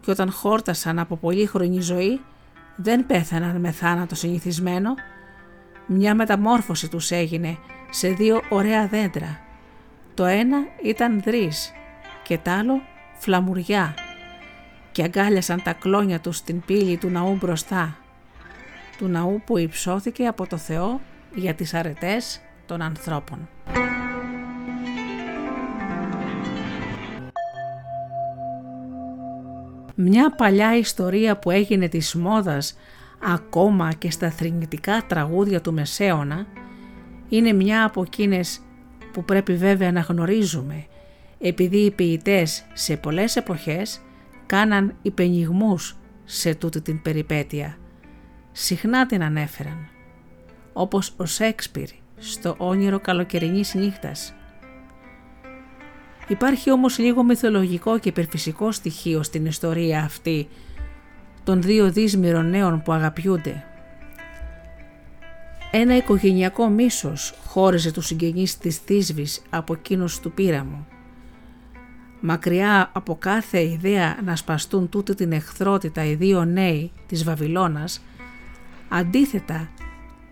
[0.00, 2.20] και όταν χόρτασαν από πολύχρονη ζωή
[2.76, 4.94] δεν πέθαναν με θάνατο συνηθισμένο,
[5.86, 7.58] μια μεταμόρφωση τους έγινε
[7.90, 9.40] σε δύο ωραία δέντρα.
[10.14, 11.72] Το ένα ήταν δρύς
[12.22, 12.80] και τ' άλλο
[13.18, 13.94] φλαμουριά
[14.92, 17.96] και αγκάλιασαν τα κλόνια τους στην πύλη του ναού μπροστά,
[18.98, 21.00] του ναού που υψώθηκε από το Θεό
[21.34, 23.48] για τις αρετές των ανθρώπων.
[30.00, 32.76] Μια παλιά ιστορία που έγινε της μόδας
[33.22, 36.46] ακόμα και στα θρηνητικά τραγούδια του Μεσαίωνα
[37.28, 38.60] είναι μια από εκείνες
[39.12, 40.86] που πρέπει βέβαια να γνωρίζουμε
[41.38, 44.00] επειδή οι ποιητές σε πολλές εποχές
[44.46, 47.76] κάναν υπενιγμούς σε τούτη την περιπέτεια.
[48.52, 49.88] Συχνά την ανέφεραν,
[50.72, 54.34] όπως ο Σέξπιρ στο όνειρο καλοκαιρινής νύχτας.
[56.28, 60.48] Υπάρχει όμως λίγο μυθολογικό και υπερφυσικό στοιχείο στην ιστορία αυτή
[61.44, 63.64] των δύο δύσμυρων νέων που αγαπιούνται.
[65.70, 70.86] Ένα οικογενειακό μίσος χώριζε τους συγγενείς της Θήσβης από εκείνους του πύραμου.
[72.20, 78.02] Μακριά από κάθε ιδέα να σπαστούν τούτη την εχθρότητα οι δύο νέοι της Βαβυλώνας,
[78.88, 79.68] αντίθετα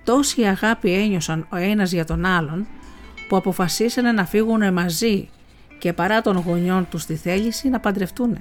[0.05, 2.67] τόση αγάπη ένιωσαν ο ένας για τον άλλον
[3.29, 5.29] που αποφασίσανε να φύγουν μαζί
[5.79, 8.37] και παρά των γονιών τους τη θέληση να παντρευτούν.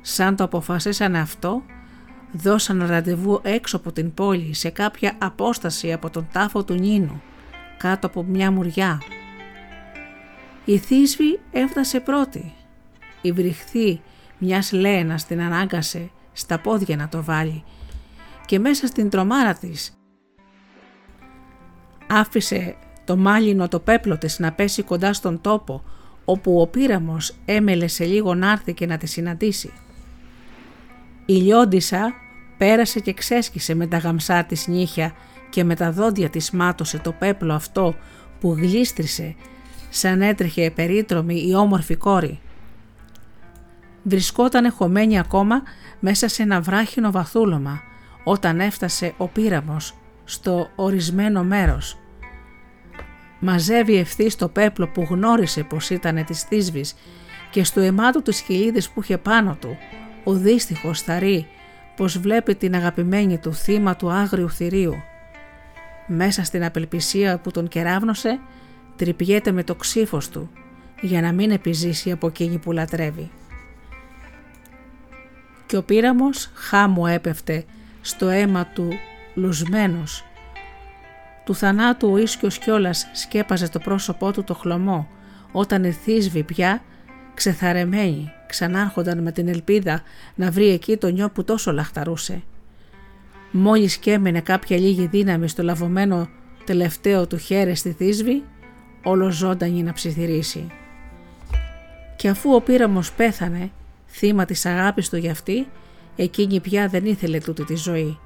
[0.00, 1.62] Σαν το αποφασίσανε αυτό,
[2.32, 7.22] δώσαν ραντεβού έξω από την πόλη σε κάποια απόσταση από τον τάφο του Νίνου,
[7.78, 9.02] κάτω από μια μουριά.
[10.64, 12.52] Η Θήσβη έφτασε πρώτη.
[13.20, 14.00] Η βρυχθή
[14.38, 17.64] μιας Λένας την ανάγκασε στα πόδια να το βάλει
[18.46, 19.96] και μέσα στην τρομάρα της
[22.06, 25.82] άφησε το μάλινο το πέπλο της να πέσει κοντά στον τόπο
[26.24, 29.72] όπου ο πύραμος έμελε σε λίγο να έρθει και να τη συναντήσει.
[31.26, 32.12] Η λιόντισα
[32.58, 35.12] πέρασε και ξέσκησε με τα γαμσά της νύχια
[35.50, 37.94] και με τα δόντια της μάτωσε το πέπλο αυτό
[38.40, 39.34] που γλίστρισε
[39.90, 42.40] σαν έτρεχε περίτρομη η όμορφη κόρη.
[44.02, 45.62] Βρισκόταν χωμένη ακόμα
[46.00, 47.80] μέσα σε ένα βράχινο βαθούλωμα
[48.24, 51.96] όταν έφτασε ο πύραμος στο ορισμένο μέρος.
[53.44, 56.94] Μαζεύει ευθύ το πέπλο που γνώρισε πως ήταν της θύσβης
[57.50, 59.76] και στο αιμάτου της χιλίδης που είχε πάνω του
[60.24, 61.46] ο δύστιχος θαρεί
[61.96, 64.94] πως βλέπει την αγαπημένη του θύμα του άγριου θηρίου.
[66.06, 68.40] Μέσα στην απελπισία που τον κεράβνωσε
[68.96, 70.50] τρυπιέται με το ξύφος του
[71.00, 73.30] για να μην επιζήσει από εκείνη που λατρεύει.
[75.66, 77.64] Και ο πύραμος χάμου έπεφτε
[78.00, 78.88] στο αίμα του
[79.34, 80.24] λουσμένος.
[81.44, 85.08] Του θανάτου ο ίσκιος κιόλας σκέπαζε το πρόσωπό του το χλωμό
[85.52, 86.82] όταν η θύσβη πια
[87.34, 90.02] ξεθαρεμένη ξανάρχονταν με την ελπίδα
[90.34, 92.42] να βρει εκεί το νιό που τόσο λαχταρούσε.
[93.50, 96.28] Μόλις κέμενε κάποια λίγη δύναμη στο λαβωμένο
[96.64, 98.44] τελευταίο του χέρι στη θύσβη,
[99.02, 100.66] όλο ζώντανη να ψιθυρίσει.
[102.16, 103.70] Και αφού ο πύραμος πέθανε,
[104.06, 105.66] θύμα της αγάπης του για αυτή,
[106.16, 108.18] εκείνη πια δεν ήθελε τούτη τη ζωή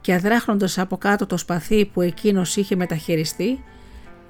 [0.00, 3.62] και αδράχνοντας από κάτω το σπαθί που εκείνος είχε μεταχειριστεί,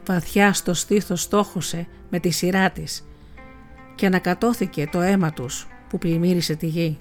[0.07, 3.09] βαθιά στο στήθος στόχωσε με τη σειρά της
[3.95, 6.99] και ανακατώθηκε το αίμα τους που πλημμύρισε τη γη.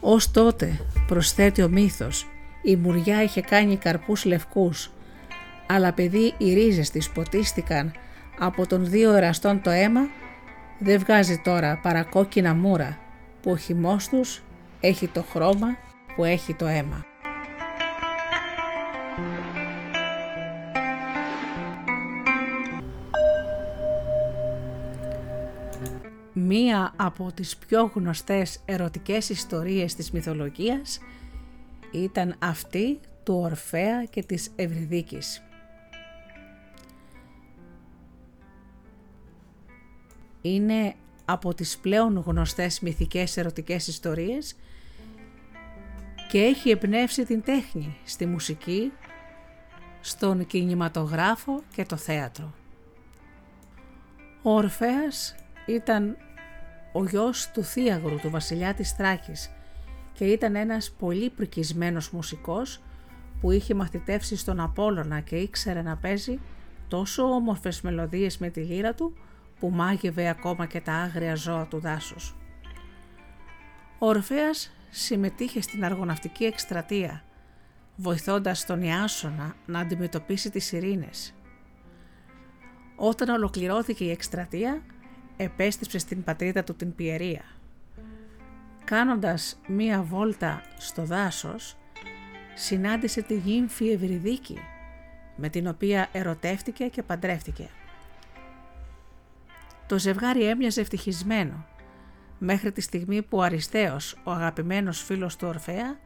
[0.00, 2.26] Ως τότε, προσθέτει ο μύθος,
[2.62, 4.90] η μουριά είχε κάνει καρπούς λευκούς,
[5.66, 7.92] αλλά παιδί οι ρίζες της ποτίστηκαν
[8.38, 10.00] από τον δύο εραστών το αίμα,
[10.78, 12.98] δεν βγάζει τώρα παρά κόκκινα μούρα,
[13.42, 14.42] που ο χυμός τους
[14.80, 15.76] έχει το χρώμα
[16.16, 17.04] που έχει το αίμα.
[26.32, 31.00] Μία από τις πιο γνωστές ερωτικές ιστορίες της μυθολογίας
[31.90, 35.42] ήταν αυτή του Ορφέα και της Ευρυδίκης.
[40.40, 44.56] Είναι από τις πλέον γνωστές μυθικές ερωτικές ιστορίες
[46.34, 48.92] και έχει εμπνεύσει την τέχνη στη μουσική,
[50.00, 52.54] στον κινηματογράφο και το θέατρο.
[54.42, 55.34] Ο Ορφέας
[55.66, 56.16] ήταν
[56.92, 59.50] ο γιος του Θίαγρου, του βασιλιά της Θράκης
[60.12, 62.82] και ήταν ένας πολύ πρικισμένος μουσικός
[63.40, 66.38] που είχε μαθητεύσει στον Απόλλωνα και ήξερε να παίζει
[66.88, 69.16] τόσο όμορφες μελωδίες με τη λύρα του
[69.60, 72.34] που μάγευε ακόμα και τα άγρια ζώα του δάσους.
[73.98, 77.24] Ο Ορφέας συμμετείχε στην αργοναυτική εκστρατεία,
[77.96, 81.34] βοηθώντας τον Ιάσονα να αντιμετωπίσει τις ειρήνες.
[82.96, 84.82] Όταν ολοκληρώθηκε η εκστρατεία,
[85.36, 87.44] επέστρεψε στην πατρίδα του την Πιερία.
[88.84, 91.76] Κάνοντας μία βόλτα στο δάσος,
[92.54, 94.58] συνάντησε τη γύμφη Ευρυδίκη,
[95.36, 97.68] με την οποία ερωτεύτηκε και παντρεύτηκε.
[99.86, 101.66] Το ζευγάρι έμοιαζε ευτυχισμένο,
[102.38, 105.98] μέχρι τη στιγμή που ο Αριστέος, ο αγαπημένος φίλος του Ορφέα,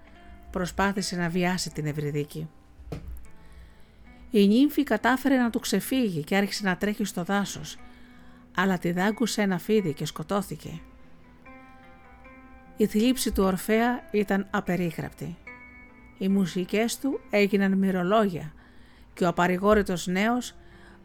[0.50, 2.48] προσπάθησε να βιάσει την Ευρυδίκη.
[4.30, 7.76] Η νύμφη κατάφερε να του ξεφύγει και άρχισε να τρέχει στο δάσος,
[8.54, 10.80] αλλά τη δάγκουσε ένα φίδι και σκοτώθηκε.
[12.76, 15.36] Η θλίψη του Ορφέα ήταν απερίγραπτη.
[16.18, 18.52] Οι μουσικές του έγιναν μυρολόγια
[19.14, 20.54] και ο απαρηγόρητος νέος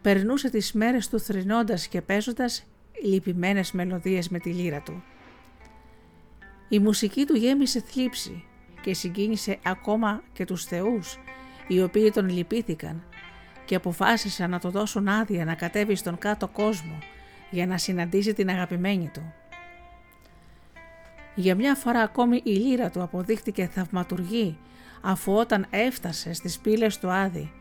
[0.01, 2.65] περνούσε τις μέρες του θρυνώντας και παίζοντας
[3.03, 5.03] λυπημένες μελωδίες με τη λύρα του.
[6.73, 8.43] Η μουσική του γέμισε θλίψη
[8.81, 11.19] και συγκίνησε ακόμα και τους θεούς,
[11.67, 13.03] οι οποίοι τον λυπήθηκαν
[13.65, 16.97] και αποφάσισαν να το δώσουν άδεια να κατέβει στον κάτω κόσμο
[17.49, 19.33] για να συναντήσει την αγαπημένη του.
[21.35, 24.57] Για μια φορά ακόμη η λύρα του αποδείχτηκε θαυματουργή
[25.01, 27.51] αφού όταν έφτασε στις πύλες του Άδη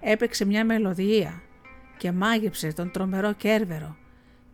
[0.00, 1.42] έπαιξε μια μελωδία
[1.96, 3.96] και μάγεψε τον τρομερό Κέρβερο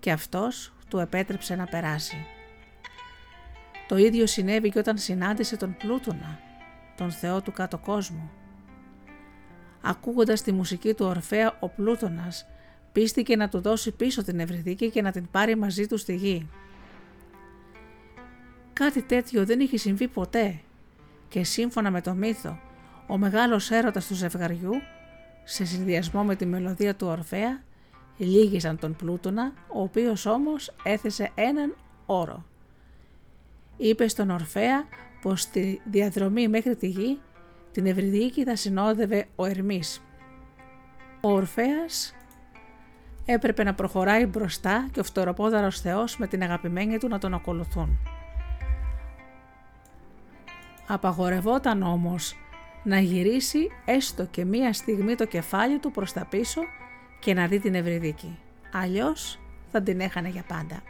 [0.00, 2.26] και αυτός του επέτρεψε να περάσει.
[3.88, 6.38] Το ίδιο συνέβη και όταν συνάντησε τον Πλούτονα,
[6.96, 8.30] τον θεό του κάτω κόσμου.
[9.82, 12.46] Ακούγοντας τη μουσική του Ορφέα, ο Πλούτονας
[12.92, 16.48] πίστηκε να του δώσει πίσω την Ευρυδίκη και να την πάρει μαζί του στη γη.
[18.72, 20.60] Κάτι τέτοιο δεν είχε συμβεί ποτέ
[21.28, 22.58] και σύμφωνα με το μύθο,
[23.06, 24.72] ο μεγάλος έρωτας του ζευγαριού,
[25.44, 27.62] σε συνδυασμό με τη μελωδία του Ορφέα,
[28.16, 32.44] λύγησαν τον Πλούτονα, ο οποίος όμως έθεσε έναν όρο.
[33.80, 34.84] Είπε στον Ορφέα
[35.20, 37.18] πως στη διαδρομή μέχρι τη γη
[37.72, 40.02] την Ευρυδίκη θα συνόδευε ο Ερμής.
[41.20, 42.14] Ο Ορφέας
[43.24, 47.98] έπρεπε να προχωράει μπροστά και ο φτεροπόδαρος Θεός με την αγαπημένη του να τον ακολουθούν.
[50.86, 52.36] Απαγορευόταν όμως
[52.84, 56.60] να γυρίσει έστω και μία στιγμή το κεφάλι του προς τα πίσω
[57.20, 58.38] και να δει την Ευρυδίκη.
[58.72, 59.38] Αλλιώς
[59.72, 60.82] θα την έχανε για πάντα.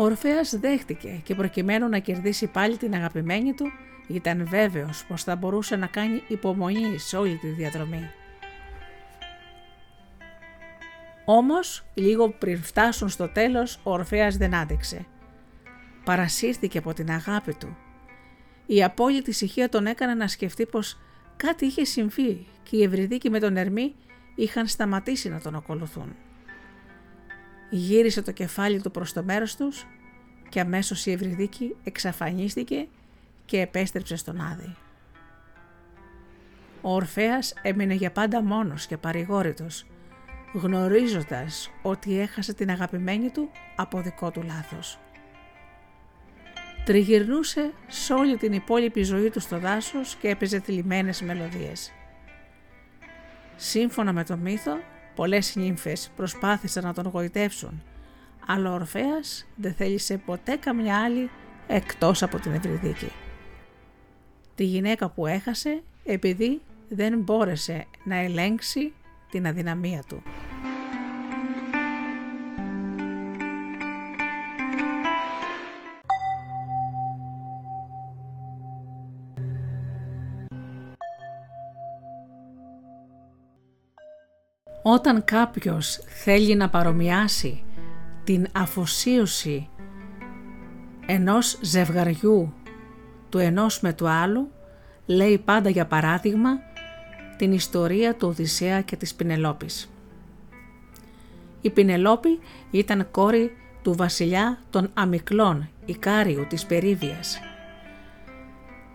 [0.00, 3.66] Ο Ορφέας δέχτηκε και προκειμένου να κερδίσει πάλι την αγαπημένη του
[4.06, 8.10] ήταν βέβαιος πως θα μπορούσε να κάνει υπομονή σε όλη τη διαδρομή.
[11.24, 15.06] Όμως, λίγο πριν φτάσουν στο τέλος, ο Ορφέας δεν άντεξε.
[16.04, 17.76] Παρασύρθηκε από την αγάπη του.
[18.66, 20.98] Η απόλυτη ησυχία τον έκανε να σκεφτεί πως
[21.36, 23.94] κάτι είχε συμβεί και οι Ευρυδίκοι με τον Ερμή
[24.34, 26.16] είχαν σταματήσει να τον ακολουθούν.
[27.70, 29.86] Γύρισε το κεφάλι του προς το μέρος τους
[30.48, 32.86] και αμέσως η Ευρυδίκη εξαφανίστηκε
[33.44, 34.76] και επέστρεψε στον Άδη.
[36.82, 39.86] Ο Ορφέας έμεινε για πάντα μόνος και παρηγόρητος
[40.52, 44.98] γνωρίζοντας ότι έχασε την αγαπημένη του από δικό του λάθος.
[46.84, 51.92] Τριγυρνούσε σε όλη την υπόλοιπη ζωή του στο δάσος και έπαιζε θλιμμένες μελωδίες.
[53.56, 54.78] Σύμφωνα με το μύθο,
[55.20, 57.82] πολλές νύμφες προσπάθησαν να τον γοητεύσουν,
[58.46, 61.30] αλλά ο Ορφέας δεν θέλησε ποτέ καμιά άλλη
[61.66, 63.12] εκτός από την Ευρυδίκη.
[64.54, 68.92] Τη γυναίκα που έχασε επειδή δεν μπόρεσε να ελέγξει
[69.30, 70.22] την αδυναμία του.
[84.92, 87.64] Όταν κάποιος θέλει να παρομοιάσει
[88.24, 89.68] την αφοσίωση
[91.06, 92.52] ενός ζευγαριού
[93.28, 94.50] του ενός με του άλλου,
[95.06, 96.50] λέει πάντα για παράδειγμα
[97.36, 99.90] την ιστορία του Οδυσσέα και της Πινελόπης.
[101.60, 102.38] Η Πινελόπη
[102.70, 107.40] ήταν κόρη του βασιλιά των Αμυκλών, Ικάριου της Περίβιας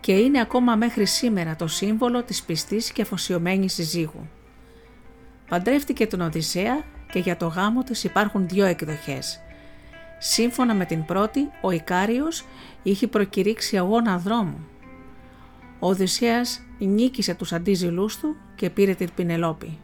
[0.00, 4.28] και είναι ακόμα μέχρι σήμερα το σύμβολο της πιστής και αφοσιωμένης συζύγου.
[5.48, 9.40] Παντρεύτηκε τον Οδυσσέα και για το γάμο της υπάρχουν δύο εκδοχές.
[10.18, 12.44] Σύμφωνα με την πρώτη, ο Ικάριος
[12.82, 14.66] είχε προκηρύξει αγώνα δρόμου.
[15.78, 19.78] Ο Οδυσσέας νίκησε τους αντίζηλούς του και πήρε την Πινελόπη.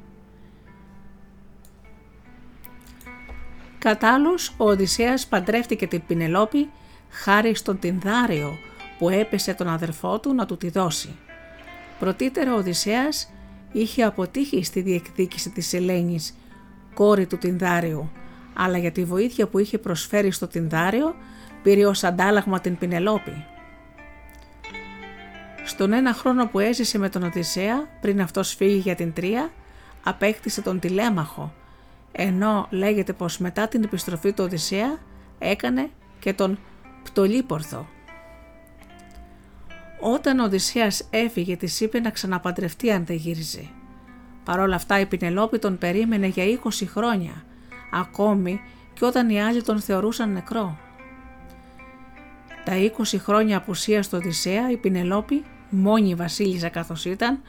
[3.79, 6.71] Κατ' άλλους, ο Οδυσσέας παντρεύτηκε την Πινελόπη
[7.11, 8.59] χάρη στον Τινδάριο
[8.99, 11.17] που έπεσε τον αδερφό του να του τη δώσει.
[11.99, 13.33] Πρωτύτερο ο Οδυσσέας
[13.73, 16.35] είχε αποτύχει στη διεκδίκηση της Ελένης,
[16.95, 18.11] κόρη του Τινδάριου,
[18.55, 21.15] αλλά για τη βοήθεια που είχε προσφέρει στο Τινδάριο
[21.63, 23.45] πήρε ως αντάλλαγμα την Πινελόπη.
[25.65, 29.51] Στον ένα χρόνο που έζησε με τον Οδυσσέα, πριν αυτός φύγει για την Τρία,
[30.03, 31.53] απέκτησε τον Τηλέμαχο,
[32.13, 34.99] ενώ λέγεται πως μετά την επιστροφή του Οδυσσέα
[35.39, 36.59] έκανε και τον
[37.03, 37.87] Πτολίπορθο.
[40.05, 43.69] Όταν ο Οδυσσέας έφυγε της είπε να ξαναπαντρευτεί αν δεν γύριζε.
[44.45, 47.45] Παρ' όλα αυτά η Πινελόπη τον περίμενε για 20 χρόνια,
[47.93, 48.61] ακόμη
[48.93, 50.79] και όταν οι άλλοι τον θεωρούσαν νεκρό.
[52.65, 52.73] Τα
[53.13, 57.43] 20 χρόνια απουσίας του Οδυσσέα η Πινελόπη, μόνη βασίλισσα καθώς ήταν,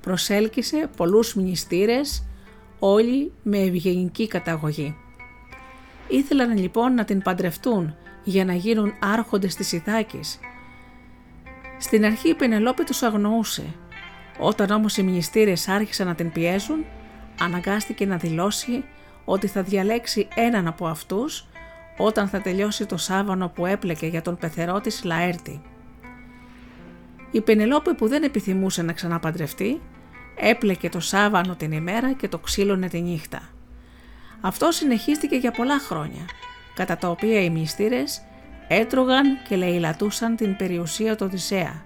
[0.00, 2.24] προσέλκυσε πολλούς μνηστήρες,
[2.78, 4.96] όλοι με ευγενική καταγωγή.
[6.08, 10.38] Ήθελαν λοιπόν να την παντρευτούν για να γίνουν άρχοντες της Ιθάκης
[11.82, 13.74] στην αρχή η Πενελόπη τους αγνοούσε.
[14.38, 16.84] Όταν όμως οι μνηστήρες άρχισαν να την πιέζουν,
[17.40, 18.84] αναγκάστηκε να δηλώσει
[19.24, 21.46] ότι θα διαλέξει έναν από αυτούς
[21.96, 25.62] όταν θα τελειώσει το σάβανο που έπλεκε για τον πεθερό της Λαέρτη.
[27.30, 29.80] Η Πενελόπη που δεν επιθυμούσε να ξαναπαντρευτεί,
[30.36, 33.40] έπλεκε το σάβανο την ημέρα και το ξύλωνε τη νύχτα.
[34.40, 36.24] Αυτό συνεχίστηκε για πολλά χρόνια,
[36.74, 38.22] κατά τα οποία οι μυστήρες
[38.72, 41.84] έτρωγαν και λαιλατούσαν την περιουσία του Οδυσσέα,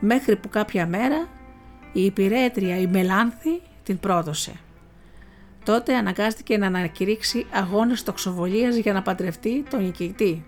[0.00, 1.28] μέχρι που κάποια μέρα
[1.92, 4.52] η υπηρέτρια η Μελάνθη την πρόδωσε.
[5.64, 10.44] Τότε αναγκάστηκε να ανακηρύξει αγώνες τοξοβολίας για να παντρευτεί τον νικητή.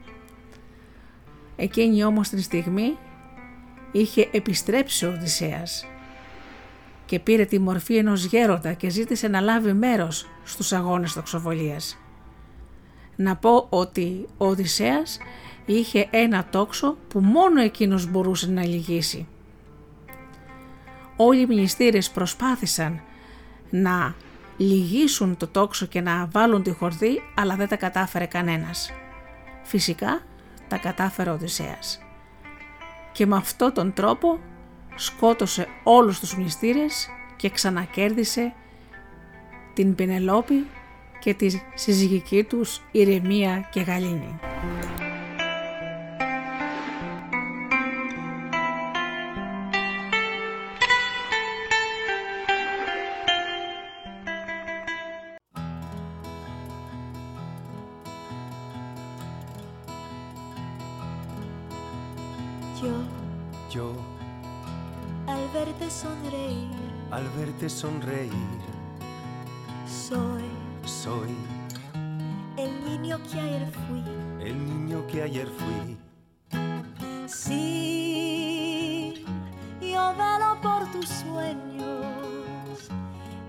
[1.56, 2.96] Εκείνη όμως την στιγμή
[3.92, 5.86] είχε επιστρέψει ο Οδυσσέας
[7.06, 11.98] και πήρε τη μορφή ενός γέροντα και ζήτησε να λάβει μέρος στους αγώνες τοξοβολίας.
[13.16, 15.18] Να πω ότι ο Οδυσσέας
[15.66, 19.26] είχε ένα τόξο που μόνο εκείνος μπορούσε να λυγίσει.
[21.16, 23.00] Όλοι οι μνηστήρες προσπάθησαν
[23.70, 24.14] να
[24.56, 28.92] λυγίσουν το τόξο και να βάλουν τη χορδή αλλά δεν τα κατάφερε κανένας.
[29.62, 30.22] Φυσικά
[30.68, 32.00] τα κατάφερε ο Οδυσσέας.
[33.12, 34.38] Και με αυτόν τον τρόπο
[34.94, 38.54] σκότωσε όλους τους μνηστήρες και ξανακέρδισε
[39.74, 40.66] την Πενελόπη
[41.18, 44.38] και τη συζυγική τους Ηρεμία και Γαλήνη.
[67.68, 68.30] Sonreír.
[69.86, 70.44] Soy.
[70.84, 71.36] Soy.
[72.56, 74.02] El niño que ayer fui.
[74.40, 75.98] El niño que ayer fui.
[77.26, 79.24] Sí,
[79.80, 82.88] yo velo por tus sueños.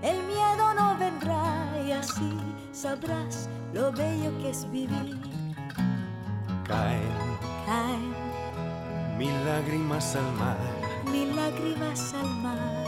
[0.02, 2.32] El miedo no vendrá y así
[2.72, 5.20] sabrás lo bello que es vivir.
[6.66, 7.12] Caen.
[7.66, 8.14] Caen.
[9.16, 10.58] Mil lágrimas al mar.
[11.10, 12.87] Mil lágrimas al mar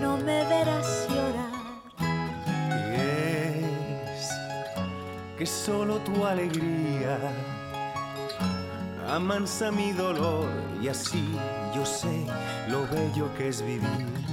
[0.00, 1.50] no me verás llorar.
[2.68, 4.30] Y es
[5.38, 7.18] que solo tu alegría
[9.08, 10.48] amansa mi dolor
[10.80, 11.36] y así
[11.74, 12.26] yo sé
[12.68, 14.29] lo bello que es vivir.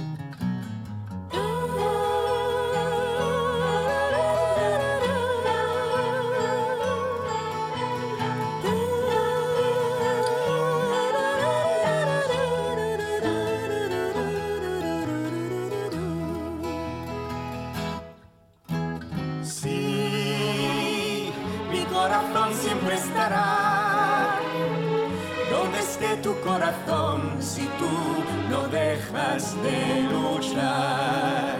[29.62, 31.56] De luchar.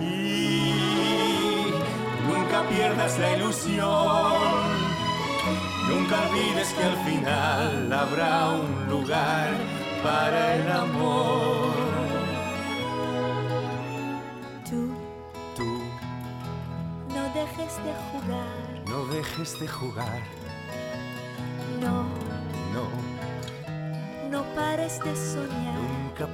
[0.00, 0.74] Y
[2.26, 4.70] nunca pierdas la ilusión.
[5.88, 9.50] Nunca olvides que al final habrá un lugar
[10.02, 11.74] para el amor.
[14.68, 14.94] Tú,
[15.56, 15.82] tú,
[17.08, 18.88] no dejes de jugar.
[18.88, 20.22] No dejes de jugar.
[24.98, 25.80] De soñar.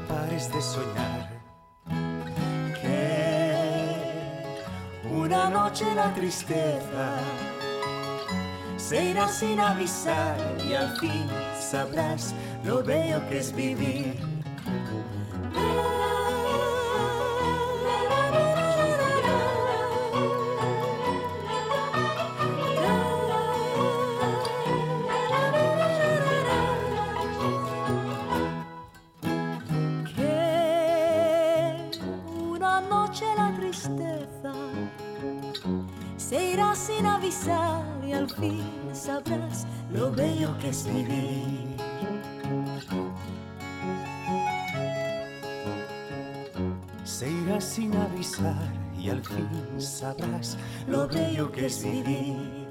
[0.08, 1.30] Pares de soñar.
[2.80, 3.54] Que
[5.08, 7.20] una noche la tristeza
[8.76, 10.36] se irá sin avisar
[10.68, 11.26] y al fin
[11.60, 12.34] sabrás
[12.64, 14.16] lo bello que es vivir
[49.16, 49.48] al fin
[49.78, 50.56] sabrás
[50.86, 52.66] lo bello que es vivir.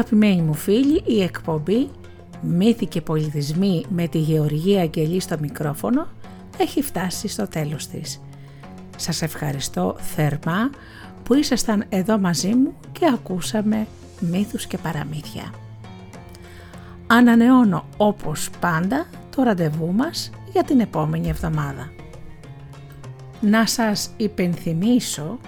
[0.00, 1.88] Αγαπημένοι μου φίλοι, η εκπομπή
[2.40, 6.06] «Μύθοι και πολιτισμοί» με τη Γεωργία Αγγελή στο μικρόφωνο
[6.58, 8.20] έχει φτάσει στο τέλος της.
[8.96, 10.70] Σας ευχαριστώ θερμά
[11.22, 13.86] που ήσασταν εδώ μαζί μου και ακούσαμε
[14.20, 15.54] μύθους και παραμύθια.
[17.06, 19.06] Ανανεώνω όπως πάντα
[19.36, 21.92] το ραντεβού μας για την επόμενη εβδομάδα.
[23.40, 25.38] Να σας υπενθυμίσω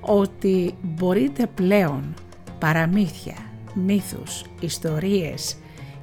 [0.00, 2.14] ότι μπορείτε πλέον
[2.58, 3.43] παραμύθια,
[3.74, 5.56] μύθους, ιστορίες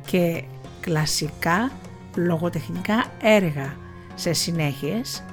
[0.05, 0.43] και
[0.79, 1.71] κλασικά
[2.15, 3.75] λογοτεχνικά έργα
[4.15, 5.23] σε συνέχειες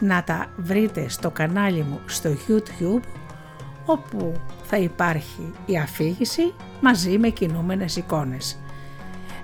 [0.00, 3.02] να τα βρείτε στο κανάλι μου στο YouTube
[3.84, 4.32] όπου
[4.62, 8.58] θα υπάρχει η αφήγηση μαζί με κινούμενες εικόνες.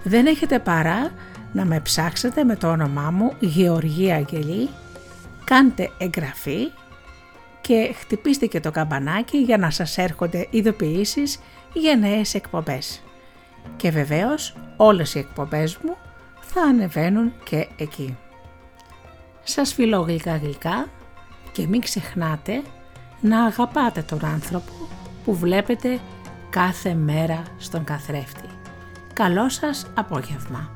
[0.02, 1.12] Δεν έχετε παρά
[1.52, 4.68] να με ψάξετε με το όνομά μου Γεωργία Αγγελή,
[5.44, 6.72] κάντε εγγραφή
[7.60, 11.38] και χτυπήστε και το καμπανάκι για να σας έρχονται ειδοποιήσεις
[11.73, 13.03] για νέες εκπομπές.
[13.77, 15.97] Και βεβαίως όλες οι εκπομπές μου
[16.40, 18.16] θα ανεβαίνουν και εκεί.
[19.43, 20.89] Σας φιλώ γλυκά γλυκά
[21.53, 22.62] και μην ξεχνάτε
[23.20, 24.73] να αγαπάτε τον άνθρωπο
[25.24, 26.01] που βλέπετε
[26.51, 28.49] κάθε μέρα στον καθρέφτη.
[29.12, 30.70] Καλό σας απόγευμα.